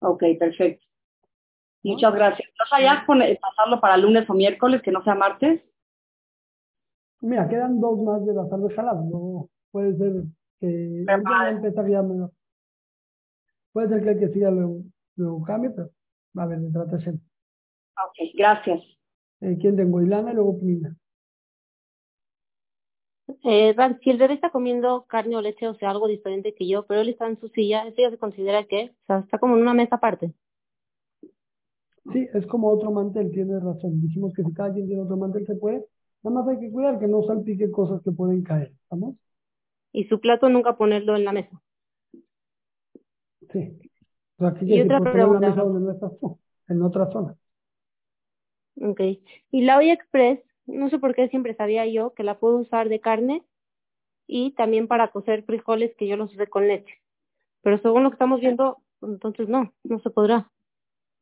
Ok, 0.00 0.22
perfecto. 0.38 0.84
Muchas 1.82 2.14
gracias. 2.14 2.48
¿No 2.58 2.66
sabías 2.66 3.04
pasarlo 3.40 3.80
para 3.80 3.96
lunes 3.96 4.28
o 4.28 4.34
miércoles, 4.34 4.82
que 4.82 4.90
no 4.90 5.02
sea 5.02 5.14
martes? 5.14 5.62
Mira, 7.22 7.48
quedan 7.48 7.80
dos 7.80 7.98
más 8.00 8.24
de 8.24 8.32
bazar 8.32 8.60
de 8.60 8.74
jalab, 8.74 9.04
no 9.04 9.48
puede 9.70 9.96
ser 9.96 10.24
que 10.58 11.04
empezar 11.50 11.88
ya 11.88 12.02
menos. 12.02 12.30
Puede 13.72 13.88
ser 13.88 14.02
que 14.02 14.10
el 14.10 14.18
que 14.18 14.28
siga 14.28 14.50
luego, 14.50 14.82
luego 15.16 15.42
cambie, 15.44 15.70
pero 15.70 15.90
va 16.36 16.44
a 16.44 16.46
ver, 16.46 16.58
me 16.58 16.70
trata 16.70 16.96
de 16.96 17.12
Ok, 17.12 18.34
gracias. 18.34 18.82
Eh, 19.40 19.56
¿Quién 19.60 19.76
tengo? 19.76 20.02
Ilana 20.02 20.32
y 20.32 20.34
luego 20.34 20.58
Pina. 20.58 20.96
Eh, 23.44 23.74
si 24.02 24.10
el 24.10 24.18
bebé 24.18 24.34
está 24.34 24.50
comiendo 24.50 25.06
carne 25.06 25.36
o 25.36 25.40
leche, 25.40 25.68
o 25.68 25.74
sea, 25.74 25.90
algo 25.90 26.08
diferente 26.08 26.54
que 26.54 26.66
yo, 26.66 26.86
pero 26.86 27.00
él 27.00 27.10
está 27.10 27.28
en 27.28 27.38
su 27.38 27.48
silla, 27.48 27.86
¿eso 27.86 28.02
ya 28.02 28.10
se 28.10 28.18
considera 28.18 28.64
que? 28.64 28.92
O 29.02 29.06
sea, 29.06 29.18
está 29.20 29.38
como 29.38 29.56
en 29.56 29.62
una 29.62 29.74
mesa 29.74 29.96
aparte. 29.96 30.34
Sí, 32.12 32.28
es 32.34 32.46
como 32.46 32.68
otro 32.68 32.90
mantel, 32.90 33.30
tienes 33.30 33.62
razón. 33.62 34.00
Dijimos 34.00 34.32
que 34.34 34.42
si 34.42 34.52
cada 34.52 34.72
quien 34.72 34.86
tiene 34.86 35.02
otro 35.02 35.16
mantel 35.16 35.46
se 35.46 35.54
puede, 35.54 35.84
Nada 36.22 36.36
más 36.40 36.48
hay 36.48 36.60
que 36.60 36.70
cuidar 36.70 36.98
que 36.98 37.08
no 37.08 37.22
salpique 37.22 37.70
cosas 37.70 38.02
que 38.02 38.12
pueden 38.12 38.42
caer, 38.42 38.72
¿estamos? 38.82 39.16
Y 39.92 40.04
su 40.04 40.20
plato 40.20 40.48
nunca 40.48 40.76
ponerlo 40.76 41.16
en 41.16 41.24
la 41.24 41.32
mesa. 41.32 41.62
Sí. 43.50 43.78
O 44.36 44.50
sea, 44.50 44.54
y 44.60 44.80
otra 44.82 45.00
pregunta. 45.00 45.36
En 45.36 45.40
la 45.40 45.48
mesa 45.48 45.62
donde 45.62 45.80
no 45.80 45.92
estás 45.92 46.12
en 46.68 46.82
otra 46.82 47.10
zona. 47.10 47.36
Ok. 48.80 49.00
Y 49.50 49.62
la 49.62 49.78
olla 49.78 49.94
express, 49.94 50.40
no 50.66 50.90
sé 50.90 50.98
por 50.98 51.14
qué 51.14 51.28
siempre 51.28 51.54
sabía 51.54 51.86
yo 51.86 52.12
que 52.14 52.22
la 52.22 52.38
puedo 52.38 52.58
usar 52.58 52.88
de 52.88 53.00
carne 53.00 53.42
y 54.26 54.52
también 54.52 54.88
para 54.88 55.10
cocer 55.10 55.42
frijoles 55.44 55.94
que 55.96 56.06
yo 56.06 56.16
los 56.16 56.32
usé 56.32 56.46
con 56.46 56.68
leche. 56.68 56.94
Pero 57.62 57.78
según 57.78 58.04
lo 58.04 58.10
que 58.10 58.14
estamos 58.14 58.40
viendo, 58.40 58.78
entonces 59.02 59.48
no, 59.48 59.72
no 59.84 59.98
se 60.00 60.10
podrá. 60.10 60.50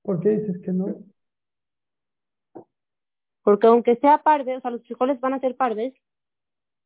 ¿Por 0.09 0.21
qué 0.21 0.31
dices 0.31 0.57
que 0.63 0.73
no? 0.73 0.87
Porque 3.43 3.67
aunque 3.67 3.97
sea 3.97 4.23
parde, 4.23 4.57
o 4.57 4.61
sea, 4.63 4.71
los 4.71 4.83
frijoles 4.85 5.21
van 5.21 5.35
a 5.35 5.39
ser 5.39 5.55
pardes, 5.55 5.93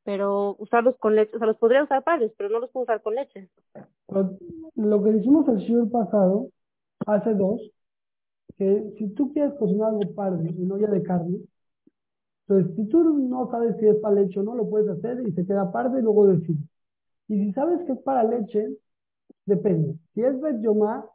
pero 0.02 0.56
usarlos 0.58 0.96
con 0.96 1.14
leche, 1.14 1.30
o 1.36 1.38
sea, 1.38 1.46
los 1.46 1.56
podría 1.56 1.84
usar 1.84 2.02
pardes, 2.02 2.32
pero 2.36 2.48
no 2.48 2.58
los 2.58 2.72
puedo 2.72 2.82
usar 2.82 3.00
con 3.00 3.14
leche. 3.14 3.48
Lo 4.74 5.04
que 5.04 5.12
dijimos 5.12 5.46
el 5.46 5.60
siglo 5.60 5.88
pasado, 5.88 6.48
hace 7.06 7.32
dos, 7.34 7.60
que 8.58 8.92
si 8.98 9.10
tú 9.10 9.32
quieres 9.32 9.54
cocinar 9.54 9.90
algo 9.90 10.12
parde 10.16 10.48
en 10.48 10.72
olla 10.72 10.88
de 10.88 11.04
carne, 11.04 11.38
entonces 12.48 12.74
si 12.74 12.88
tú 12.88 13.04
no 13.04 13.48
sabes 13.52 13.76
si 13.78 13.86
es 13.86 13.98
para 13.98 14.16
leche 14.16 14.40
o 14.40 14.42
no, 14.42 14.56
lo 14.56 14.68
puedes 14.68 14.88
hacer 14.88 15.22
y 15.28 15.30
se 15.30 15.46
queda 15.46 15.70
parde 15.70 16.00
y 16.00 16.02
luego 16.02 16.26
decides. 16.26 16.58
Y 17.28 17.38
si 17.38 17.52
sabes 17.52 17.84
que 17.86 17.92
es 17.92 18.00
para 18.00 18.24
leche, 18.24 18.68
depende. 19.46 19.96
Si 20.14 20.22
es 20.22 20.40
Bet 20.40 20.60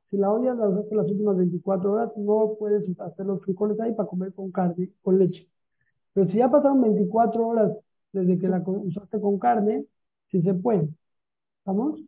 si 0.09 0.17
la 0.17 0.31
olla 0.31 0.53
la 0.53 0.69
usaste 0.69 0.95
las 0.95 1.09
últimas 1.09 1.37
24 1.37 1.91
horas, 1.91 2.11
no 2.17 2.55
puedes 2.57 2.83
hacer 2.99 3.25
los 3.25 3.41
frijoles 3.41 3.79
ahí 3.79 3.93
para 3.93 4.07
comer 4.07 4.33
con 4.33 4.51
carne, 4.51 4.89
con 5.01 5.19
leche. 5.19 5.47
Pero 6.13 6.27
si 6.29 6.37
ya 6.37 6.49
pasaron 6.49 6.81
24 6.81 7.47
horas 7.47 7.71
desde 8.11 8.39
que 8.39 8.47
la 8.47 8.63
usaste 8.65 9.19
con 9.19 9.37
carne, 9.37 9.85
sí 10.31 10.41
se 10.41 10.53
puede. 10.53 10.89
¿Estamos? 11.59 11.99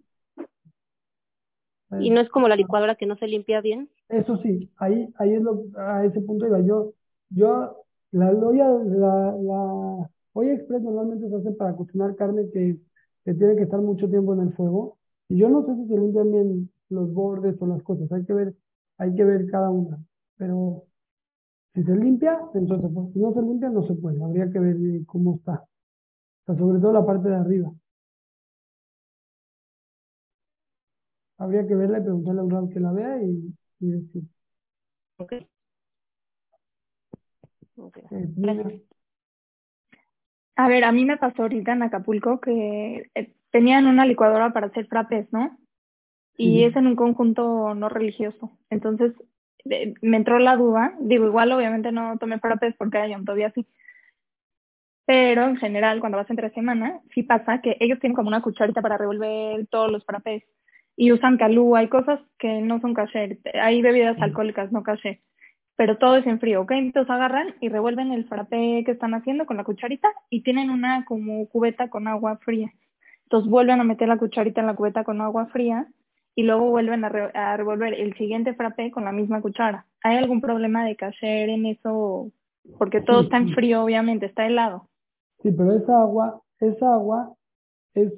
¿Y 2.00 2.12
no 2.12 2.22
es 2.22 2.30
como 2.30 2.48
la 2.48 2.56
licuadora 2.56 2.96
que 2.96 3.06
no 3.06 3.18
se 3.18 3.28
limpia 3.28 3.62
bien? 3.62 3.90
Eso 4.10 4.38
sí, 4.38 4.70
ahí, 4.78 5.12
ahí 5.18 5.34
es 5.34 5.42
lo, 5.42 5.66
a 5.76 6.06
ese 6.06 6.22
punto 6.22 6.46
iba 6.46 6.60
yo. 6.62 6.94
Yo, 7.30 7.84
la 8.12 8.30
olla, 8.30 8.70
la, 8.70 9.36
la 9.40 10.10
olla 10.34 10.54
express 10.54 10.82
normalmente 10.82 11.30
se 11.30 11.36
hace 11.36 11.52
para 11.52 11.76
cocinar 11.76 12.16
carne 12.16 12.50
que, 12.52 12.78
que 13.26 13.34
tiene 13.34 13.56
que 13.56 13.64
estar 13.64 13.82
mucho 13.82 14.10
tiempo 14.10 14.34
en 14.34 14.42
el 14.42 14.54
fuego. 14.54 14.99
Y 15.30 15.38
yo 15.38 15.50
no 15.50 15.64
sé 15.66 15.76
si 15.76 15.88
se 15.88 15.98
limpian 15.98 16.32
bien 16.32 16.72
los 16.90 17.14
bordes 17.14 17.56
o 17.62 17.68
las 17.68 17.84
cosas, 17.84 18.12
hay 18.12 18.26
que 18.26 18.34
ver, 18.34 18.56
hay 18.98 19.14
que 19.16 19.24
ver 19.24 19.46
cada 19.50 19.70
una. 19.70 20.04
Pero 20.38 20.86
si 21.76 21.84
se 21.84 21.96
limpia, 21.96 22.40
entonces 22.56 22.90
pues, 22.94 23.14
si 23.14 23.20
no 23.20 23.34
se 23.34 23.42
limpia 23.42 23.70
no 23.70 23.84
se 23.84 23.94
puede, 23.94 24.24
habría 24.24 24.52
que 24.52 24.60
ver 24.60 24.76
cómo 25.06 25.36
está. 25.36 25.64
O 26.44 26.46
sea, 26.48 26.56
sobre 26.56 26.80
todo 26.82 26.94
la 26.94 27.06
parte 27.06 27.30
de 27.30 27.36
arriba. 27.36 27.72
Habría 31.38 31.66
que 31.68 31.76
verla 31.76 32.00
y 32.00 32.02
preguntarle 32.02 32.42
a 32.42 32.44
un 32.44 32.50
ramo 32.50 32.70
que 32.70 32.80
la 32.80 32.92
vea 32.92 33.22
y, 33.24 33.54
decir. 33.80 34.24
Ok. 35.18 35.34
Eh, 38.12 38.84
a 40.56 40.68
ver, 40.68 40.84
a 40.84 40.92
mí 40.92 41.06
me 41.06 41.18
pasó 41.18 41.44
ahorita 41.44 41.72
en 41.72 41.84
Acapulco 41.84 42.42
que 42.42 43.10
eh, 43.16 43.34
tenían 43.52 43.88
una 43.88 44.06
licuadora 44.06 44.52
para 44.52 44.68
hacer 44.68 44.88
frappés, 44.88 45.28
¿no? 45.32 45.60
y 46.40 46.64
es 46.64 46.74
en 46.78 46.88
un 46.88 46.96
conjunto 46.96 47.76
no 47.76 47.90
religioso. 47.90 48.58
Entonces 48.70 49.12
me 50.02 50.18
entró 50.18 50.40
la 50.40 50.56
duda, 50.56 50.96
digo, 51.02 51.26
igual 51.26 51.52
obviamente 51.52 51.92
no 51.92 52.18
tomé 52.18 52.40
frappés 52.40 52.74
porque 52.78 52.98
hay 52.98 53.14
todavía 53.26 53.48
así, 53.48 53.68
pero 55.06 55.44
en 55.44 55.58
general 55.58 56.00
cuando 56.00 56.18
vas 56.18 56.30
entre 56.30 56.50
semana, 56.52 57.02
sí 57.14 57.24
pasa 57.24 57.62
que 57.62 57.76
ellos 57.82 58.00
tienen 58.00 58.16
como 58.16 58.30
una 58.30 58.42
cucharita 58.42 58.82
para 58.82 58.98
revolver 58.98 59.68
todos 59.68 59.92
los 59.92 60.06
frappés 60.06 60.44
y 60.96 61.12
usan 61.12 61.38
calú, 61.38 61.76
hay 61.76 61.90
cosas 61.90 62.22
que 62.38 62.62
no 62.62 62.80
son 62.80 62.94
caché, 62.94 63.40
hay 63.62 63.82
bebidas 63.82 64.20
alcohólicas 64.22 64.72
no 64.72 64.82
caché, 64.82 65.22
pero 65.76 65.98
todo 65.98 66.16
es 66.16 66.26
en 66.26 66.40
frío, 66.40 66.62
¿ok? 66.62 66.72
Entonces 66.72 67.12
agarran 67.12 67.54
y 67.60 67.68
revuelven 67.68 68.14
el 68.14 68.30
frappé 68.30 68.84
que 68.86 68.92
están 68.92 69.14
haciendo 69.14 69.46
con 69.46 69.58
la 69.58 69.66
cucharita 69.66 70.08
y 70.30 70.42
tienen 70.42 70.70
una 70.70 71.04
como 71.04 71.50
cubeta 71.50 71.90
con 71.90 72.08
agua 72.08 72.38
fría. 72.38 72.72
Entonces 73.30 73.52
vuelven 73.52 73.80
a 73.80 73.84
meter 73.84 74.08
la 74.08 74.18
cucharita 74.18 74.60
en 74.60 74.66
la 74.66 74.76
cubeta 74.76 75.04
con 75.04 75.22
agua 75.22 75.46
fría 75.48 75.88
y 76.34 76.42
luego 76.42 76.72
vuelven 76.72 77.04
a, 77.06 77.58
revolver 77.58 77.94
el 77.94 78.16
siguiente 78.16 78.56
frappé 78.56 78.90
con 78.90 79.06
la 79.06 79.12
misma 79.12 79.40
cuchara. 79.40 79.86
¿Hay 80.02 80.18
algún 80.18 80.42
problema 80.42 80.84
de 80.84 80.96
cacher 80.96 81.48
en 81.50 81.68
eso? 81.68 82.32
Porque 82.80 83.02
todo 83.02 83.22
está 83.22 83.38
en 83.38 83.50
frío, 83.50 83.84
obviamente, 83.84 84.26
está 84.26 84.48
helado. 84.48 84.88
Sí, 85.44 85.52
pero 85.52 85.74
esa 85.74 86.02
agua, 86.02 86.42
esa 86.60 86.92
agua 86.92 87.36
es, 87.94 88.12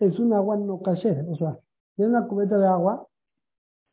es 0.00 0.18
un 0.18 0.34
agua 0.34 0.58
no 0.58 0.82
caché, 0.82 1.16
o 1.26 1.36
sea, 1.36 1.56
tiene 1.96 2.10
una 2.10 2.26
cubeta 2.26 2.58
de 2.58 2.66
agua 2.66 3.06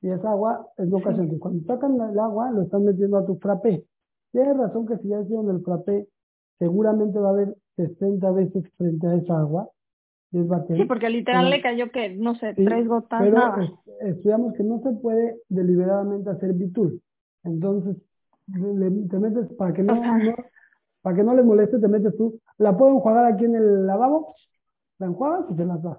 y 0.01 0.09
esa 0.09 0.29
agua 0.31 0.67
es 0.77 0.89
no. 0.89 0.97
Entonces, 0.97 1.39
cuando 1.39 1.65
sacan 1.65 1.95
el 2.01 2.19
agua, 2.19 2.51
lo 2.51 2.63
están 2.63 2.83
metiendo 2.83 3.17
a 3.17 3.25
tu 3.25 3.37
frappé. 3.37 3.85
Tienes 4.33 4.57
razón 4.57 4.85
que 4.87 4.97
si 4.97 5.07
ya 5.07 5.21
hicieron 5.21 5.49
el 5.49 5.63
frappé, 5.63 6.09
seguramente 6.59 7.17
va 7.17 7.29
a 7.29 7.31
haber 7.31 7.55
60 7.77 8.29
veces 8.31 8.69
frente 8.77 9.07
a 9.07 9.15
esa 9.15 9.39
agua. 9.39 9.69
Sí, 10.75 10.85
porque 10.85 11.09
literal 11.09 11.49
le 11.49 11.61
cayó 11.61 11.91
que, 11.91 12.09
no 12.09 12.35
sé, 12.35 12.53
Sí, 12.55 12.65
tres 12.65 12.87
gotas, 12.87 13.21
pero 13.21 13.37
nada. 13.37 13.63
es- 13.63 13.71
estudiamos 14.15 14.53
que 14.53 14.63
no 14.63 14.81
se 14.81 14.91
puede 14.91 15.37
deliberadamente 15.49 16.29
hacer 16.29 16.53
bitul. 16.53 17.01
Entonces, 17.43 17.97
le- 18.47 19.07
te 19.07 19.19
metes 19.19 19.47
para 19.57 19.73
que 19.73 19.83
no, 19.83 19.93
O 19.93 19.97
sea- 19.97 20.17
no- 20.17 20.35
para 21.01 21.15
que 21.15 21.23
no 21.23 21.35
les 21.35 21.45
moleste, 21.45 21.79
te 21.79 21.87
metes 21.87 22.15
tú. 22.17 22.39
¿La 22.57 22.75
puedo 22.77 22.93
enjuagar 22.95 23.25
aquí 23.31 23.45
en 23.45 23.55
el 23.55 23.85
lavabo? 23.87 24.35
La 24.99 25.07
enjuagas 25.07 25.45
y 25.49 25.55
te 25.55 25.65
las 25.65 25.81
das. 25.81 25.97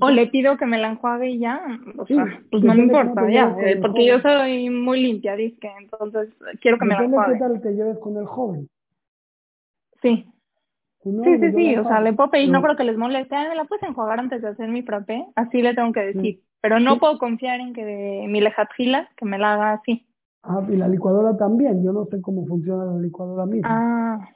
O 0.00 0.10
le 0.10 0.26
pido 0.26 0.58
que 0.58 0.66
me 0.66 0.78
la 0.78 0.90
enjuague 0.90 1.30
y 1.30 1.38
ya, 1.38 1.62
o 1.96 2.06
Sí, 2.06 2.14
sea, 2.14 2.26
pues 2.50 2.62
no 2.62 2.74
me 2.74 2.82
importa 2.82 3.30
ya, 3.30 3.56
eh, 3.58 3.78
porque 3.80 4.06
yo 4.06 4.20
soy 4.20 4.68
muy 4.68 5.00
limpia, 5.00 5.34
disque, 5.34 5.70
entonces 5.80 6.28
quiero 6.60 6.76
que 6.78 6.84
me 6.84 6.92
la 6.94 6.98
qué 7.00 7.04
enjuague. 7.06 7.38
tal 7.38 7.60
te 7.62 7.72
lleves 7.72 7.98
con 7.98 8.18
el 8.18 8.26
joven. 8.26 8.68
Sí, 10.02 10.26
no, 11.12 11.24
sí, 11.24 11.38
sí, 11.38 11.52
sí, 11.52 11.74
la 11.76 11.82
o 11.82 11.84
sea, 11.88 12.14
puedo 12.16 12.30
pedir, 12.30 12.48
no 12.50 12.60
Pero- 12.60 12.74
creo 12.74 12.76
que 12.76 12.84
les 12.92 12.96
moleste, 12.98 13.34
"Ay, 13.34 13.48
¿me 13.48 13.54
la 13.56 13.64
puedes 13.64 13.82
enjuagar 13.84 14.18
antes 14.20 14.42
de 14.42 14.48
hacer 14.48 14.68
mi 14.68 14.82
frappé? 14.82 15.26
Así 15.36 15.62
le 15.62 15.74
tengo 15.74 15.92
que 15.92 16.00
decir, 16.00 16.22
Sí. 16.36 16.42
pero 16.60 16.80
no 16.80 16.94
Sí. 16.94 17.00
puedo 17.00 17.18
confiar 17.18 17.60
en 17.60 17.72
que 17.72 17.84
de 17.84 18.26
mi 18.28 18.40
lejatjila, 18.40 19.08
que 19.16 19.24
me 19.24 19.38
la 19.38 19.54
haga 19.54 19.72
así. 19.74 20.06
Ah, 20.42 20.62
y 20.68 20.76
la 20.76 20.86
licuadora 20.88 21.36
también. 21.36 21.82
Yo 21.84 21.92
no 21.92 22.04
sé 22.06 22.20
cómo 22.20 22.46
funciona 22.46 22.84
la 22.84 22.98
licuadora 23.00 23.46
misma. 23.46 23.68
Ah, 23.70 24.28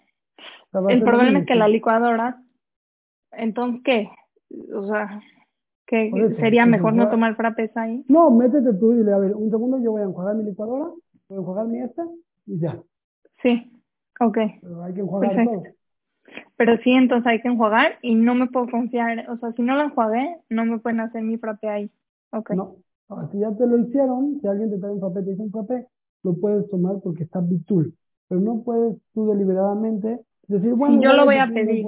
O 0.73 0.81
sea, 0.87 0.95
el 0.97 1.03
problema 1.03 1.25
mismo, 1.31 1.39
es 1.41 1.47
que 1.47 1.55
la 1.55 1.68
licuadora, 1.68 2.41
entonces, 3.33 3.83
¿qué? 3.85 4.09
O 4.75 4.85
sea, 4.87 5.21
que 5.87 6.11
sería 6.39 6.66
mejor 6.66 6.95
no 6.95 7.09
tomar 7.11 7.35
frappés 7.37 7.77
ahí. 7.77 8.05
No, 8.09 8.31
métete 8.31 8.75
tú 8.75 8.93
y 8.93 8.99
dile, 8.99 9.12
a 9.12 9.18
ver, 9.18 9.35
un 9.35 9.51
segundo, 9.51 9.79
yo 9.83 9.93
voy 9.93 10.03
a 10.03 10.05
enjuagar 10.05 10.35
mi 10.37 10.45
licuadora, 10.45 10.87
voy 11.29 11.37
a 11.37 11.41
enjuagar 11.41 11.66
mi 11.66 11.81
esta 11.81 12.05
y 12.47 12.59
ya. 12.61 12.79
Sí, 13.43 13.71
ok. 14.21 14.39
Pero 14.62 14.83
hay 14.85 14.95
que 14.95 15.01
enjuagar 15.01 15.31
Perfecto. 15.35 15.62
todo. 15.62 15.75
Pero 16.57 16.76
sí, 16.78 16.91
entonces 16.93 17.26
hay 17.26 17.41
que 17.41 17.49
enjuagar 17.49 17.99
y 18.03 18.14
no 18.14 18.35
me 18.35 18.47
puedo 18.49 18.68
confiar, 18.70 19.28
o 19.31 19.37
sea, 19.39 19.53
si 19.53 19.62
no 19.62 19.76
la 19.76 19.85
enjuagué, 19.85 20.37
no 20.49 20.64
me 20.64 20.78
pueden 20.78 21.01
hacer 21.01 21.22
mi 21.22 21.39
frappé 21.39 21.68
ahí. 21.68 21.91
Ok. 22.33 22.51
No. 22.53 22.76
Ahora, 23.09 23.28
si 23.33 23.39
ya 23.41 23.51
te 23.57 23.66
lo 23.66 23.78
hicieron, 23.78 24.39
si 24.41 24.47
alguien 24.47 24.70
te 24.70 24.78
trae 24.78 24.93
un 24.93 25.01
papel, 25.01 25.24
te 25.24 25.31
dice 25.33 25.43
un 25.43 25.51
papel, 25.51 25.87
lo 26.22 26.35
puedes 26.37 26.68
tomar 26.68 27.01
porque 27.03 27.24
está 27.24 27.41
bitul. 27.41 27.95
Pero 28.28 28.41
no 28.41 28.62
puedes 28.62 28.97
tú 29.14 29.26
deliberadamente 29.28 30.20
decir, 30.47 30.74
bueno, 30.74 30.97
Sí, 30.97 31.03
yo 31.03 31.12
lo 31.12 31.24
voy 31.24 31.37
a 31.37 31.47
no 31.47 31.55
pedir. 31.55 31.85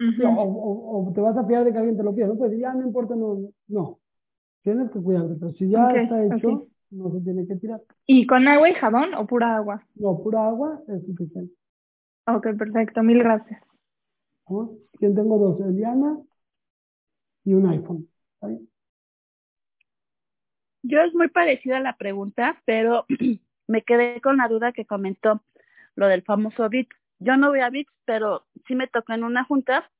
Ujú. 0.00 0.16
Sí, 0.16 0.22
o, 0.24 0.30
o- 0.30 1.08
o 1.08 1.12
te 1.12 1.20
vas 1.20 1.36
a 1.36 1.44
fiar 1.46 1.64
de 1.64 1.72
que 1.72 1.78
alguien 1.78 1.96
te 1.96 2.02
lo 2.02 2.14
pida. 2.14 2.26
No 2.26 2.36
puedes 2.36 2.52
decir, 2.52 2.62
ya 2.62 2.74
no 2.74 2.82
importa, 2.86 3.14
no. 3.14 3.38
No. 3.68 3.98
Tienes 4.62 4.90
que 4.90 5.00
cuidarte. 5.00 5.36
Pero 5.38 5.52
si 5.52 5.68
ya 5.70 5.92
está 5.94 6.24
hecho, 6.24 6.68
no 6.90 7.12
se 7.12 7.20
tiene 7.20 7.46
que 7.46 7.56
tirar. 7.56 7.80
¿Y 8.06 8.26
con 8.26 8.48
agua 8.48 8.68
y 8.70 8.74
jabón 8.74 9.14
o 9.14 9.26
pura 9.26 9.56
agua? 9.56 9.86
No, 9.94 10.20
pura 10.22 10.48
agua 10.48 10.82
es 10.88 11.04
suficiente. 11.06 11.54
Ok, 12.36 12.46
perfecto, 12.56 13.02
mil 13.02 13.18
gracias. 13.18 13.60
¿no? 14.48 14.70
Yo 15.00 15.14
tengo 15.14 15.38
dos, 15.38 15.60
Eliana 15.60 16.18
y 17.44 17.54
un 17.54 17.66
iPhone. 17.68 18.08
Yo 20.82 21.00
es 21.00 21.14
muy 21.14 21.28
parecida 21.28 21.78
a 21.78 21.80
la 21.80 21.96
pregunta, 21.96 22.62
pero 22.64 23.06
me 23.66 23.82
quedé 23.82 24.20
con 24.20 24.36
la 24.36 24.48
duda 24.48 24.72
que 24.72 24.86
comentó 24.86 25.42
lo 25.94 26.06
del 26.06 26.22
famoso 26.22 26.68
bit. 26.68 26.88
Yo 27.18 27.36
no 27.36 27.50
voy 27.50 27.60
a 27.60 27.70
bits, 27.70 27.92
pero 28.04 28.46
sí 28.66 28.74
me 28.74 28.86
tocó 28.86 29.12
en 29.12 29.24
una 29.24 29.44
junta 29.44 29.90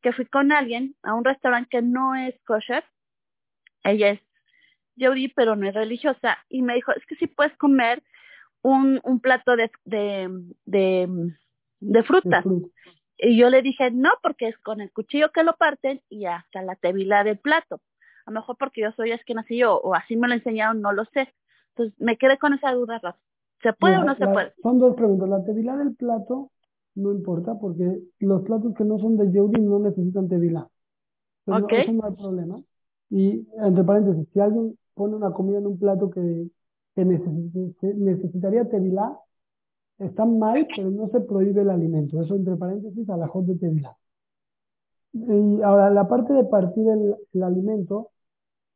que 0.00 0.12
fui 0.12 0.26
con 0.26 0.52
alguien 0.52 0.96
a 1.02 1.14
un 1.14 1.24
restaurante 1.24 1.68
que 1.70 1.82
no 1.82 2.14
es 2.14 2.34
kosher. 2.44 2.84
Ella 3.84 4.10
es 4.10 4.20
Yehudi, 4.96 5.28
pero 5.28 5.56
no 5.56 5.68
es 5.68 5.74
religiosa. 5.74 6.38
Y 6.48 6.62
me 6.62 6.74
dijo, 6.74 6.92
es 6.92 7.04
que 7.06 7.16
sí 7.16 7.26
puedes 7.26 7.56
comer 7.56 8.02
un, 8.62 9.00
un 9.04 9.20
plato 9.20 9.56
de, 9.56 9.70
de, 9.84 10.28
de, 10.64 11.08
de 11.82 12.02
frutas. 12.02 12.42
fruta. 12.42 12.68
Y 13.18 13.36
yo 13.36 13.50
le 13.50 13.62
dije, 13.62 13.90
no, 13.90 14.10
porque 14.22 14.48
es 14.48 14.58
con 14.58 14.80
el 14.80 14.90
cuchillo 14.90 15.30
que 15.30 15.44
lo 15.44 15.56
parten 15.56 16.00
y 16.08 16.24
hasta 16.26 16.62
la 16.62 16.74
tebila 16.76 17.22
del 17.24 17.38
plato. 17.38 17.80
A 18.26 18.30
lo 18.30 18.40
mejor 18.40 18.56
porque 18.58 18.82
yo 18.82 18.92
soy 18.92 19.12
así 19.12 19.56
yo, 19.56 19.76
o 19.78 19.94
así 19.94 20.16
me 20.16 20.28
lo 20.28 20.34
enseñaron, 20.34 20.80
no 20.80 20.92
lo 20.92 21.04
sé. 21.06 21.32
Entonces 21.70 21.94
me 22.00 22.16
quedé 22.16 22.38
con 22.38 22.54
esa 22.54 22.72
duda, 22.72 22.98
Rafa. 23.02 23.18
¿Se 23.62 23.72
puede 23.74 23.96
o 23.98 24.04
no 24.04 24.14
se 24.14 24.24
la- 24.24 24.32
puede? 24.32 24.52
Son 24.62 24.78
dos 24.78 24.96
preguntas. 24.96 25.28
La 25.28 25.44
tevilá 25.44 25.76
del 25.76 25.94
plato 25.94 26.50
no 26.94 27.12
importa 27.12 27.58
porque 27.58 28.00
los 28.18 28.42
platos 28.42 28.74
que 28.74 28.84
no 28.84 28.98
son 28.98 29.16
de 29.16 29.30
Yehudi 29.30 29.60
no 29.60 29.78
necesitan 29.78 30.28
tevilá. 30.28 30.68
Entonces, 31.46 31.78
no- 31.78 31.82
eso 31.82 31.92
no 31.92 32.04
hay 32.06 32.14
problema. 32.14 32.62
Y 33.10 33.46
entre 33.62 33.84
paréntesis, 33.84 34.28
si 34.32 34.40
alguien 34.40 34.76
pone 34.94 35.14
una 35.16 35.32
comida 35.32 35.58
en 35.58 35.66
un 35.66 35.78
plato 35.78 36.10
que, 36.10 36.48
que 36.94 37.04
que 37.80 37.94
necesitaría 37.94 38.68
tevilá, 38.68 39.16
está 40.02 40.24
mal, 40.24 40.66
pero 40.74 40.90
no 40.90 41.08
se 41.08 41.20
prohíbe 41.20 41.62
el 41.62 41.70
alimento. 41.70 42.20
Eso 42.22 42.34
entre 42.34 42.56
paréntesis, 42.56 43.08
a 43.10 43.16
la 43.16 43.30
de 43.34 43.54
tevilá. 43.56 43.96
Y 45.12 45.62
ahora, 45.62 45.90
la 45.90 46.08
parte 46.08 46.32
de 46.32 46.44
partir 46.44 46.88
el, 46.88 47.16
el 47.32 47.42
alimento, 47.42 48.10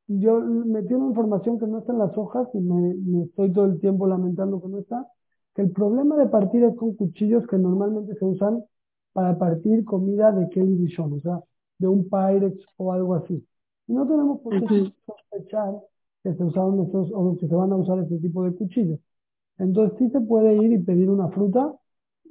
yo 0.08 0.40
metí 0.40 0.94
una 0.94 1.08
información 1.08 1.58
que 1.58 1.66
no 1.66 1.78
está 1.78 1.92
en 1.92 1.98
las 1.98 2.16
hojas 2.16 2.48
y 2.54 2.60
me, 2.60 2.94
me 2.94 3.24
estoy 3.24 3.52
todo 3.52 3.64
el 3.66 3.80
tiempo 3.80 4.06
lamentando 4.06 4.60
que 4.60 4.68
no 4.68 4.78
está, 4.78 5.08
que 5.54 5.62
el 5.62 5.70
problema 5.72 6.16
de 6.16 6.26
partir 6.26 6.62
es 6.64 6.76
con 6.76 6.94
cuchillos 6.94 7.46
que 7.48 7.58
normalmente 7.58 8.14
se 8.16 8.24
usan 8.24 8.64
para 9.12 9.38
partir 9.38 9.84
comida 9.84 10.30
de 10.32 10.48
Kelly 10.50 10.76
Dishon, 10.76 11.14
o 11.14 11.20
sea, 11.20 11.40
de 11.78 11.88
un 11.88 12.08
Pyrex 12.08 12.58
o 12.76 12.92
algo 12.92 13.14
así. 13.14 13.44
Y 13.88 13.92
no 13.94 14.06
tenemos 14.06 14.40
por 14.40 14.52
qué 14.66 14.92
sospechar 15.06 15.74
que 16.22 16.34
se 16.34 16.44
usaron 16.44 16.86
esos, 16.86 17.10
o 17.14 17.36
que 17.38 17.48
se 17.48 17.54
van 17.54 17.72
a 17.72 17.76
usar 17.76 17.98
ese 18.00 18.18
tipo 18.18 18.44
de 18.44 18.54
cuchillos. 18.54 19.00
Entonces 19.58 19.98
sí 19.98 20.10
se 20.10 20.20
puede 20.20 20.54
ir 20.56 20.72
y 20.72 20.78
pedir 20.78 21.10
una 21.10 21.28
fruta 21.28 21.74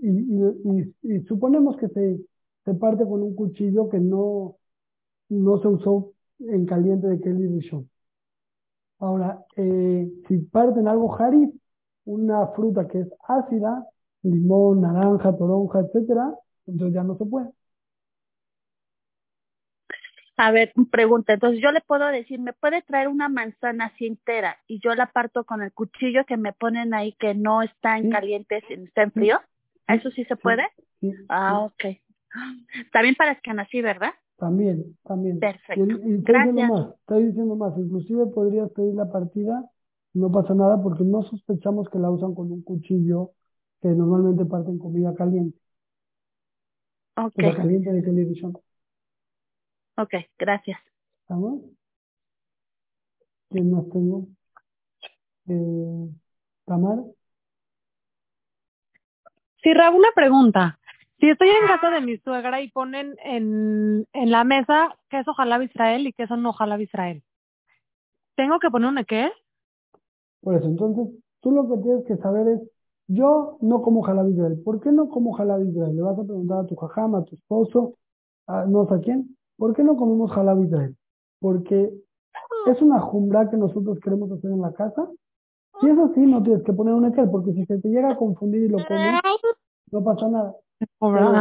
y, 0.02 1.24
suponemos 1.28 1.78
que 1.78 1.88
se, 1.90 2.20
se 2.66 2.74
parte 2.76 3.06
con 3.06 3.22
un 3.24 3.36
cuchillo 3.36 3.90
que 3.90 4.00
no, 4.00 4.58
no 5.30 5.62
se 5.62 5.68
usó 5.68 6.14
en 6.40 6.66
caliente 6.66 7.08
de 7.08 7.20
Kelly 7.22 7.48
Rishon. 7.48 7.90
Ahora, 9.00 9.46
eh, 9.58 10.10
si 10.28 10.38
parten 10.40 10.88
algo 10.88 11.14
harif, 11.18 11.54
una 12.06 12.48
fruta 12.48 12.88
que 12.88 13.02
es 13.02 13.08
ácida, 13.28 13.88
limón, 14.24 14.82
naranja, 14.82 15.36
toronja, 15.36 15.80
etcétera, 15.82 16.34
entonces 16.68 16.96
ya 16.96 17.04
no 17.04 17.18
se 17.18 17.26
puede. 17.26 17.50
A 20.38 20.52
ver, 20.52 20.74
pregunta. 20.92 21.34
Entonces 21.34 21.62
yo 21.62 21.72
le 21.72 21.82
puedo 21.82 22.08
decir, 22.08 22.40
¿me 22.40 22.54
puede 22.54 22.82
traer 22.82 23.08
una 23.08 23.30
manzana 23.30 23.86
así 23.86 24.06
entera 24.06 24.58
y 24.68 24.80
yo 24.80 24.94
la 24.94 25.08
parto 25.12 25.46
con 25.46 25.62
el 25.62 25.72
cuchillo 25.72 26.26
que 26.26 26.38
me 26.38 26.52
ponen 26.54 26.94
ahí 26.94 27.14
que 27.14 27.34
no 27.34 27.62
está 27.62 27.98
en 27.98 28.04
Sí. 28.04 28.10
caliente, 28.10 28.62
está 28.70 29.04
en 29.04 29.12
frío? 29.12 29.42
¿Eso 29.88 30.12
sí 30.12 30.26
se 30.26 30.36
puede? 30.36 30.64
Sí, 31.00 31.12
Ah, 31.30 31.62
ok. 31.62 31.84
También 32.92 33.16
para 33.16 33.40
así, 33.62 33.82
¿verdad? 33.82 34.12
También, 34.38 34.98
también. 35.04 35.40
Perfecto. 35.40 35.98
Y, 36.06 36.12
y 36.12 36.16
estoy 36.20 36.38
diciendo 36.38 36.62
Gracias. 36.62 36.72
más, 36.72 36.96
estoy 37.00 37.26
diciendo 37.28 37.56
más, 37.56 37.78
inclusive 37.78 38.28
podrías 38.28 38.70
pedir 38.72 38.94
la 38.96 39.10
partida, 39.12 39.70
no 40.14 40.32
pasa 40.32 40.54
nada 40.54 40.82
porque 40.82 41.04
no 41.04 41.24
sospechamos 41.24 41.90
que 41.90 42.00
la 42.00 42.10
usan 42.12 42.34
con 42.36 42.52
un 42.52 42.62
cuchillo 42.64 43.32
que 43.82 43.90
normalmente 43.90 44.46
parten 44.46 44.78
comida 44.80 45.14
caliente, 45.16 45.58
Ok, 47.18 47.34
o 47.36 47.42
sea, 47.42 47.56
caliente 47.56 47.92
de 47.94 48.02
televisión. 48.02 48.54
Ok, 49.98 50.14
gracias. 50.38 50.80
¿Estamos? 51.22 51.62
¿Quién 53.50 53.72
más 53.72 53.90
tengo? 53.90 54.28
Eh, 55.48 56.10
Tamara. 56.66 57.04
Sí, 59.64 59.74
Raúl, 59.74 60.00
una 60.00 60.12
pregunta. 60.14 60.80
Si 61.20 61.30
estoy 61.30 61.50
en 61.50 61.68
casa 61.68 61.90
de 61.90 62.02
mi 62.02 62.18
suegra 62.18 62.62
y 62.62 62.70
ponen 62.70 63.16
en, 63.24 64.06
en 64.14 64.32
la 64.32 64.44
mesa 64.44 64.96
queso 65.10 65.34
jalab 65.34 65.62
Israel 65.62 66.06
y 66.06 66.14
queso 66.14 66.36
no 66.36 66.52
jalab 66.54 66.82
Israel, 66.82 67.24
¿tengo 68.36 68.60
que 68.60 68.70
poner 68.70 68.90
un 68.90 69.04
qué? 69.06 69.32
Por 70.42 70.56
eso, 70.56 70.68
entonces, 70.68 71.08
tú 71.40 71.52
lo 71.52 71.68
que 71.68 71.82
tienes 71.82 72.06
que 72.06 72.18
saber 72.18 72.48
es, 72.50 72.62
yo 73.08 73.58
no 73.62 73.82
como 73.82 74.02
jalab 74.02 74.30
Israel. 74.30 74.62
¿Por 74.64 74.82
qué 74.82 74.92
no 74.92 75.10
como 75.10 75.34
jalab 75.34 75.64
Israel? 75.64 75.96
Le 75.96 76.02
vas 76.02 76.20
a 76.20 76.24
preguntar 76.24 76.60
a 76.60 76.68
tu 76.68 76.76
jajama, 76.76 77.20
a 77.20 77.24
tu 77.24 77.36
esposo, 77.36 77.98
a 78.48 78.66
no 78.66 78.88
sé 78.88 78.96
a 78.96 79.00
quién. 79.00 79.35
¿Por 79.58 79.74
qué 79.76 79.84
no 79.84 79.96
comemos 79.96 80.32
jalab 80.32 80.62
Israel? 80.64 80.96
Porque 81.40 81.92
es 82.68 82.82
una 82.82 83.00
jumbra 83.00 83.50
que 83.50 83.58
nosotros 83.58 84.00
queremos 84.00 84.32
hacer 84.32 84.52
en 84.52 84.62
la 84.62 84.74
casa. 84.74 85.08
Si 85.82 85.88
es 85.88 85.98
así, 85.98 86.22
no 86.22 86.42
tienes 86.44 86.64
que 86.64 86.74
poner 86.74 86.94
un 86.94 87.06
ekel, 87.06 87.30
porque 87.30 87.54
si 87.54 87.66
se 87.66 87.78
te 87.80 87.90
llega 87.90 88.12
a 88.12 88.18
confundir 88.18 88.64
y 88.64 88.68
lo 88.70 88.78
comes, 88.86 89.22
no 89.92 90.04
pasa 90.04 90.28
nada. 90.30 90.56
Pero, 91.20 91.34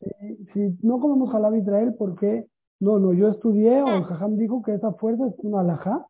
eh, 0.00 0.38
si 0.52 0.78
no 0.86 0.98
comemos 1.00 1.30
jalab 1.30 1.54
Israel, 1.56 1.94
¿por 1.98 2.18
qué? 2.18 2.46
No, 2.80 2.98
no, 2.98 3.12
yo 3.12 3.28
estudié 3.28 3.82
o 3.82 3.88
el 3.98 4.04
jajam 4.04 4.36
dijo 4.36 4.62
que 4.62 4.74
esa 4.74 4.92
fuerza 4.94 5.26
es 5.26 5.34
una 5.38 5.60
alajá. 5.60 6.06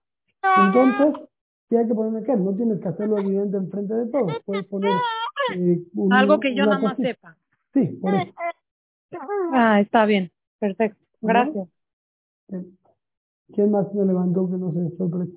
Entonces, 0.57 1.28
sí 1.68 1.76
hay 1.76 1.86
que 1.86 1.94
poner 1.94 2.22
ekel. 2.22 2.42
No 2.44 2.55
tienes 2.55 2.80
que 2.80 2.88
hacerlo 2.88 3.18
evidente 3.18 3.57
enfrente 3.57 3.94
de 3.94 4.07
todos. 4.07 4.36
Puedes 4.44 4.66
poner 4.66 4.90
eh, 5.55 5.82
un- 5.94 6.12
Algo 6.12 6.40
que 6.40 6.55
yo 6.55 6.64
nada 6.66 6.78
más 6.78 6.96
sepa. 6.96 7.36
Sí, 7.74 7.86
por 8.00 8.14
eso. 8.14 8.32
Ah, 9.53 9.80
está 9.80 10.07
bien. 10.07 10.30
Perfecto. 10.59 11.01
Gracias. 11.23 11.68
¿Quién 13.55 13.70
más 13.70 13.91
se 13.93 14.05
levantó 14.05 14.51
que 14.51 14.57
no 14.57 14.73
se 14.73 14.97
sorpresa? 14.97 15.33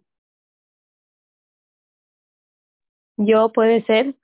Yo 3.18 3.52
puede 3.54 3.84
ser. 3.86 4.16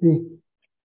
Sí. 0.00 0.40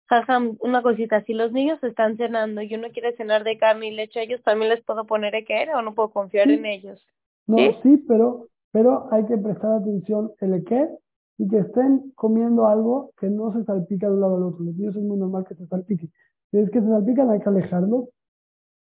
Jajam, 0.07 0.57
una 0.59 0.81
cosita, 0.81 1.23
si 1.23 1.33
los 1.33 1.51
niños 1.53 1.81
están 1.83 2.17
cenando 2.17 2.61
y 2.61 2.73
uno 2.75 2.89
quiere 2.91 3.15
cenar 3.15 3.43
de 3.43 3.57
carne 3.57 3.87
y 3.87 3.91
leche, 3.91 4.21
¿ellos 4.21 4.41
también 4.43 4.69
les 4.69 4.83
puedo 4.83 5.05
poner 5.05 5.33
equer 5.35 5.69
o 5.71 5.81
no 5.81 5.93
puedo 5.95 6.11
confiar 6.11 6.47
Sí. 6.47 6.53
en 6.53 6.65
ellos? 6.65 7.05
No, 7.47 7.57
¿Sí? 7.57 7.75
sí, 7.83 7.97
pero, 8.07 8.47
pero 8.71 9.07
hay 9.11 9.25
que 9.25 9.37
prestar 9.37 9.71
atención 9.73 10.31
el 10.39 10.53
equer 10.55 10.89
y 11.37 11.47
que 11.47 11.59
estén 11.59 12.11
comiendo 12.15 12.67
algo 12.67 13.11
que 13.17 13.29
no 13.29 13.53
se 13.53 13.63
salpica 13.63 14.07
de 14.07 14.13
un 14.13 14.21
lado 14.21 14.35
al 14.35 14.43
otro. 14.43 14.63
Los 14.63 14.75
niños 14.75 14.95
es 14.95 15.01
muy 15.01 15.17
normal 15.17 15.45
que 15.47 15.55
se 15.55 15.65
salpiquen. 15.67 16.11
Si 16.51 16.57
es 16.57 16.69
que 16.69 16.81
se 16.81 16.87
salpican, 16.87 17.29
hay 17.29 17.39
que 17.39 17.49
alejarlos, 17.49 18.09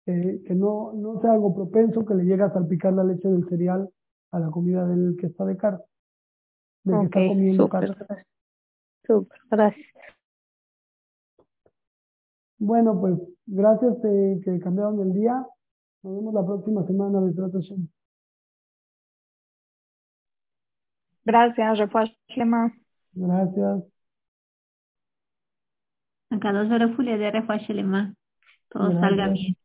eh, 0.06 0.42
que 0.46 0.54
no, 0.54 0.92
no 0.92 1.20
sea 1.20 1.32
algo 1.32 1.54
propenso 1.54 2.04
que 2.04 2.14
le 2.14 2.24
llegue 2.24 2.42
a 2.42 2.52
salpicar 2.52 2.92
la 2.92 3.04
leche 3.04 3.28
del 3.28 3.48
cereal 3.48 3.88
a 4.32 4.38
la 4.38 4.50
comida 4.50 4.86
del 4.86 5.16
que 5.18 5.26
está 5.26 5.44
de 5.44 5.56
carne, 5.56 5.80
del 6.82 7.10
que 7.10 7.20
está 7.20 7.34
comiendo 7.34 7.68
carne. 7.68 7.94
gracias. 7.98 8.26
Súper, 9.06 9.38
gracias. 9.50 9.86
Bueno, 12.58 13.00
pues 13.00 13.18
gracias 13.46 13.96
eh, 14.04 14.40
que 14.44 14.58
cambiaron 14.60 15.00
el 15.00 15.12
día. 15.12 15.46
Nos 16.02 16.16
vemos 16.16 16.34
la 16.34 16.44
próxima 16.44 16.86
semana. 16.86 17.20
Besrat 17.20 17.52
Hashem. 17.52 17.88
Gracias, 21.24 21.78
refuah 21.78 22.04
Shlema. 22.28 22.72
Gracias. 23.12 23.84
Hu 26.30 27.02
le 27.02 27.16
dé 27.16 27.30
refuah 27.30 27.58
shelema. 27.58 28.14
Todo 28.68 28.92
salga 29.00 29.28
bien. 29.28 29.56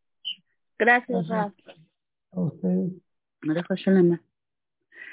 Gracias, 0.80 1.28
Raf. 1.28 1.54
A 2.32 2.40
ustedes. 2.40 2.94
Me 3.42 3.54
dejo 3.54 3.76
Shalema. 3.76 4.22